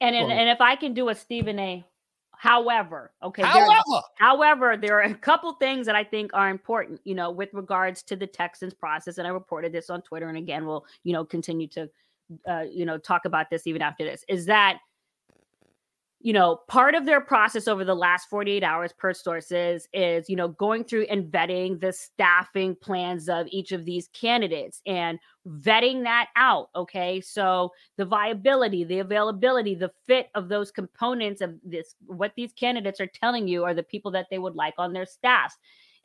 And 0.02 0.16
and, 0.16 0.32
and 0.32 0.50
if 0.50 0.62
I 0.62 0.76
can 0.76 0.94
do 0.94 1.10
a 1.10 1.16
Stephen 1.16 1.60
A. 1.60 1.86
However, 2.38 3.12
okay. 3.24 3.42
there- 3.42 3.52
However, 3.66 4.02
However, 4.16 4.78
there 4.78 4.96
are 5.00 5.04
a 5.04 5.14
couple 5.16 5.54
things 5.54 5.86
that 5.88 5.96
I 5.96 6.04
think 6.04 6.32
are 6.34 6.50
important, 6.50 7.02
you 7.04 7.16
know, 7.16 7.32
with 7.32 7.50
regards 7.54 8.04
to 8.04 8.16
the 8.16 8.28
Texans 8.28 8.74
process. 8.74 9.18
And 9.18 9.28
I 9.28 9.32
reported 9.32 9.72
this 9.72 9.90
on 9.90 10.02
Twitter. 10.02 10.30
And 10.30 10.38
again, 10.38 10.66
we'll, 10.66 10.86
you 11.04 11.14
know, 11.14 11.26
continue 11.26 11.68
to, 11.70 11.90
uh, 12.48 12.66
you 12.70 12.86
know, 12.86 12.98
talk 12.98 13.26
about 13.26 13.50
this 13.50 13.68
even 13.68 13.82
after 13.82 14.04
this 14.04 14.24
is 14.28 14.46
that, 14.48 14.80
you 16.20 16.34
know, 16.34 16.62
part 16.68 16.96
of 16.96 17.06
their 17.06 17.22
process 17.22 17.68
over 17.68 17.86
the 17.86 17.94
last 17.94 18.28
48 18.28 18.64
hours 18.64 18.92
per 18.92 19.14
sources 19.14 19.88
is, 19.94 20.28
you 20.28 20.36
know, 20.36 20.48
going 20.48 20.84
through 20.84 21.04
and 21.04 21.32
vetting 21.32 21.80
the 21.80 21.94
staffing 21.94 22.76
plans 22.76 23.30
of 23.30 23.46
each 23.52 23.72
of 23.72 23.86
these 23.86 24.08
candidates 24.14 24.82
and 24.88 25.20
vetting 25.48 26.04
that 26.04 26.30
out. 26.36 26.70
Okay. 26.76 27.22
So 27.22 27.72
the 27.98 28.06
viability, 28.06 28.84
the 28.84 29.00
availability, 29.00 29.76
the 29.76 29.92
fit 30.08 30.30
of 30.34 30.50
those 30.50 30.72
components 30.72 31.42
of 31.42 31.54
this, 31.64 31.96
what 32.08 32.34
these 32.36 32.52
candidates 32.52 33.00
are 33.00 33.08
telling 33.08 33.48
you 33.48 33.64
are 33.64 33.76
the 33.76 33.84
people 33.84 34.10
that 34.12 34.26
they 34.32 34.40
would 34.40 34.56
like 34.56 34.76
on 34.80 34.94
their 34.94 35.06
staffs. 35.06 35.56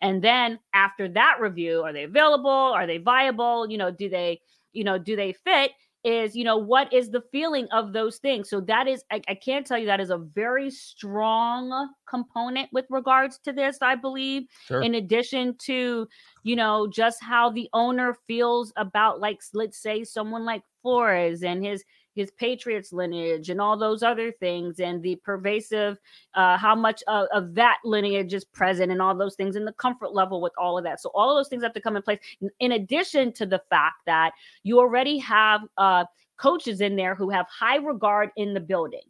And 0.02 0.22
then 0.22 0.58
after 0.74 1.08
that 1.08 1.38
review, 1.40 1.82
are 1.82 1.92
they 1.92 2.04
available? 2.04 2.50
Are 2.50 2.86
they 2.86 2.98
viable? 2.98 3.70
You 3.70 3.78
know, 3.78 3.90
do 3.90 4.10
they, 4.10 4.42
you 4.74 4.84
know, 4.84 4.98
do 4.98 5.16
they 5.16 5.32
fit? 5.32 5.72
Is, 6.04 6.34
you 6.34 6.42
know, 6.42 6.56
what 6.56 6.92
is 6.92 7.10
the 7.10 7.22
feeling 7.30 7.68
of 7.70 7.92
those 7.92 8.18
things? 8.18 8.50
So 8.50 8.60
that 8.62 8.88
is, 8.88 9.04
I, 9.12 9.22
I 9.28 9.34
can't 9.36 9.64
tell 9.64 9.78
you 9.78 9.86
that 9.86 10.00
is 10.00 10.10
a 10.10 10.18
very 10.18 10.68
strong 10.68 11.90
component 12.08 12.70
with 12.72 12.86
regards 12.90 13.38
to 13.44 13.52
this, 13.52 13.78
I 13.80 13.94
believe. 13.94 14.48
Sure. 14.66 14.82
In 14.82 14.96
addition 14.96 15.56
to, 15.66 16.08
you 16.42 16.56
know, 16.56 16.88
just 16.88 17.22
how 17.22 17.50
the 17.50 17.68
owner 17.72 18.16
feels 18.26 18.72
about, 18.76 19.20
like, 19.20 19.38
let's 19.54 19.80
say 19.80 20.02
someone 20.02 20.44
like 20.44 20.62
Flores 20.82 21.44
and 21.44 21.64
his 21.64 21.84
his 22.14 22.30
Patriots 22.32 22.92
lineage 22.92 23.48
and 23.50 23.60
all 23.60 23.76
those 23.76 24.02
other 24.02 24.32
things, 24.32 24.80
and 24.80 25.02
the 25.02 25.16
pervasive, 25.16 25.98
uh, 26.34 26.56
how 26.56 26.74
much 26.74 27.02
of, 27.08 27.26
of 27.32 27.54
that 27.54 27.78
lineage 27.84 28.34
is 28.34 28.44
present, 28.44 28.92
and 28.92 29.00
all 29.00 29.14
those 29.14 29.34
things, 29.34 29.56
and 29.56 29.66
the 29.66 29.72
comfort 29.72 30.12
level 30.12 30.40
with 30.40 30.52
all 30.58 30.76
of 30.76 30.84
that. 30.84 31.00
So 31.00 31.10
all 31.14 31.30
of 31.30 31.38
those 31.38 31.48
things 31.48 31.62
have 31.62 31.74
to 31.74 31.80
come 31.80 31.96
in 31.96 32.02
place. 32.02 32.20
In- 32.60 32.72
addition 32.72 33.32
to 33.34 33.46
the 33.46 33.62
fact 33.70 33.96
that 34.06 34.32
you 34.62 34.78
already 34.78 35.18
have 35.18 35.62
uh, 35.76 36.04
coaches 36.36 36.80
in 36.80 36.96
there 36.96 37.14
who 37.14 37.30
have 37.30 37.46
high 37.48 37.76
regard 37.76 38.30
in 38.36 38.54
the 38.54 38.60
building, 38.60 39.04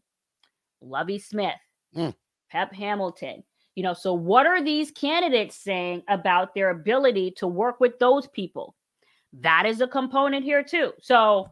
Lovie 0.80 1.18
Smith, 1.18 1.54
Mm. 1.96 2.14
Pep 2.50 2.72
Hamilton. 2.72 3.42
You 3.74 3.82
know, 3.82 3.94
so 3.94 4.12
what 4.12 4.46
are 4.46 4.62
these 4.62 4.90
candidates 4.90 5.56
saying 5.56 6.02
about 6.08 6.54
their 6.54 6.70
ability 6.70 7.32
to 7.38 7.46
work 7.46 7.80
with 7.80 7.98
those 7.98 8.26
people? 8.28 8.74
That 9.40 9.64
is 9.64 9.80
a 9.80 9.86
component 9.86 10.44
here 10.44 10.62
too. 10.62 10.92
So 11.00 11.50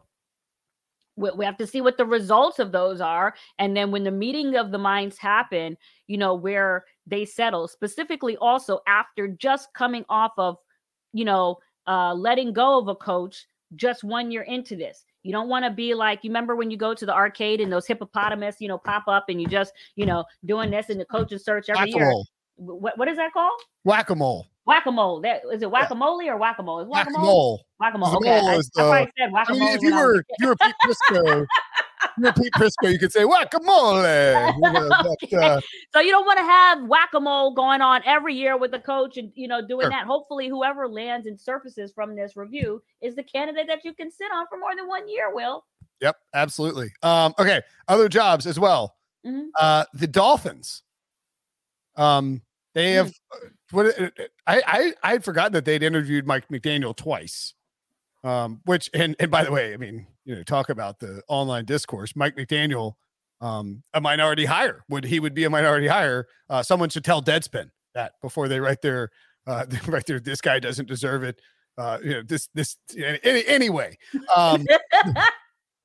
we, 1.21 1.31
we 1.31 1.45
have 1.45 1.57
to 1.57 1.67
see 1.67 1.81
what 1.81 1.97
the 1.97 2.05
results 2.05 2.59
of 2.59 2.71
those 2.71 2.99
are 2.99 3.33
and 3.59 3.75
then 3.75 3.91
when 3.91 4.03
the 4.03 4.11
meeting 4.11 4.55
of 4.55 4.71
the 4.71 4.77
minds 4.77 5.17
happen 5.17 5.77
you 6.07 6.17
know 6.17 6.33
where 6.33 6.85
they 7.07 7.25
settle 7.25 7.67
specifically 7.67 8.35
also 8.37 8.79
after 8.87 9.27
just 9.27 9.73
coming 9.73 10.05
off 10.09 10.31
of 10.37 10.57
you 11.13 11.25
know 11.25 11.57
uh 11.87 12.13
letting 12.13 12.53
go 12.53 12.79
of 12.79 12.87
a 12.87 12.95
coach 12.95 13.45
just 13.75 14.03
one 14.03 14.31
year 14.31 14.43
into 14.43 14.75
this 14.75 15.05
you 15.23 15.31
don't 15.31 15.49
want 15.49 15.63
to 15.63 15.71
be 15.71 15.93
like 15.93 16.23
you 16.23 16.29
remember 16.29 16.55
when 16.55 16.71
you 16.71 16.77
go 16.77 16.93
to 16.93 17.05
the 17.05 17.13
arcade 17.13 17.61
and 17.61 17.71
those 17.71 17.87
hippopotamus 17.87 18.57
you 18.59 18.67
know 18.67 18.77
pop 18.77 19.03
up 19.07 19.25
and 19.29 19.41
you 19.41 19.47
just 19.47 19.73
you 19.95 20.05
know 20.05 20.23
doing 20.45 20.69
this 20.69 20.89
in 20.89 20.97
the 20.97 21.05
coaching 21.05 21.37
search 21.37 21.69
every 21.69 21.91
year 21.91 21.99
whack-a-mole. 21.99 22.27
what, 22.55 22.97
what 22.97 23.07
is 23.07 23.17
that 23.17 23.31
called 23.33 23.59
Whack-a-mole. 23.83 24.47
Whack-a-mole 24.65 25.21
that 25.21 25.41
is 25.51 25.61
it 25.63 25.71
whack-a-mole 25.71 26.21
or 26.27 26.37
whack-a-mole 26.37 26.79
is 26.81 26.87
Whack-a-mole. 26.87 27.61
whack-a-mole 27.79 28.11
The 28.11 28.17
okay 28.17 28.39
I, 28.39 28.55
is 28.55 28.69
I 28.77 28.81
probably 28.81 29.11
said 29.17 29.29
I 29.29 29.31
whack-a-mole 29.31 29.59
mean, 29.59 29.75
if 29.75 29.81
you 29.81 29.93
I 29.95 30.03
were, 30.03 30.15
if 30.19 30.25
you 30.39 30.47
were 30.47 30.55
Pete 30.55 30.75
Prisco, 30.85 31.45
you 32.17 32.23
were 32.25 32.33
Pete 32.33 32.53
Prisco, 32.53 32.91
you 32.91 32.99
could 32.99 33.11
say 33.11 33.25
whack-a-mole. 33.25 33.95
You 33.97 34.61
know, 34.61 34.89
but, 35.03 35.33
uh, 35.33 35.61
So 35.93 35.99
you 35.99 36.11
don't 36.11 36.25
want 36.25 36.37
to 36.39 36.43
have 36.45 36.83
whack-a-mole 36.87 37.53
going 37.55 37.81
on 37.81 38.01
every 38.05 38.35
year 38.35 38.55
with 38.57 38.71
the 38.71 38.79
coach 38.79 39.17
and 39.17 39.31
you 39.35 39.47
know 39.47 39.65
doing 39.65 39.85
Sure. 39.85 39.89
that. 39.89 40.05
Hopefully, 40.05 40.47
whoever 40.47 40.87
lands 40.87 41.25
and 41.27 41.39
surfaces 41.39 41.91
from 41.91 42.15
this 42.15 42.35
review 42.35 42.81
is 43.01 43.15
the 43.15 43.23
candidate 43.23 43.67
that 43.67 43.83
you 43.83 43.93
can 43.93 44.11
sit 44.11 44.27
on 44.33 44.45
for 44.49 44.57
more 44.59 44.75
than 44.75 44.87
one 44.87 45.07
year. 45.07 45.33
Will 45.33 45.65
Yep, 46.01 46.15
absolutely. 46.33 46.91
Um, 47.03 47.33
okay, 47.39 47.61
other 47.87 48.09
jobs 48.09 48.45
as 48.47 48.59
well. 48.59 48.95
Mhm. 49.25 49.47
Uh, 49.59 49.85
the 49.93 50.07
Dolphins. 50.07 50.81
Um, 51.95 52.41
they 52.73 52.93
have 52.93 53.11
Hmm. 53.31 53.47
What 53.71 53.95
I 54.47 54.61
I 54.67 54.93
I 55.03 55.11
had 55.11 55.23
forgotten 55.23 55.53
that 55.53 55.65
they'd 55.65 55.83
interviewed 55.83 56.25
Mike 56.27 56.47
McDaniel 56.49 56.95
twice. 56.95 57.53
Um, 58.23 58.61
which 58.65 58.89
and 58.93 59.15
and 59.19 59.31
by 59.31 59.43
the 59.43 59.51
way, 59.51 59.73
I 59.73 59.77
mean, 59.77 60.05
you 60.25 60.35
know, 60.35 60.43
talk 60.43 60.69
about 60.69 60.99
the 60.99 61.23
online 61.27 61.65
discourse. 61.65 62.15
Mike 62.15 62.35
McDaniel, 62.35 62.93
um, 63.41 63.81
a 63.93 64.01
minority 64.01 64.45
hire. 64.45 64.83
Would 64.89 65.05
he 65.05 65.19
would 65.19 65.33
be 65.33 65.43
a 65.45 65.49
minority 65.49 65.87
hire? 65.87 66.27
Uh, 66.49 66.61
someone 66.61 66.89
should 66.89 67.03
tell 67.03 67.21
Deadspin 67.23 67.71
that 67.95 68.13
before 68.21 68.47
they 68.47 68.59
write 68.59 68.81
their 68.81 69.09
uh 69.47 69.65
they 69.69 69.79
write 69.87 70.05
their 70.05 70.19
this 70.19 70.41
guy 70.41 70.59
doesn't 70.59 70.87
deserve 70.87 71.23
it. 71.23 71.41
Uh, 71.77 71.97
you 72.03 72.11
know, 72.11 72.21
this 72.21 72.49
this 72.53 72.77
any, 73.23 73.45
anyway. 73.47 73.97
Um 74.35 74.65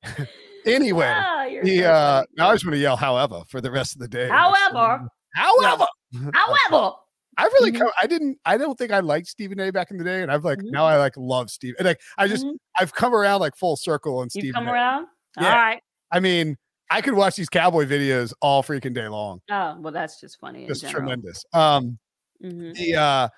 anyway. 0.65 1.13
Ah, 1.15 1.45
The 1.63 1.79
so 1.79 1.91
uh, 1.91 2.23
funny. 2.37 2.49
I 2.49 2.53
just 2.53 2.65
want 2.65 2.73
to 2.73 2.79
yell 2.79 2.97
however 2.97 3.43
for 3.47 3.61
the 3.61 3.71
rest 3.71 3.95
of 3.95 4.01
the 4.01 4.07
day. 4.07 4.27
However, 4.27 5.07
however, 5.33 5.87
however, 6.33 6.91
I 7.37 7.43
really, 7.45 7.71
Mhm. 7.71 7.81
co- 7.81 7.91
I 8.01 8.07
didn't, 8.07 8.39
I 8.45 8.57
don't 8.57 8.77
think 8.77 8.91
I 8.91 8.99
liked 8.99 9.27
Stephen 9.27 9.59
A. 9.59 9.71
back 9.71 9.91
in 9.91 9.97
the 9.97 10.03
day, 10.03 10.21
and 10.23 10.31
I've 10.31 10.43
like 10.43 10.57
Mhm. 10.59 10.71
now 10.71 10.85
I 10.85 10.97
like 10.97 11.13
love 11.17 11.49
Steve. 11.51 11.75
And 11.77 11.85
like 11.87 12.01
I 12.17 12.27
just, 12.27 12.45
Mhm. 12.45 12.57
I've 12.79 12.93
come 12.93 13.13
around 13.13 13.41
like 13.41 13.55
full 13.55 13.75
circle 13.77 14.17
on 14.19 14.25
you 14.25 14.29
Stephen. 14.41 14.53
come 14.53 14.67
A. 14.67 14.71
around. 14.73 15.07
Yeah. 15.39 15.49
All 15.51 15.55
right. 15.55 15.81
I 16.11 16.19
mean, 16.19 16.57
I 16.89 17.01
could 17.01 17.13
watch 17.13 17.35
these 17.35 17.49
cowboy 17.49 17.85
videos 17.85 18.33
all 18.41 18.63
freaking 18.63 18.93
day 18.93 19.07
long. 19.07 19.41
Oh 19.51 19.77
well, 19.79 19.93
that's 19.93 20.19
just 20.19 20.39
funny. 20.39 20.65
Just 20.67 20.87
tremendous. 20.89 21.43
Um, 21.53 21.99
Mhm. 22.43 22.73
the 22.75 22.95
uh, 22.95 23.29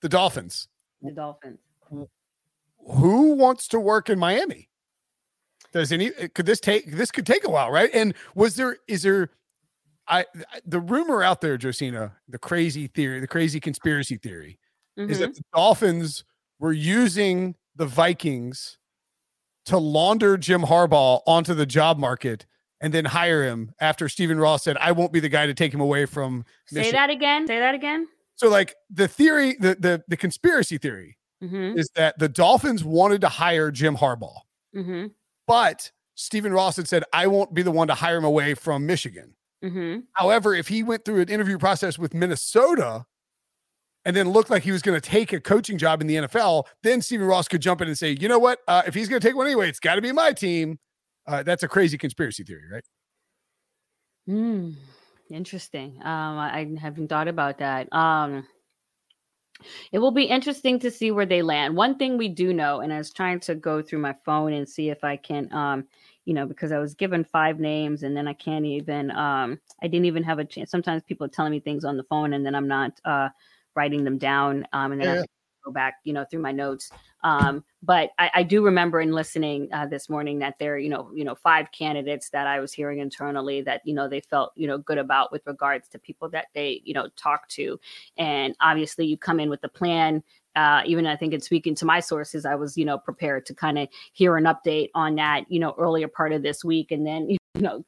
the 0.00 0.08
Dolphins. 0.08 0.68
The 1.02 1.12
Dolphins. 1.12 1.58
Who 2.88 3.32
wants 3.34 3.68
to 3.68 3.78
work 3.80 4.10
in 4.10 4.18
Miami? 4.18 4.68
Does 5.72 5.92
any 5.92 6.10
could 6.10 6.46
this 6.46 6.60
take 6.60 6.90
this 6.90 7.10
could 7.12 7.26
take 7.26 7.44
a 7.44 7.50
while, 7.50 7.70
right? 7.70 7.90
And 7.94 8.14
was 8.34 8.56
there 8.56 8.78
is 8.88 9.02
there 9.02 9.30
I 10.20 10.24
the 10.66 10.80
rumor 10.80 11.22
out 11.22 11.40
there, 11.40 11.56
Josina, 11.60 12.12
the 12.28 12.38
crazy 12.38 12.86
theory, 12.86 13.20
the 13.20 13.26
crazy 13.26 13.58
conspiracy 13.60 14.16
theory 14.16 14.58
is 14.96 15.16
Mhm. 15.16 15.20
that 15.20 15.34
the 15.34 15.42
Dolphins 15.54 16.24
were 16.58 16.72
using 16.72 17.54
the 17.74 17.86
Vikings 17.86 18.78
to 19.66 19.78
launder 19.78 20.36
Jim 20.36 20.62
Harbaugh 20.62 21.22
onto 21.26 21.54
the 21.54 21.66
job 21.66 21.98
market 21.98 22.46
and 22.80 22.92
then 22.92 23.04
hire 23.06 23.44
him 23.44 23.72
after 23.80 24.08
Stephen 24.08 24.38
Ross 24.38 24.64
said, 24.64 24.76
I 24.78 24.92
won't 24.92 25.12
be 25.12 25.20
the 25.20 25.28
guy 25.28 25.46
to 25.46 25.54
take 25.54 25.72
him 25.72 25.80
away 25.80 26.04
from 26.04 26.44
Say 26.66 26.90
that 26.92 27.10
again. 27.10 27.46
Say 27.46 27.58
that 27.60 27.74
again. 27.74 28.06
So 28.34 28.48
like 28.48 28.74
the 28.90 29.08
theory, 29.08 29.54
the 29.60 29.74
the 29.76 30.04
the 30.08 30.16
conspiracy 30.16 30.78
theory 30.78 31.16
Mm-hmm. 31.42 31.76
is 31.78 31.88
that 31.96 32.18
the 32.20 32.28
Dolphins 32.28 32.84
wanted 32.84 33.20
to 33.22 33.28
hire 33.28 33.70
Jim 33.72 33.96
Harbaugh, 33.96 34.40
Mm-hmm. 34.76 35.06
but 35.46 35.90
Stephen 36.14 36.52
Ross 36.52 36.76
had 36.76 36.86
said, 36.86 37.02
I 37.12 37.26
won't 37.26 37.52
be 37.54 37.62
the 37.62 37.70
one 37.72 37.88
to 37.88 37.94
hire 37.94 38.18
him 38.18 38.24
away 38.24 38.54
from 38.54 38.84
Michigan. 38.86 39.34
Mm-hmm. 39.62 40.00
However, 40.14 40.54
if 40.54 40.68
he 40.68 40.82
went 40.82 41.04
through 41.04 41.20
an 41.20 41.28
interview 41.28 41.58
process 41.58 41.98
with 41.98 42.14
Minnesota 42.14 43.04
and 44.04 44.16
then 44.16 44.30
looked 44.30 44.50
like 44.50 44.62
he 44.64 44.72
was 44.72 44.82
going 44.82 45.00
to 45.00 45.10
take 45.10 45.32
a 45.32 45.40
coaching 45.40 45.78
job 45.78 46.00
in 46.00 46.06
the 46.06 46.16
NFL, 46.16 46.64
then 46.82 47.00
Stephen 47.00 47.26
Ross 47.26 47.48
could 47.48 47.62
jump 47.62 47.80
in 47.80 47.88
and 47.88 47.96
say, 47.96 48.16
you 48.18 48.28
know 48.28 48.38
what? 48.38 48.58
Uh, 48.66 48.82
if 48.86 48.94
he's 48.94 49.08
going 49.08 49.20
to 49.20 49.26
take 49.26 49.36
one 49.36 49.46
anyway, 49.46 49.68
it's 49.68 49.80
got 49.80 49.94
to 49.94 50.02
be 50.02 50.12
my 50.12 50.32
team. 50.32 50.78
Uh, 51.26 51.42
that's 51.42 51.62
a 51.62 51.68
crazy 51.68 51.96
conspiracy 51.96 52.42
theory, 52.42 52.64
right? 52.72 52.84
Hmm. 54.26 54.72
Interesting. 55.30 55.96
Um, 56.02 56.38
I, 56.38 56.58
I 56.58 56.80
haven't 56.80 57.08
thought 57.08 57.28
about 57.28 57.58
that. 57.58 57.92
Um, 57.92 58.46
it 59.92 59.98
will 59.98 60.10
be 60.10 60.24
interesting 60.24 60.78
to 60.80 60.90
see 60.90 61.10
where 61.10 61.26
they 61.26 61.42
land. 61.42 61.76
One 61.76 61.96
thing 61.96 62.18
we 62.18 62.28
do 62.28 62.52
know, 62.52 62.80
and 62.80 62.92
I 62.92 62.98
was 62.98 63.12
trying 63.12 63.40
to 63.40 63.54
go 63.54 63.82
through 63.82 64.00
my 64.00 64.14
phone 64.24 64.52
and 64.52 64.68
see 64.68 64.90
if 64.90 65.04
I 65.04 65.16
can, 65.16 65.52
um, 65.52 65.86
you 66.24 66.34
know, 66.34 66.46
because 66.46 66.72
I 66.72 66.78
was 66.78 66.94
given 66.94 67.24
five 67.24 67.58
names 67.58 68.02
and 68.02 68.16
then 68.16 68.28
I 68.28 68.32
can't 68.32 68.64
even, 68.64 69.10
um, 69.10 69.58
I 69.82 69.88
didn't 69.88 70.06
even 70.06 70.22
have 70.22 70.38
a 70.38 70.44
chance. 70.44 70.70
Sometimes 70.70 71.02
people 71.02 71.26
are 71.26 71.30
telling 71.30 71.52
me 71.52 71.60
things 71.60 71.84
on 71.84 71.96
the 71.96 72.04
phone 72.04 72.32
and 72.34 72.44
then 72.46 72.54
I'm 72.54 72.68
not 72.68 72.92
uh, 73.04 73.28
writing 73.74 74.04
them 74.04 74.18
down. 74.18 74.66
Um, 74.72 74.92
and 74.92 75.00
then 75.00 75.08
I 75.08 75.14
have 75.16 75.24
to 75.24 75.30
go 75.64 75.72
back, 75.72 75.94
you 76.04 76.12
know, 76.12 76.24
through 76.30 76.42
my 76.42 76.52
notes. 76.52 76.90
Um, 77.24 77.64
but 77.82 78.10
I, 78.18 78.30
I 78.34 78.42
do 78.42 78.64
remember 78.64 79.00
in 79.00 79.12
listening 79.12 79.68
uh, 79.72 79.86
this 79.86 80.08
morning 80.08 80.38
that 80.40 80.58
there, 80.58 80.78
you 80.78 80.88
know, 80.88 81.10
you 81.14 81.24
know, 81.24 81.34
five 81.34 81.70
candidates 81.72 82.30
that 82.30 82.46
I 82.46 82.60
was 82.60 82.72
hearing 82.72 82.98
internally 82.98 83.62
that 83.62 83.80
you 83.84 83.94
know 83.94 84.08
they 84.08 84.20
felt 84.20 84.52
you 84.56 84.66
know 84.66 84.78
good 84.78 84.98
about 84.98 85.32
with 85.32 85.42
regards 85.46 85.88
to 85.90 85.98
people 85.98 86.28
that 86.30 86.46
they 86.54 86.82
you 86.84 86.94
know 86.94 87.08
talked 87.16 87.50
to, 87.52 87.78
and 88.16 88.56
obviously 88.60 89.06
you 89.06 89.16
come 89.16 89.40
in 89.40 89.50
with 89.50 89.62
a 89.64 89.68
plan. 89.68 90.22
Uh, 90.54 90.82
even 90.86 91.06
I 91.06 91.16
think 91.16 91.32
in 91.32 91.40
speaking 91.40 91.74
to 91.76 91.84
my 91.84 92.00
sources, 92.00 92.44
I 92.44 92.54
was 92.54 92.76
you 92.76 92.84
know 92.84 92.98
prepared 92.98 93.46
to 93.46 93.54
kind 93.54 93.78
of 93.78 93.88
hear 94.12 94.36
an 94.36 94.44
update 94.44 94.90
on 94.94 95.14
that 95.16 95.44
you 95.48 95.60
know 95.60 95.74
earlier 95.78 96.08
part 96.08 96.32
of 96.32 96.42
this 96.42 96.64
week, 96.64 96.90
and 96.90 97.06
then 97.06 97.30
you 97.30 97.38
know 97.56 97.84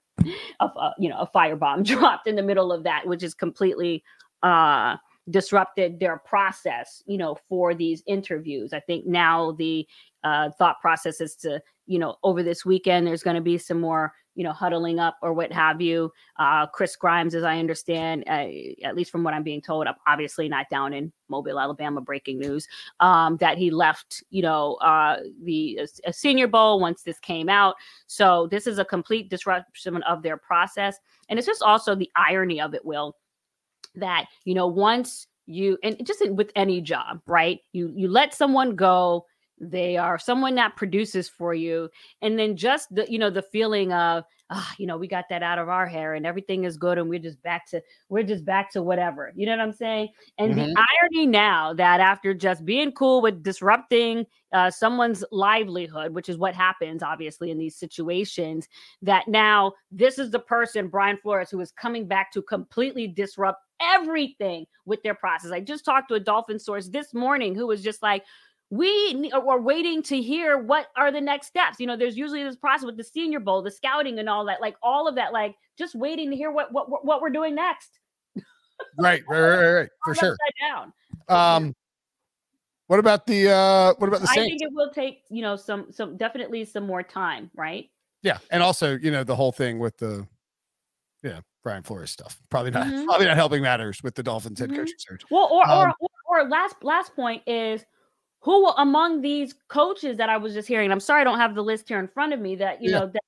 of 0.60 0.70
uh, 0.76 0.90
you 0.98 1.08
know 1.08 1.18
a 1.18 1.26
firebomb 1.26 1.84
dropped 1.86 2.26
in 2.26 2.36
the 2.36 2.42
middle 2.42 2.72
of 2.72 2.84
that, 2.84 3.06
which 3.06 3.22
is 3.22 3.34
completely 3.34 4.02
uh, 4.42 4.96
disrupted 5.30 6.00
their 6.00 6.18
process. 6.18 7.02
You 7.06 7.18
know, 7.18 7.36
for 7.48 7.74
these 7.74 8.02
interviews. 8.06 8.72
I 8.72 8.80
think 8.80 9.06
now 9.06 9.52
the 9.52 9.86
uh, 10.22 10.50
thought 10.58 10.80
process 10.80 11.20
is 11.20 11.36
to 11.36 11.60
you 11.86 11.98
know 11.98 12.16
over 12.22 12.42
this 12.42 12.64
weekend 12.64 13.06
there's 13.06 13.22
going 13.22 13.36
to 13.36 13.42
be 13.42 13.58
some 13.58 13.80
more 13.80 14.12
you 14.34 14.44
know, 14.44 14.52
huddling 14.52 14.98
up 14.98 15.16
or 15.22 15.32
what 15.32 15.52
have 15.52 15.80
you. 15.80 16.12
Uh, 16.38 16.66
Chris 16.66 16.96
Grier, 16.96 17.26
as 17.26 17.34
I 17.44 17.58
understand, 17.58 18.24
uh, 18.26 18.46
at 18.84 18.96
least 18.96 19.10
from 19.10 19.22
what 19.22 19.34
I'm 19.34 19.42
being 19.42 19.60
told, 19.60 19.86
I'm 19.86 19.94
obviously 20.06 20.48
not 20.48 20.68
down 20.70 20.92
in 20.92 21.12
Mobile, 21.28 21.60
Alabama. 21.60 22.00
Breaking 22.00 22.38
news 22.38 22.66
um, 23.00 23.36
that 23.38 23.58
he 23.58 23.70
left, 23.70 24.22
you 24.30 24.42
know, 24.42 24.74
uh, 24.76 25.18
the 25.42 25.80
a 26.04 26.12
Senior 26.12 26.48
Bowl 26.48 26.80
once 26.80 27.02
this 27.02 27.18
came 27.18 27.48
out. 27.48 27.76
So 28.06 28.48
this 28.50 28.66
is 28.66 28.78
a 28.78 28.84
complete 28.84 29.30
disruption 29.30 30.02
of 30.02 30.22
their 30.22 30.36
process, 30.36 30.98
and 31.28 31.38
it's 31.38 31.46
just 31.46 31.62
also 31.62 31.94
the 31.94 32.10
irony 32.16 32.60
of 32.60 32.74
it, 32.74 32.84
Will, 32.84 33.16
that 33.94 34.26
you 34.44 34.54
know 34.54 34.66
once 34.66 35.26
you 35.46 35.78
and 35.82 36.04
just 36.06 36.22
with 36.30 36.50
any 36.56 36.80
job, 36.80 37.20
right? 37.26 37.60
You 37.72 37.92
you 37.94 38.08
let 38.08 38.34
someone 38.34 38.76
go 38.76 39.26
they 39.60 39.96
are 39.96 40.18
someone 40.18 40.54
that 40.56 40.76
produces 40.76 41.28
for 41.28 41.54
you 41.54 41.88
and 42.22 42.38
then 42.38 42.56
just 42.56 42.92
the 42.94 43.10
you 43.10 43.18
know 43.18 43.30
the 43.30 43.42
feeling 43.42 43.92
of 43.92 44.24
ah 44.50 44.74
you 44.78 44.86
know 44.86 44.96
we 44.96 45.06
got 45.06 45.24
that 45.30 45.42
out 45.42 45.58
of 45.58 45.68
our 45.68 45.86
hair 45.86 46.14
and 46.14 46.26
everything 46.26 46.64
is 46.64 46.76
good 46.76 46.98
and 46.98 47.08
we're 47.08 47.18
just 47.18 47.40
back 47.42 47.68
to 47.68 47.80
we're 48.08 48.24
just 48.24 48.44
back 48.44 48.70
to 48.70 48.82
whatever 48.82 49.32
you 49.36 49.46
know 49.46 49.52
what 49.52 49.60
i'm 49.60 49.72
saying 49.72 50.08
and 50.38 50.54
mm-hmm. 50.54 50.72
the 50.72 50.84
irony 51.02 51.26
now 51.26 51.72
that 51.72 52.00
after 52.00 52.34
just 52.34 52.64
being 52.64 52.90
cool 52.92 53.22
with 53.22 53.42
disrupting 53.42 54.26
uh, 54.52 54.70
someone's 54.70 55.24
livelihood 55.30 56.12
which 56.12 56.28
is 56.28 56.36
what 56.36 56.54
happens 56.54 57.02
obviously 57.02 57.50
in 57.50 57.58
these 57.58 57.76
situations 57.76 58.68
that 59.02 59.26
now 59.28 59.72
this 59.90 60.18
is 60.18 60.30
the 60.30 60.38
person 60.38 60.88
brian 60.88 61.16
flores 61.16 61.50
who 61.50 61.60
is 61.60 61.72
coming 61.72 62.06
back 62.06 62.32
to 62.32 62.42
completely 62.42 63.06
disrupt 63.06 63.60
everything 63.80 64.64
with 64.84 65.02
their 65.02 65.14
process 65.14 65.52
i 65.52 65.60
just 65.60 65.84
talked 65.84 66.08
to 66.08 66.14
a 66.14 66.20
dolphin 66.20 66.58
source 66.58 66.88
this 66.88 67.14
morning 67.14 67.54
who 67.54 67.66
was 67.66 67.82
just 67.82 68.02
like 68.02 68.24
we 68.70 69.30
are 69.32 69.60
waiting 69.60 70.02
to 70.04 70.20
hear 70.20 70.58
what 70.58 70.88
are 70.96 71.12
the 71.12 71.20
next 71.20 71.48
steps. 71.48 71.78
You 71.78 71.86
know, 71.86 71.96
there's 71.96 72.16
usually 72.16 72.42
this 72.42 72.56
process 72.56 72.86
with 72.86 72.96
the 72.96 73.04
Senior 73.04 73.40
Bowl, 73.40 73.62
the 73.62 73.70
scouting, 73.70 74.18
and 74.18 74.28
all 74.28 74.44
that. 74.46 74.60
Like 74.60 74.76
all 74.82 75.06
of 75.06 75.14
that, 75.16 75.32
like 75.32 75.54
just 75.78 75.94
waiting 75.94 76.30
to 76.30 76.36
hear 76.36 76.50
what 76.50 76.72
what 76.72 77.04
what 77.04 77.20
we're 77.20 77.30
doing 77.30 77.54
next. 77.54 77.98
right, 78.98 79.22
right, 79.28 79.40
right, 79.40 79.72
right, 79.72 79.88
for 80.04 80.14
sure. 80.14 80.36
Down. 80.60 80.92
Um, 81.28 81.74
what 82.86 82.98
about 82.98 83.26
the 83.26 83.50
uh 83.50 83.94
what 83.98 84.08
about 84.08 84.20
the 84.20 84.26
Saints? 84.28 84.40
I 84.40 84.44
think 84.44 84.62
it 84.62 84.70
will 84.72 84.90
take 84.90 85.22
you 85.30 85.42
know 85.42 85.56
some 85.56 85.86
some 85.90 86.16
definitely 86.16 86.64
some 86.64 86.86
more 86.86 87.02
time, 87.02 87.50
right? 87.54 87.88
Yeah, 88.22 88.38
and 88.50 88.62
also 88.62 88.98
you 88.98 89.10
know 89.10 89.24
the 89.24 89.36
whole 89.36 89.52
thing 89.52 89.78
with 89.78 89.96
the 89.98 90.26
yeah 91.22 91.40
Brian 91.62 91.82
Flores 91.82 92.10
stuff 92.10 92.40
probably 92.50 92.70
not 92.70 92.86
mm-hmm. 92.86 93.04
probably 93.04 93.26
not 93.26 93.36
helping 93.36 93.62
matters 93.62 94.02
with 94.02 94.14
the 94.14 94.22
Dolphins 94.22 94.58
head 94.58 94.70
mm-hmm. 94.70 94.80
coaching 94.80 94.96
search. 94.98 95.22
Well, 95.30 95.48
or, 95.50 95.68
um, 95.68 95.78
or 95.78 95.94
or 96.00 96.40
or 96.40 96.48
last 96.48 96.76
last 96.82 97.14
point 97.14 97.42
is 97.46 97.84
who 98.44 98.68
among 98.76 99.22
these 99.22 99.54
coaches 99.68 100.18
that 100.18 100.28
I 100.28 100.36
was 100.36 100.52
just 100.52 100.68
hearing, 100.68 100.92
I'm 100.92 101.00
sorry 101.00 101.22
I 101.22 101.24
don't 101.24 101.38
have 101.38 101.54
the 101.54 101.62
list 101.62 101.88
here 101.88 101.98
in 101.98 102.06
front 102.06 102.34
of 102.34 102.40
me 102.40 102.56
that, 102.56 102.82
you 102.82 102.90
yeah. 102.90 102.98
know, 103.00 103.06
that, 103.06 103.22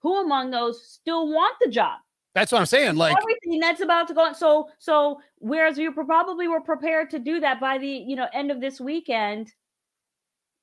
who 0.00 0.20
among 0.20 0.50
those 0.50 0.84
still 0.84 1.32
want 1.32 1.54
the 1.60 1.70
job? 1.70 2.00
That's 2.34 2.50
what 2.50 2.58
I'm 2.58 2.66
saying. 2.66 2.96
Like 2.96 3.16
everything 3.16 3.60
that's 3.60 3.80
about 3.80 4.08
to 4.08 4.14
go 4.14 4.22
on. 4.22 4.34
So, 4.34 4.68
so 4.80 5.20
whereas 5.38 5.78
you 5.78 5.92
probably 5.92 6.48
were 6.48 6.60
prepared 6.60 7.08
to 7.10 7.20
do 7.20 7.38
that 7.38 7.60
by 7.60 7.78
the, 7.78 7.86
you 7.86 8.16
know, 8.16 8.26
end 8.32 8.50
of 8.50 8.60
this 8.60 8.80
weekend, 8.80 9.52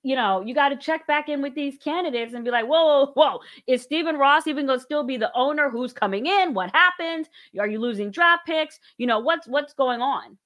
you 0.03 0.17
know, 0.17 0.41
you 0.41 0.53
got 0.53 0.69
to 0.69 0.75
check 0.75 1.07
back 1.07 1.29
in 1.29 1.41
with 1.41 1.55
these 1.55 1.77
candidates 1.77 2.33
and 2.33 2.43
be 2.43 2.51
like, 2.51 2.65
whoa, 2.65 3.05
whoa, 3.05 3.11
whoa, 3.13 3.39
is 3.65 3.81
Stephen 3.81 4.17
Ross 4.17 4.45
even 4.45 4.65
going 4.65 4.79
to 4.79 4.83
still 4.83 5.05
be 5.05 5.15
the 5.15 5.31
owner? 5.33 5.69
Who's 5.69 5.93
coming 5.93 6.25
in? 6.25 6.53
What 6.53 6.69
happened? 6.75 7.29
Are 7.57 7.67
you 7.67 7.79
losing 7.79 8.11
draft 8.11 8.45
picks? 8.45 8.77
You 8.97 9.07
know, 9.07 9.19
what's 9.19 9.47
what's 9.47 9.73
going 9.73 10.01
on? 10.01 10.37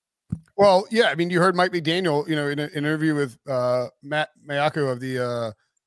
Well, 0.60 0.86
yeah, 0.92 1.06
I 1.06 1.16
mean, 1.16 1.30
you 1.30 1.40
heard 1.40 1.56
Mike 1.56 1.72
McDaniel, 1.72 2.28
you 2.28 2.36
know, 2.36 2.50
in, 2.50 2.60
an 2.60 2.70
interview 2.72 3.16
with 3.16 3.38
uh, 3.48 3.88
Matt 4.04 4.28
Maiocco 4.46 4.92
of 4.92 5.00
the 5.00 5.18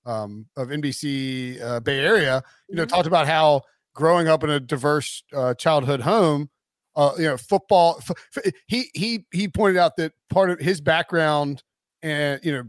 uh, 0.06 0.10
um, 0.10 0.46
of 0.56 0.68
NBC 0.68 1.60
uh, 1.60 1.80
Bay 1.80 1.98
Area, 1.98 2.42
you 2.70 2.76
know, 2.76 2.84
mm-hmm. 2.84 2.88
talked 2.88 3.06
about 3.06 3.26
how 3.26 3.60
growing 3.94 4.28
up 4.28 4.42
in 4.42 4.48
a 4.48 4.58
diverse 4.58 5.24
uh, 5.34 5.52
childhood 5.52 6.00
home, 6.00 6.48
uh, 6.96 7.12
you 7.18 7.24
know, 7.24 7.36
football. 7.36 8.00
F- 8.00 8.50
he 8.66 8.88
he 8.94 9.26
he 9.30 9.46
pointed 9.46 9.78
out 9.78 9.96
that 9.98 10.12
part 10.30 10.48
of 10.48 10.58
his 10.58 10.80
background 10.80 11.62
and 12.00 12.40
you 12.42 12.52
know 12.52 12.64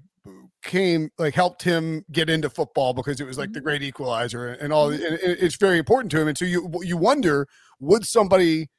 came 0.62 1.10
like 1.18 1.34
helped 1.34 1.64
him 1.64 2.04
get 2.12 2.30
into 2.30 2.50
football 2.50 2.94
because 2.94 3.22
it 3.22 3.26
was 3.26 3.38
like 3.38 3.54
the 3.54 3.60
mm-hmm. 3.60 3.66
great 3.66 3.82
equalizer 3.82 4.50
and 4.50 4.74
all. 4.74 4.90
Mm-hmm. 4.90 5.06
And 5.06 5.20
it's 5.22 5.56
very 5.56 5.78
important 5.78 6.12
to 6.12 6.20
him. 6.20 6.28
And 6.28 6.38
so 6.38 6.44
you 6.44 6.70
you 6.82 6.98
wonder 6.98 7.48
would 7.80 8.06
somebody 8.06 8.70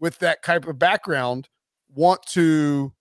with 0.00 0.18
that 0.18 0.42
type 0.42 0.66
of 0.66 0.78
background 0.78 1.48
want 1.94 2.22
to, 2.26 2.92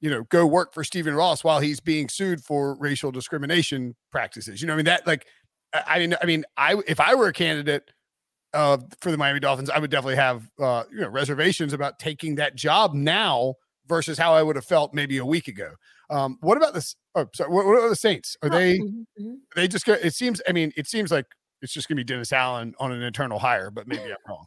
you 0.00 0.10
know, 0.10 0.24
go 0.24 0.46
work 0.46 0.74
for 0.74 0.84
Stephen 0.84 1.14
Ross 1.14 1.44
while 1.44 1.60
he's 1.60 1.80
being 1.80 2.08
sued 2.08 2.42
for 2.42 2.76
racial 2.76 3.10
discrimination 3.10 3.96
practices. 4.10 4.60
You 4.60 4.66
know, 4.66 4.74
I 4.74 4.76
mean 4.76 4.86
that 4.86 5.06
like 5.06 5.26
I 5.72 5.98
mean, 5.98 6.14
I 6.20 6.26
mean, 6.26 6.44
I 6.56 6.80
if 6.86 7.00
I 7.00 7.14
were 7.14 7.28
a 7.28 7.32
candidate 7.32 7.90
uh, 8.54 8.78
for 9.00 9.10
the 9.10 9.18
Miami 9.18 9.40
Dolphins, 9.40 9.70
I 9.70 9.78
would 9.78 9.90
definitely 9.90 10.16
have 10.16 10.48
uh, 10.58 10.84
you 10.90 11.00
know 11.00 11.08
reservations 11.08 11.72
about 11.72 11.98
taking 11.98 12.36
that 12.36 12.56
job 12.56 12.94
now 12.94 13.54
versus 13.86 14.18
how 14.18 14.34
I 14.34 14.42
would 14.42 14.56
have 14.56 14.64
felt 14.64 14.94
maybe 14.94 15.18
a 15.18 15.26
week 15.26 15.48
ago. 15.48 15.72
Um, 16.10 16.38
what 16.40 16.56
about 16.56 16.74
this? 16.74 16.96
Oh, 17.14 17.26
sorry. 17.34 17.50
What, 17.50 17.66
what 17.66 17.82
are 17.82 17.88
the 17.88 17.96
Saints? 17.96 18.36
Are 18.42 18.48
they? 18.48 18.78
Mm-hmm. 18.78 19.22
mm-hmm. 19.22 19.34
They 19.54 19.68
just. 19.68 19.86
It 19.88 20.14
seems. 20.14 20.40
I 20.48 20.52
mean, 20.52 20.72
it 20.76 20.86
seems 20.86 21.10
like 21.10 21.26
it's 21.60 21.72
just 21.72 21.88
going 21.88 21.96
to 21.96 22.00
be 22.00 22.04
Dennis 22.04 22.32
Allen 22.32 22.74
on 22.78 22.92
an 22.92 23.02
internal 23.02 23.38
hire, 23.38 23.70
but 23.70 23.86
maybe 23.86 24.04
I'm 24.04 24.16
wrong. 24.26 24.46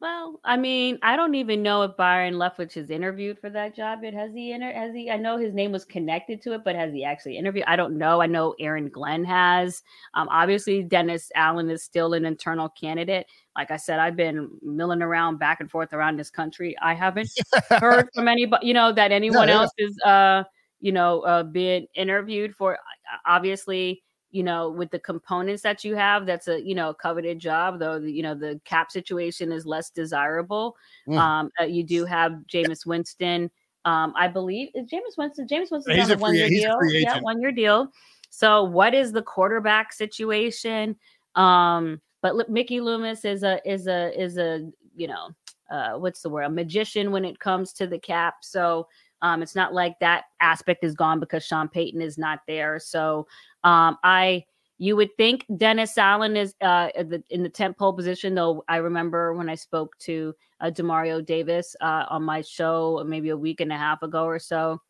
Well, 0.00 0.40
I 0.44 0.56
mean, 0.56 0.98
I 1.02 1.14
don't 1.14 1.34
even 1.34 1.62
know 1.62 1.82
if 1.82 1.94
Byron 1.94 2.34
Leftwich 2.34 2.72
has 2.72 2.88
interviewed 2.88 3.38
for 3.38 3.50
that 3.50 3.76
job 3.76 4.02
yet. 4.02 4.14
Has 4.14 4.32
he? 4.32 4.52
Inter- 4.52 4.72
has 4.72 4.94
he? 4.94 5.10
I 5.10 5.18
know 5.18 5.36
his 5.36 5.52
name 5.52 5.72
was 5.72 5.84
connected 5.84 6.40
to 6.42 6.54
it, 6.54 6.62
but 6.64 6.74
has 6.74 6.90
he 6.94 7.04
actually 7.04 7.36
interviewed? 7.36 7.66
I 7.66 7.76
don't 7.76 7.98
know. 7.98 8.22
I 8.22 8.26
know 8.26 8.54
Aaron 8.58 8.88
Glenn 8.88 9.24
has. 9.26 9.82
Um, 10.14 10.26
obviously, 10.30 10.82
Dennis 10.82 11.30
Allen 11.34 11.68
is 11.68 11.82
still 11.82 12.14
an 12.14 12.24
internal 12.24 12.70
candidate. 12.70 13.26
Like 13.54 13.70
I 13.70 13.76
said, 13.76 14.00
I've 14.00 14.16
been 14.16 14.48
milling 14.62 15.02
around 15.02 15.38
back 15.38 15.60
and 15.60 15.70
forth 15.70 15.92
around 15.92 16.18
this 16.18 16.30
country. 16.30 16.74
I 16.80 16.94
haven't 16.94 17.30
heard 17.68 18.08
from 18.14 18.26
anybody, 18.26 18.68
you 18.68 18.72
know, 18.72 18.92
that 18.92 19.12
anyone 19.12 19.48
no, 19.48 19.60
else 19.60 19.72
is, 19.76 19.98
uh, 20.06 20.44
you 20.80 20.92
know, 20.92 21.20
uh, 21.22 21.42
being 21.42 21.86
interviewed 21.94 22.56
for. 22.56 22.78
Obviously, 23.26 24.02
you 24.30 24.42
know, 24.42 24.70
with 24.70 24.90
the 24.90 24.98
components 24.98 25.62
that 25.62 25.84
you 25.84 25.96
have, 25.96 26.26
that's 26.26 26.48
a 26.48 26.60
you 26.60 26.74
know 26.74 26.94
coveted 26.94 27.38
job. 27.38 27.78
Though 27.78 27.98
the, 27.98 28.10
you 28.10 28.22
know 28.22 28.34
the 28.34 28.60
cap 28.64 28.90
situation 28.90 29.52
is 29.52 29.66
less 29.66 29.90
desirable. 29.90 30.76
Mm. 31.08 31.18
Um, 31.18 31.50
uh, 31.60 31.64
you 31.64 31.82
do 31.82 32.04
have 32.04 32.32
Jameis 32.52 32.86
Winston. 32.86 33.50
Um, 33.84 34.12
I 34.16 34.28
believe 34.28 34.68
is 34.74 34.86
Jameis 34.86 35.16
Winston. 35.16 35.46
Jameis 35.48 35.70
Winston 35.70 35.98
on 35.98 36.10
a 36.10 36.16
one 36.16 36.34
year 36.34 36.48
deal. 36.48 36.78
Yeah, 36.84 37.20
one 37.20 37.40
year 37.40 37.52
deal. 37.52 37.88
So 38.30 38.64
what 38.64 38.94
is 38.94 39.12
the 39.12 39.22
quarterback 39.22 39.92
situation? 39.92 40.96
Um, 41.34 42.00
but 42.22 42.48
Mickey 42.48 42.80
Loomis 42.80 43.24
is 43.24 43.42
a 43.42 43.60
is 43.70 43.86
a 43.86 44.18
is 44.20 44.38
a 44.38 44.70
you 44.94 45.08
know 45.08 45.30
uh, 45.70 45.92
what's 45.94 46.22
the 46.22 46.28
word 46.28 46.42
a 46.42 46.50
magician 46.50 47.10
when 47.10 47.24
it 47.24 47.38
comes 47.38 47.72
to 47.74 47.86
the 47.86 47.98
cap. 47.98 48.36
So 48.42 48.86
um, 49.22 49.42
it's 49.42 49.54
not 49.54 49.74
like 49.74 49.98
that 50.00 50.24
aspect 50.40 50.84
is 50.84 50.94
gone 50.94 51.20
because 51.20 51.44
Sean 51.44 51.68
Payton 51.68 52.00
is 52.00 52.18
not 52.18 52.40
there. 52.46 52.78
So 52.78 53.26
um, 53.64 53.98
I 54.02 54.44
you 54.78 54.96
would 54.96 55.14
think 55.18 55.44
Dennis 55.58 55.98
Allen 55.98 56.38
is 56.38 56.54
uh, 56.62 56.88
in 57.28 57.42
the 57.42 57.50
tent 57.50 57.76
pole 57.76 57.92
position, 57.92 58.34
though. 58.34 58.64
I 58.66 58.76
remember 58.76 59.34
when 59.34 59.50
I 59.50 59.54
spoke 59.54 59.96
to 59.98 60.34
uh, 60.60 60.70
Demario 60.70 61.24
Davis 61.24 61.76
uh, 61.82 62.06
on 62.08 62.22
my 62.22 62.40
show 62.40 63.04
maybe 63.06 63.28
a 63.28 63.36
week 63.36 63.60
and 63.60 63.70
a 63.70 63.76
half 63.76 64.02
ago 64.02 64.24
or 64.24 64.38
so. 64.38 64.80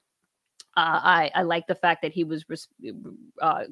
Uh, 0.77 1.01
I 1.03 1.31
I 1.35 1.43
like 1.43 1.67
the 1.67 1.75
fact 1.75 2.03
that 2.03 2.13
he 2.13 2.23
was 2.23 2.45
uh, 3.43 3.65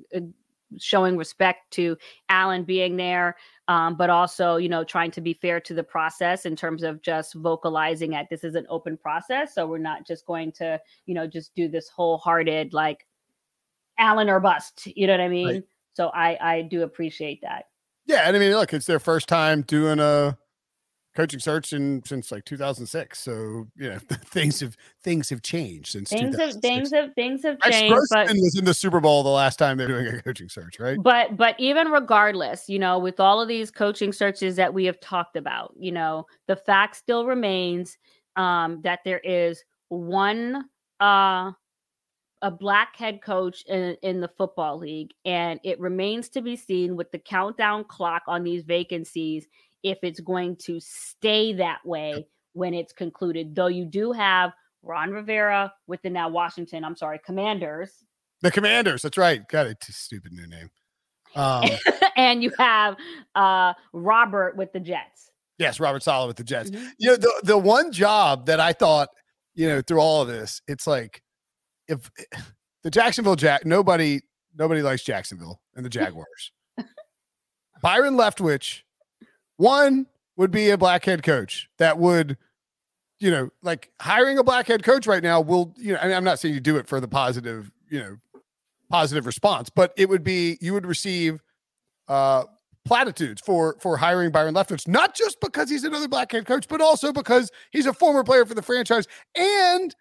showing 0.78 1.16
respect 1.16 1.70
to 1.72 1.96
Allen 2.28 2.64
being 2.64 2.96
there, 2.96 3.36
um, 3.68 3.96
but 3.96 4.10
also, 4.10 4.56
you 4.56 4.68
know, 4.68 4.84
trying 4.84 5.10
to 5.12 5.20
be 5.20 5.32
fair 5.32 5.60
to 5.60 5.74
the 5.74 5.82
process 5.82 6.46
in 6.46 6.56
terms 6.56 6.82
of 6.82 7.02
just 7.02 7.34
vocalizing 7.34 8.10
that 8.10 8.28
this 8.30 8.44
is 8.44 8.54
an 8.54 8.66
open 8.68 8.96
process. 8.96 9.54
So 9.54 9.66
we're 9.66 9.78
not 9.78 10.06
just 10.06 10.26
going 10.26 10.52
to, 10.52 10.80
you 11.06 11.14
know, 11.14 11.26
just 11.26 11.54
do 11.54 11.68
this 11.68 11.88
wholehearted 11.88 12.72
like 12.72 13.06
Allen 13.98 14.28
or 14.28 14.40
bust. 14.40 14.86
You 14.86 15.06
know 15.06 15.14
what 15.14 15.20
I 15.20 15.28
mean? 15.28 15.46
Right. 15.46 15.64
So 15.94 16.08
I 16.08 16.38
I 16.40 16.62
do 16.62 16.82
appreciate 16.82 17.40
that. 17.42 17.66
Yeah, 18.06 18.22
and 18.26 18.36
I 18.36 18.40
mean, 18.40 18.52
look, 18.52 18.72
it's 18.72 18.86
their 18.86 19.00
first 19.00 19.28
time 19.28 19.62
doing 19.62 19.98
a 19.98 20.38
coaching 21.18 21.40
search 21.40 21.72
in 21.72 22.00
since 22.04 22.30
like 22.30 22.44
2006. 22.44 23.18
So 23.18 23.66
you 23.76 23.90
know 23.90 23.98
things 24.26 24.60
have 24.60 24.76
things 25.02 25.28
have 25.30 25.42
changed 25.42 25.88
since 25.88 26.10
things 26.10 26.38
have 26.38 26.54
things 26.62 26.92
have 26.92 27.12
things 27.14 27.42
have 27.42 27.58
changed. 27.60 28.00
but 28.10 28.28
was 28.28 28.56
in 28.56 28.64
the 28.64 28.72
Super 28.72 29.00
Bowl 29.00 29.24
the 29.24 29.28
last 29.28 29.58
time 29.58 29.76
they're 29.76 29.88
doing 29.88 30.06
a 30.06 30.22
coaching 30.22 30.48
search, 30.48 30.78
right? 30.78 30.96
But 31.02 31.36
but 31.36 31.56
even 31.58 31.88
regardless, 31.88 32.68
you 32.68 32.78
know, 32.78 33.00
with 33.00 33.18
all 33.18 33.40
of 33.40 33.48
these 33.48 33.72
coaching 33.72 34.12
searches 34.12 34.54
that 34.56 34.72
we 34.72 34.84
have 34.84 35.00
talked 35.00 35.34
about, 35.34 35.74
you 35.76 35.90
know, 35.90 36.26
the 36.46 36.54
fact 36.54 36.94
still 36.94 37.26
remains 37.26 37.98
um, 38.36 38.80
that 38.82 39.00
there 39.04 39.20
is 39.20 39.64
one 39.88 40.66
uh 41.00 41.50
a 42.42 42.50
black 42.52 42.94
head 42.96 43.20
coach 43.20 43.64
in, 43.66 43.96
in 44.02 44.20
the 44.20 44.28
football 44.28 44.78
league, 44.78 45.10
and 45.24 45.58
it 45.64 45.80
remains 45.80 46.28
to 46.28 46.40
be 46.40 46.54
seen 46.54 46.94
with 46.94 47.10
the 47.10 47.18
countdown 47.18 47.82
clock 47.82 48.22
on 48.28 48.44
these 48.44 48.62
vacancies 48.62 49.48
if 49.82 49.98
it's 50.02 50.20
going 50.20 50.56
to 50.56 50.80
stay 50.80 51.52
that 51.54 51.78
way 51.84 52.26
when 52.52 52.74
it's 52.74 52.92
concluded. 52.92 53.54
Though 53.54 53.68
you 53.68 53.84
do 53.84 54.12
have 54.12 54.52
Ron 54.82 55.10
Rivera 55.10 55.72
with 55.86 56.02
the 56.02 56.10
now 56.10 56.28
Washington, 56.28 56.84
I'm 56.84 56.96
sorry, 56.96 57.20
Commanders. 57.24 58.04
The 58.42 58.50
Commanders, 58.50 59.02
that's 59.02 59.18
right. 59.18 59.46
Got 59.48 59.66
a 59.66 59.76
stupid 59.82 60.32
new 60.32 60.46
name. 60.46 60.70
Um, 61.34 61.68
and 62.16 62.42
you 62.42 62.52
have 62.58 62.96
uh, 63.34 63.74
Robert 63.92 64.56
with 64.56 64.72
the 64.72 64.80
Jets. 64.80 65.30
Yes, 65.58 65.80
Robert 65.80 66.02
Saleh 66.02 66.28
with 66.28 66.36
the 66.36 66.44
Jets. 66.44 66.70
Mm-hmm. 66.70 66.86
You 66.98 67.10
know, 67.10 67.16
the 67.16 67.40
the 67.42 67.58
one 67.58 67.90
job 67.90 68.46
that 68.46 68.60
I 68.60 68.72
thought, 68.72 69.08
you 69.54 69.68
know, 69.68 69.82
through 69.82 69.98
all 69.98 70.22
of 70.22 70.28
this, 70.28 70.62
it's 70.68 70.86
like 70.86 71.22
if 71.88 72.10
the 72.82 72.90
Jacksonville 72.90 73.36
Jack 73.36 73.66
nobody 73.66 74.20
nobody 74.56 74.82
likes 74.82 75.02
Jacksonville 75.02 75.60
and 75.74 75.84
the 75.84 75.90
Jaguars. 75.90 76.52
Byron 77.82 78.14
Leftwich, 78.14 78.82
one 79.58 80.06
would 80.36 80.50
be 80.50 80.70
a 80.70 80.78
black 80.78 81.04
head 81.04 81.22
coach 81.22 81.68
that 81.78 81.98
would, 81.98 82.38
you 83.20 83.30
know, 83.30 83.50
like 83.62 83.90
hiring 84.00 84.38
a 84.38 84.44
black 84.44 84.66
head 84.66 84.82
coach 84.82 85.06
right 85.06 85.22
now 85.22 85.40
will, 85.40 85.74
you 85.76 85.92
know, 85.92 85.98
I 86.00 86.06
mean, 86.06 86.16
I'm 86.16 86.24
not 86.24 86.38
saying 86.38 86.54
you 86.54 86.60
do 86.60 86.76
it 86.78 86.88
for 86.88 87.00
the 87.00 87.08
positive, 87.08 87.70
you 87.90 87.98
know, 87.98 88.16
positive 88.88 89.26
response, 89.26 89.68
but 89.68 89.92
it 89.96 90.08
would 90.08 90.24
be 90.24 90.56
you 90.62 90.72
would 90.72 90.86
receive 90.86 91.42
uh 92.08 92.44
platitudes 92.86 93.42
for 93.44 93.76
for 93.80 93.98
hiring 93.98 94.30
Byron 94.30 94.54
Leftwich, 94.54 94.88
not 94.88 95.14
just 95.14 95.40
because 95.40 95.68
he's 95.68 95.84
another 95.84 96.08
black 96.08 96.32
head 96.32 96.46
coach, 96.46 96.66
but 96.68 96.80
also 96.80 97.12
because 97.12 97.50
he's 97.70 97.84
a 97.84 97.92
former 97.92 98.24
player 98.24 98.46
for 98.46 98.54
the 98.54 98.62
franchise 98.62 99.06
and 99.34 99.94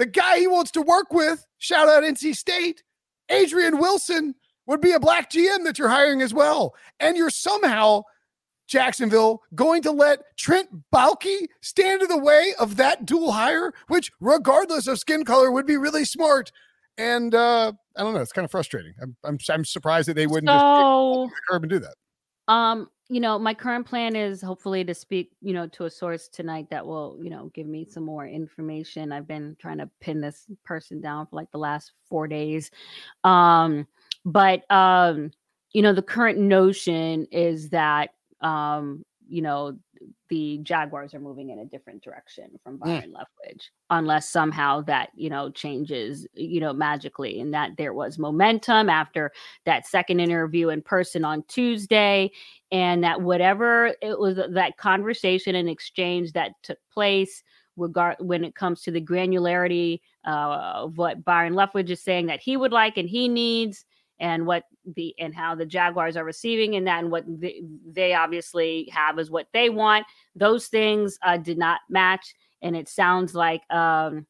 the 0.00 0.06
guy 0.06 0.38
he 0.38 0.46
wants 0.46 0.70
to 0.70 0.80
work 0.80 1.12
with, 1.12 1.46
shout 1.58 1.86
out 1.86 2.02
NC 2.02 2.34
State, 2.34 2.82
Adrian 3.28 3.78
Wilson 3.78 4.34
would 4.66 4.80
be 4.80 4.92
a 4.92 4.98
black 4.98 5.30
GM 5.30 5.64
that 5.64 5.78
you're 5.78 5.90
hiring 5.90 6.22
as 6.22 6.32
well. 6.32 6.74
And 7.00 7.18
you're 7.18 7.28
somehow 7.28 8.04
Jacksonville 8.70 9.42
going 9.54 9.82
to 9.82 9.90
let 9.90 10.20
Trent 10.38 10.68
Baalke 10.94 11.48
stand 11.60 12.02
in 12.02 12.08
the 12.08 12.18
way 12.18 12.54
of 12.60 12.76
that 12.76 13.04
dual 13.04 13.32
hire, 13.32 13.74
which 13.88 14.12
regardless 14.20 14.86
of 14.86 14.98
skin 14.98 15.24
color 15.24 15.50
would 15.50 15.66
be 15.66 15.76
really 15.76 16.04
smart. 16.04 16.52
And 16.96 17.34
uh, 17.34 17.72
I 17.96 18.02
don't 18.02 18.14
know, 18.14 18.20
it's 18.20 18.32
kind 18.32 18.44
of 18.44 18.50
frustrating. 18.50 18.94
I'm 19.02 19.16
I'm, 19.24 19.38
I'm 19.50 19.64
surprised 19.64 20.08
that 20.08 20.14
they 20.14 20.28
wouldn't 20.28 20.50
so, 20.50 21.28
just 21.28 21.42
curb 21.48 21.64
and 21.64 21.70
do 21.70 21.80
that. 21.80 21.94
Um, 22.46 22.88
you 23.08 23.18
know, 23.18 23.40
my 23.40 23.54
current 23.54 23.86
plan 23.86 24.14
is 24.14 24.40
hopefully 24.40 24.84
to 24.84 24.94
speak, 24.94 25.32
you 25.40 25.52
know, 25.52 25.66
to 25.68 25.86
a 25.86 25.90
source 25.90 26.28
tonight 26.28 26.68
that 26.70 26.86
will, 26.86 27.18
you 27.20 27.28
know, 27.28 27.50
give 27.52 27.66
me 27.66 27.84
some 27.84 28.04
more 28.04 28.26
information. 28.26 29.10
I've 29.10 29.26
been 29.26 29.56
trying 29.58 29.78
to 29.78 29.90
pin 30.00 30.20
this 30.20 30.46
person 30.64 31.00
down 31.00 31.26
for 31.26 31.34
like 31.34 31.50
the 31.50 31.58
last 31.58 31.90
four 32.08 32.28
days. 32.28 32.70
Um, 33.24 33.88
but 34.24 34.70
um, 34.70 35.32
you 35.72 35.82
know, 35.82 35.92
the 35.92 36.02
current 36.02 36.38
notion 36.38 37.26
is 37.32 37.70
that 37.70 38.10
um, 38.40 39.04
you 39.30 39.42
know, 39.42 39.78
the 40.28 40.58
Jaguars 40.62 41.14
are 41.14 41.20
moving 41.20 41.50
in 41.50 41.60
a 41.60 41.64
different 41.64 42.02
direction 42.02 42.50
from 42.64 42.78
mm. 42.78 42.80
Byron 42.80 43.14
mm. 43.14 43.20
Leftwich, 43.20 43.62
unless 43.90 44.28
somehow 44.28 44.80
that 44.82 45.10
you 45.14 45.30
know 45.30 45.50
changes, 45.50 46.26
you 46.34 46.60
know, 46.60 46.72
magically, 46.72 47.40
and 47.40 47.54
that 47.54 47.76
there 47.78 47.94
was 47.94 48.18
momentum 48.18 48.90
after 48.90 49.30
that 49.66 49.86
second 49.86 50.20
interview 50.20 50.70
in 50.70 50.82
person 50.82 51.24
on 51.24 51.44
Tuesday, 51.48 52.30
and 52.72 53.04
that 53.04 53.22
whatever 53.22 53.94
it 54.02 54.18
was 54.18 54.36
that 54.36 54.76
conversation 54.76 55.54
and 55.54 55.68
exchange 55.68 56.32
that 56.32 56.52
took 56.62 56.78
place 56.92 57.42
regard 57.76 58.16
when 58.18 58.44
it 58.44 58.54
comes 58.54 58.82
to 58.82 58.90
the 58.90 59.00
granularity 59.00 60.00
uh, 60.26 60.74
of 60.74 60.98
what 60.98 61.24
Byron 61.24 61.54
Leftwich 61.54 61.88
is 61.88 62.02
saying 62.02 62.26
that 62.26 62.40
he 62.40 62.56
would 62.56 62.72
like 62.72 62.96
and 62.96 63.08
he 63.08 63.28
needs 63.28 63.84
and 64.20 64.46
what 64.46 64.64
the 64.94 65.14
and 65.18 65.34
how 65.34 65.54
the 65.54 65.66
Jaguars 65.66 66.16
are 66.16 66.24
receiving 66.24 66.76
and 66.76 66.86
that 66.86 67.02
and 67.02 67.10
what 67.10 67.24
they, 67.26 67.62
they 67.90 68.14
obviously 68.14 68.88
have 68.92 69.18
is 69.18 69.30
what 69.30 69.48
they 69.52 69.70
want. 69.70 70.06
Those 70.36 70.68
things 70.68 71.18
uh, 71.22 71.38
did 71.38 71.58
not 71.58 71.80
match, 71.88 72.34
and 72.62 72.76
it 72.76 72.88
sounds 72.88 73.34
like, 73.34 73.62
um, 73.70 74.26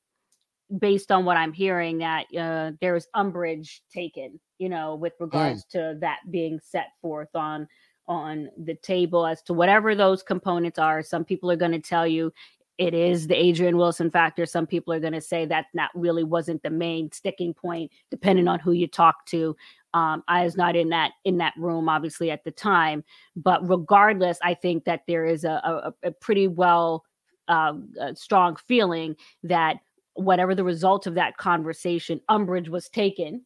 based 0.78 1.11
on 1.11 1.24
what 1.24 1.36
I'm 1.36 1.53
hearing, 1.53 1.99
that 1.99 2.26
uh, 2.36 2.72
there 2.80 2.97
is 2.97 3.09
umbrage 3.14 3.82
taken, 3.93 4.38
you 4.59 4.68
know, 4.68 4.95
with 4.95 5.14
mm. 5.14 5.22
regards 5.22 5.64
mm. 5.64 5.70
to 5.70 5.99
that 6.01 6.20
being 6.30 6.61
set 6.62 6.88
forth 7.03 7.34
on 7.34 7.68
on 8.07 8.49
the 8.64 8.74
table 8.76 9.24
as 9.24 9.41
to 9.43 9.53
whatever 9.53 9.95
those 9.95 10.22
components 10.22 10.78
are. 10.78 11.03
Some 11.03 11.24
people 11.24 11.51
are 11.51 11.57
going 11.57 11.72
to 11.72 11.80
tell 11.80 12.07
you 12.07 12.32
it 12.80 12.95
is 12.95 13.26
the 13.26 13.36
Adrian 13.36 13.76
Wilson 13.76 14.11
factor. 14.11 14.47
Some 14.47 14.66
people 14.66 14.95
are 14.95 15.01
going 15.01 15.12
to 15.12 15.20
say 15.20 15.45
that 15.45 15.66
that 15.74 15.91
really 15.95 16.24
wasn't 16.24 16.62
the 16.62 16.70
main 16.70 17.12
sticking 17.12 17.53
point, 17.53 17.93
depending 18.11 18.49
on 18.49 18.59
who 18.59 18.72
you 18.72 18.86
talk 18.86 19.26
to. 19.26 19.55
Um, 19.93 20.22
I 20.28 20.45
was 20.45 20.57
not 20.57 20.76
in 20.76 20.91
that 20.91 21.12
in 21.24 21.38
that 21.38 21.55
room, 21.57 21.88
obviously 21.88 22.30
at 22.30 22.45
the 22.45 22.51
time, 22.51 23.03
but 23.34 23.68
regardless, 23.68 24.38
I 24.43 24.55
think 24.55 24.84
that 24.84 25.03
there 25.09 25.26
is 25.26 25.45
a, 25.45 25.93
a, 26.05 26.09
a 26.09 26.12
pretty 26.12 26.47
well 26.47 27.05
uh, 27.49 27.74
a 28.01 28.14
strong 28.14 28.57
feeling 28.68 29.16
that 29.43 29.78
whatever 30.14 30.55
the 30.55 30.64
result 30.64 31.07
of 31.07 31.14
that 31.14 31.36
conversation, 31.36 32.20
umbrage 32.28 32.68
was 32.68 32.88
taken, 32.88 33.45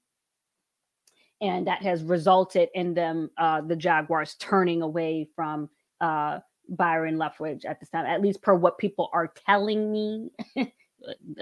and 1.41 1.67
that 1.67 1.83
has 1.83 2.03
resulted 2.03 2.69
in 2.75 2.95
them 2.95 3.31
uh, 3.39 3.63
the 3.63 3.77
Jaguars 3.77 4.35
turning 4.39 4.83
away 4.83 5.29
from 5.35 5.71
uh, 6.01 6.41
Byron 6.69 7.17
Leftwich 7.17 7.65
at 7.65 7.81
this 7.81 7.89
time, 7.89 8.07
at 8.07 8.21
least 8.21 8.43
per 8.43 8.55
what 8.55 8.79
people 8.79 9.09
are 9.13 9.33
telling 9.47 9.91
me. 9.91 10.31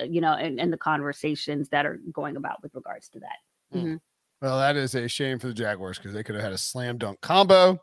you 0.09 0.21
know, 0.21 0.33
and, 0.33 0.61
and 0.61 0.73
the 0.73 0.79
conversations 0.79 1.69
that 1.69 1.87
are 1.87 2.01
going 2.13 2.37
about 2.37 2.63
with 2.63 2.75
regards 2.75 3.09
to 3.11 3.21
that. 3.21 3.39
Mm. 3.75 3.79
Mm-hmm. 3.79 3.97
Well, 4.43 4.59
that 4.59 4.77
is 4.77 4.97
a 4.97 5.07
shame 5.07 5.39
for 5.39 5.47
the 5.47 5.55
Jaguars 5.55 5.99
because 5.99 6.13
they 6.13 6.25
could 6.25 6.35
have 6.35 6.43
had 6.43 6.53
a 6.53 6.59
slam 6.59 6.99
dunk 6.99 7.21
combo. 7.21 7.81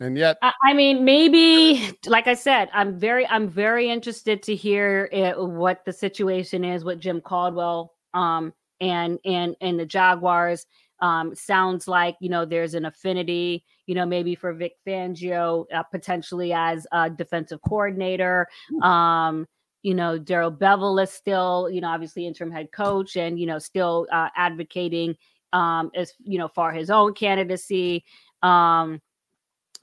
And 0.00 0.18
yet, 0.18 0.36
I 0.42 0.72
mean, 0.72 1.04
maybe, 1.04 1.96
like 2.06 2.26
I 2.26 2.34
said, 2.34 2.68
I'm 2.72 2.98
very, 2.98 3.24
I'm 3.28 3.48
very 3.48 3.88
interested 3.88 4.42
to 4.42 4.56
hear 4.56 5.08
it, 5.12 5.38
what 5.38 5.84
the 5.84 5.92
situation 5.92 6.64
is 6.64 6.82
with 6.82 6.98
Jim 6.98 7.20
Caldwell, 7.20 7.92
um, 8.14 8.52
and 8.80 9.20
and 9.24 9.54
and 9.60 9.78
the 9.78 9.86
Jaguars. 9.86 10.66
Um, 10.98 11.36
sounds 11.36 11.86
like 11.86 12.16
you 12.20 12.30
know 12.30 12.44
there's 12.44 12.74
an 12.74 12.84
affinity, 12.84 13.64
you 13.86 13.94
know, 13.94 14.04
maybe 14.04 14.34
for 14.34 14.52
Vic 14.52 14.72
Fangio 14.84 15.66
uh, 15.72 15.84
potentially 15.84 16.52
as 16.52 16.84
a 16.90 17.08
defensive 17.08 17.60
coordinator. 17.68 18.48
Um, 18.82 19.46
you 19.82 19.94
know, 19.94 20.18
Darrell 20.18 20.52
Bevell 20.52 21.00
is 21.02 21.10
still, 21.10 21.68
you 21.70 21.80
know, 21.80 21.88
obviously 21.88 22.26
interim 22.26 22.50
head 22.50 22.72
coach, 22.72 23.16
and 23.16 23.38
you 23.38 23.46
know, 23.46 23.60
still 23.60 24.08
uh, 24.10 24.30
advocating 24.36 25.16
um, 25.52 25.90
as 25.94 26.12
you 26.22 26.38
know, 26.38 26.48
for 26.48 26.72
his 26.72 26.90
own 26.90 27.14
candidacy. 27.14 28.04
Um, 28.42 29.00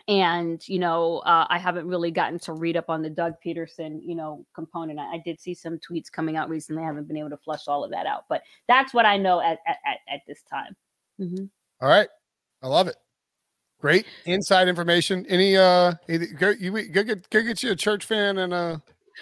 and 0.08 0.68
you 0.68 0.80
know, 0.80 1.20
uh, 1.20 1.46
I 1.50 1.60
haven't 1.60 1.88
really 1.88 2.10
gotten 2.10 2.40
to 2.40 2.54
read 2.54 2.76
up 2.76 2.90
on 2.90 3.02
the 3.04 3.10
Doug 3.10 3.36
Pederson, 3.46 4.00
you 4.04 4.16
know, 4.16 4.46
component. 4.56 5.00
I, 5.00 5.16
I, 5.16 5.22
did 5.24 5.40
see 5.40 5.54
some 5.54 5.80
tweets 5.80 6.12
coming 6.12 6.36
out 6.36 6.50
recently. 6.50 6.82
I 6.82 6.88
haven't 6.88 7.08
been 7.08 7.18
able 7.18 7.30
to 7.30 7.38
flush 7.38 7.68
all 7.68 7.84
of 7.84 7.92
that 7.92 8.08
out, 8.08 8.24
but 8.28 8.42
that's 8.68 8.94
what 8.94 9.06
I 9.06 9.18
know 9.18 9.40
at 9.40 9.60
at, 9.68 9.78
at, 9.86 9.98
at 10.12 10.22
this 10.28 10.42
time. 10.50 10.76
Mm-hmm. 11.20 11.46
All 11.82 11.90
right, 11.90 12.08
I 12.64 12.68
love 12.68 12.88
it. 12.88 12.96
Great 13.80 14.08
inside 14.26 14.68
information. 14.68 15.26
Any 15.28 15.56
uh, 15.56 15.94
go 16.38 16.50
you 16.50 16.72
go 16.90 17.04
get 17.04 17.30
go 17.30 17.44
get 17.44 17.62
you 17.62 17.72
a 17.72 17.76
church 17.76 18.06
fan 18.06 18.40
and 18.40 18.54
uh. 18.54 18.78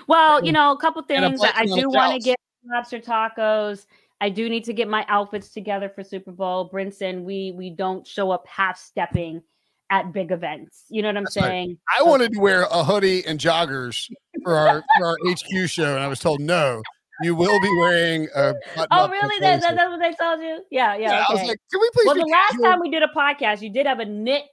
Well, 0.07 0.43
you 0.45 0.51
know, 0.51 0.71
a 0.71 0.77
couple 0.77 1.01
things. 1.01 1.41
I 1.43 1.65
do 1.65 1.89
want 1.89 2.13
to 2.13 2.19
get 2.19 2.39
lobster 2.71 2.99
tacos 2.99 3.87
I 4.19 4.29
do 4.29 4.49
need 4.49 4.63
to 4.65 4.73
get 4.73 4.87
my 4.87 5.05
outfits 5.07 5.49
together 5.49 5.89
for 5.89 6.03
Super 6.03 6.31
Bowl. 6.31 6.69
Brinson, 6.69 7.23
we 7.23 7.53
we 7.55 7.69
don't 7.69 8.05
show 8.05 8.31
up 8.31 8.47
half 8.47 8.77
stepping 8.77 9.41
at 9.89 10.11
big 10.11 10.31
events. 10.31 10.85
You 10.89 11.01
know 11.01 11.09
what 11.09 11.17
I'm 11.17 11.23
That's 11.23 11.33
saying? 11.35 11.69
Right. 11.69 11.77
I 11.95 11.99
so- 11.99 12.05
wanted 12.05 12.33
to 12.33 12.39
wear 12.39 12.63
a 12.63 12.83
hoodie 12.83 13.25
and 13.25 13.39
joggers 13.39 14.09
for 14.43 14.55
our 14.55 14.83
for 14.97 15.07
our 15.07 15.17
HQ 15.25 15.69
show, 15.69 15.95
and 15.95 16.03
I 16.03 16.07
was 16.07 16.19
told 16.19 16.41
no. 16.41 16.81
You 17.23 17.33
will 17.33 17.59
be 17.59 17.77
wearing 17.79 18.27
a. 18.35 18.53
Oh, 18.91 19.09
really? 19.09 19.39
That, 19.39 19.61
that, 19.61 19.75
that's 19.75 19.89
what 19.89 19.99
they 19.99 20.13
told 20.13 20.39
you? 20.39 20.63
Yeah, 20.69 20.95
yeah. 20.95 21.09
yeah 21.09 21.23
okay. 21.23 21.25
I 21.29 21.33
was 21.33 21.47
like, 21.47 21.59
can 21.71 21.81
we 21.81 21.89
please? 21.91 22.05
Well, 22.05 22.15
the 22.15 22.25
last 22.25 22.51
casual? 22.51 22.65
time 22.65 22.79
we 22.79 22.91
did 22.91 23.01
a 23.01 23.07
podcast, 23.07 23.61
you 23.61 23.71
did 23.71 23.87
have 23.87 23.99
a 23.99 24.05
knit 24.05 24.43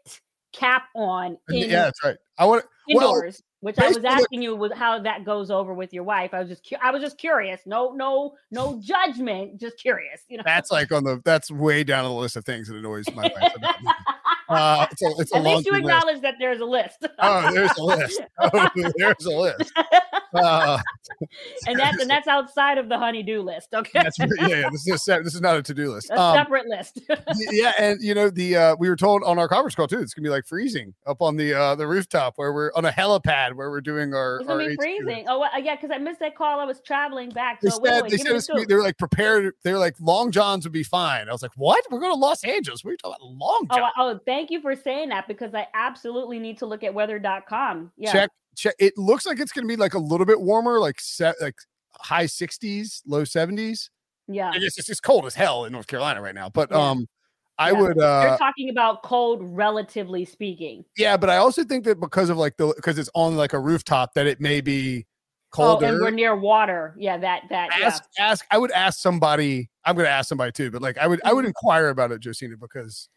cap 0.54 0.84
on. 0.94 1.36
In, 1.50 1.68
yeah, 1.68 1.82
that's 1.82 2.02
right. 2.02 2.16
I 2.38 2.46
want 2.46 2.64
indoors. 2.88 3.42
Which 3.64 3.78
I 3.78 3.88
was 3.88 4.04
asking 4.04 4.42
you 4.42 4.54
was 4.54 4.72
how 4.74 4.98
that 4.98 5.24
goes 5.24 5.50
over 5.50 5.72
with 5.72 5.94
your 5.94 6.04
wife. 6.04 6.34
I 6.34 6.40
was 6.40 6.50
just 6.50 6.68
cu- 6.68 6.76
I 6.82 6.90
was 6.90 7.00
just 7.00 7.16
curious. 7.16 7.62
No, 7.64 7.92
no, 7.92 8.34
no 8.50 8.78
judgment. 8.84 9.58
Just 9.58 9.78
curious. 9.78 10.20
You 10.28 10.36
know, 10.36 10.42
that's 10.44 10.70
like 10.70 10.92
on 10.92 11.02
the 11.02 11.22
that's 11.24 11.50
way 11.50 11.82
down 11.82 12.04
on 12.04 12.10
the 12.10 12.16
list 12.18 12.36
of 12.36 12.44
things 12.44 12.68
that 12.68 12.76
annoys 12.76 13.06
my 13.14 13.22
wife. 13.22 13.52
uh, 14.50 14.86
it's 14.90 15.00
a, 15.02 15.06
it's 15.18 15.34
At 15.34 15.42
least 15.44 15.64
you 15.64 15.72
acknowledge 15.74 16.16
list. 16.16 16.22
that 16.24 16.34
there's 16.38 16.60
a 16.60 16.64
list. 16.66 17.08
oh, 17.20 17.52
there's 17.54 17.70
a 17.78 17.82
list. 17.82 18.20
Oh, 18.52 18.68
there's 18.98 19.24
a 19.24 19.30
list. 19.30 19.72
Uh, 20.34 20.78
and 21.66 21.78
that's 21.78 22.00
and 22.00 22.10
that's 22.10 22.26
outside 22.28 22.78
of 22.78 22.88
the 22.88 22.98
honeydew 22.98 23.40
list. 23.42 23.74
Okay, 23.74 24.00
That's 24.02 24.18
yeah, 24.18 24.26
yeah. 24.48 24.68
This 24.70 24.86
is 24.86 25.08
a, 25.08 25.20
this 25.22 25.34
is 25.34 25.40
not 25.40 25.56
a 25.56 25.62
to 25.62 25.74
do 25.74 25.92
list. 25.92 26.10
a 26.10 26.20
Um, 26.20 26.36
separate 26.36 26.66
list. 26.66 27.00
yeah, 27.50 27.72
and 27.78 28.00
you 28.02 28.14
know 28.14 28.30
the 28.30 28.56
uh 28.56 28.76
we 28.78 28.88
were 28.88 28.96
told 28.96 29.22
on 29.24 29.38
our 29.38 29.48
conference 29.48 29.74
call 29.74 29.86
too. 29.86 30.00
It's 30.00 30.14
gonna 30.14 30.24
be 30.26 30.30
like 30.30 30.46
freezing 30.46 30.94
up 31.06 31.22
on 31.22 31.36
the 31.36 31.54
uh 31.54 31.74
the 31.74 31.86
rooftop 31.86 32.34
where 32.36 32.52
we're 32.52 32.70
on 32.74 32.84
a 32.84 32.90
helipad 32.90 33.54
where 33.54 33.70
we're 33.70 33.80
doing 33.80 34.14
our. 34.14 34.36
it's 34.38 34.46
gonna 34.48 34.62
our 34.64 34.68
be 34.70 34.76
freezing. 34.76 35.24
Oh 35.28 35.38
well, 35.40 35.50
yeah, 35.62 35.76
because 35.76 35.90
I 35.92 35.98
missed 35.98 36.20
that 36.20 36.36
call. 36.36 36.60
I 36.60 36.64
was 36.64 36.80
traveling 36.80 37.30
back. 37.30 37.60
They 37.60 37.70
So 37.70 37.80
wait, 37.80 37.90
said 37.90 38.02
wait, 38.02 38.10
they 38.10 38.16
said 38.18 38.34
it's 38.36 38.46
gonna 38.46 38.58
be- 38.58 38.62
scoop. 38.62 38.68
they 38.68 38.74
were 38.74 38.82
like 38.82 38.98
prepared. 38.98 39.52
They 39.62 39.72
were 39.72 39.78
like 39.78 39.94
long 40.00 40.30
johns 40.30 40.64
would 40.64 40.72
be 40.72 40.82
fine. 40.82 41.28
I 41.28 41.32
was 41.32 41.42
like, 41.42 41.52
what? 41.56 41.84
We're 41.90 42.00
going 42.00 42.12
to 42.12 42.18
Los 42.18 42.42
Angeles. 42.44 42.82
What 42.84 42.90
are 42.90 42.92
you 42.92 42.98
talking 42.98 43.16
about? 43.20 43.32
Long 43.46 43.66
Oh. 43.70 43.76
I- 43.82 43.90
oh, 43.98 44.20
thank 44.26 44.50
you 44.50 44.60
for 44.60 44.74
saying 44.74 45.10
that 45.10 45.28
because 45.28 45.54
I 45.54 45.66
absolutely 45.74 46.38
need 46.38 46.58
to 46.58 46.66
look 46.66 46.82
at 46.84 46.92
weather.com. 46.94 47.92
Yeah. 47.96 48.12
Check. 48.12 48.30
It 48.78 48.96
looks 48.96 49.26
like 49.26 49.40
it's 49.40 49.52
gonna 49.52 49.66
be 49.66 49.76
like 49.76 49.94
a 49.94 49.98
little 49.98 50.26
bit 50.26 50.40
warmer, 50.40 50.80
like 50.80 51.00
set 51.00 51.36
like 51.40 51.56
high 52.00 52.26
sixties, 52.26 53.02
low 53.06 53.24
seventies. 53.24 53.90
Yeah. 54.26 54.50
I 54.50 54.58
guess 54.58 54.78
it's 54.78 54.86
just 54.86 55.02
cold 55.02 55.26
as 55.26 55.34
hell 55.34 55.64
in 55.66 55.72
North 55.72 55.86
Carolina 55.86 56.22
right 56.22 56.34
now. 56.34 56.48
But 56.48 56.70
Yeah. 56.70 56.78
um, 56.90 57.06
I 57.58 57.70
Yeah. 57.72 57.80
would 57.80 57.96
You're 57.96 58.04
uh 58.04 58.38
talking 58.38 58.70
about 58.70 59.02
cold, 59.02 59.38
relatively 59.42 60.24
speaking. 60.24 60.84
yeah, 60.96 61.16
but 61.16 61.30
I 61.30 61.36
also 61.36 61.62
think 61.64 61.84
that 61.84 62.00
because 62.00 62.30
of 62.30 62.36
like 62.36 62.56
the 62.56 62.72
because 62.76 62.98
it's 62.98 63.10
on 63.14 63.36
like 63.36 63.52
a 63.52 63.60
rooftop 63.60 64.14
that 64.14 64.26
it 64.26 64.40
may 64.40 64.60
be 64.60 65.06
Oh, 65.56 65.76
colder. 65.78 65.86
and 65.86 66.00
we're 66.00 66.10
near 66.10 66.34
water. 66.34 66.96
Yeah, 66.98 67.16
that 67.18 67.42
that 67.50 67.70
yeah. 67.78 67.86
ask 67.86 68.02
ask 68.18 68.44
I 68.50 68.58
would 68.58 68.72
ask 68.72 68.98
somebody. 68.98 69.70
I'm 69.84 69.94
gonna 69.94 70.08
ask 70.08 70.28
somebody 70.28 70.50
too, 70.50 70.70
but 70.72 70.82
like 70.82 70.98
I 70.98 71.06
would 71.06 71.20
I 71.22 71.28
Mm-hmm. 71.28 71.36
would 71.36 71.44
inquire 71.44 71.88
about 71.90 72.10
it, 72.10 72.20
Josina, 72.20 72.56
because 72.56 73.08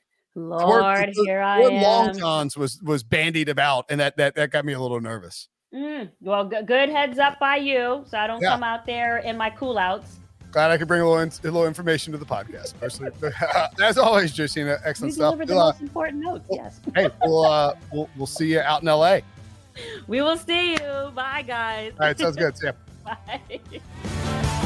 Lord, 0.42 1.10
the- 1.16 1.24
here 1.26 1.42
I 1.42 1.60
what 1.60 1.74
long 1.74 2.10
am. 2.10 2.18
johns 2.18 2.56
was 2.58 2.80
was 2.84 3.04
bandied 3.04 3.50
about, 3.50 3.86
and 3.90 4.00
that 4.00 4.18
that 4.18 4.36
that 4.36 4.52
got 4.52 4.66
me 4.66 4.74
a 4.74 4.80
little 4.80 5.02
nervous. 5.02 5.50
Mm, 5.74 6.10
well, 6.22 6.48
g- 6.48 6.62
good 6.66 6.90
heads 6.90 7.20
up 7.20 7.40
by 7.40 7.58
you, 7.58 8.04
so 8.08 8.18
I 8.18 8.28
don't 8.28 8.42
Yeah. 8.42 8.52
come 8.52 8.64
out 8.64 8.86
there 8.86 9.18
in 9.18 9.36
my 9.36 9.50
cool 9.50 9.78
outs. 9.78 10.18
Glad 10.52 10.72
I 10.72 10.78
could 10.78 10.88
bring 10.88 11.02
a 11.02 11.06
little, 11.06 11.20
in, 11.22 11.28
a 11.30 11.42
little 11.44 11.68
information 11.68 12.14
to 12.14 12.18
the 12.18 12.26
podcast. 12.26 12.74
Personally, 12.80 13.12
as 13.84 13.98
always, 13.98 14.32
Josina, 14.32 14.72
You 14.72 14.78
excellent 14.86 15.14
stuff. 15.16 15.34
delivered 15.34 15.48
the 15.50 15.54
We'll, 15.56 15.64
uh, 15.64 15.72
most 15.72 15.82
important 15.82 16.24
notes. 16.24 16.48
Yes. 16.50 16.80
hey, 16.96 17.10
we'll 17.22 17.44
uh, 17.44 17.74
we'll 17.92 18.10
we'll 18.16 18.28
see 18.28 18.54
you 18.54 18.62
out 18.62 18.82
in 18.82 18.88
L.A. 18.88 19.24
We 20.08 20.22
will 20.22 20.38
see 20.38 20.72
you. 20.72 21.12
Bye, 21.14 21.44
guys. 21.46 21.92
All 22.00 22.06
right, 22.08 22.18
sounds 22.18 22.38
good. 22.38 22.58
See 22.58 22.68
ya. 22.68 22.74
Bye. 23.04 24.64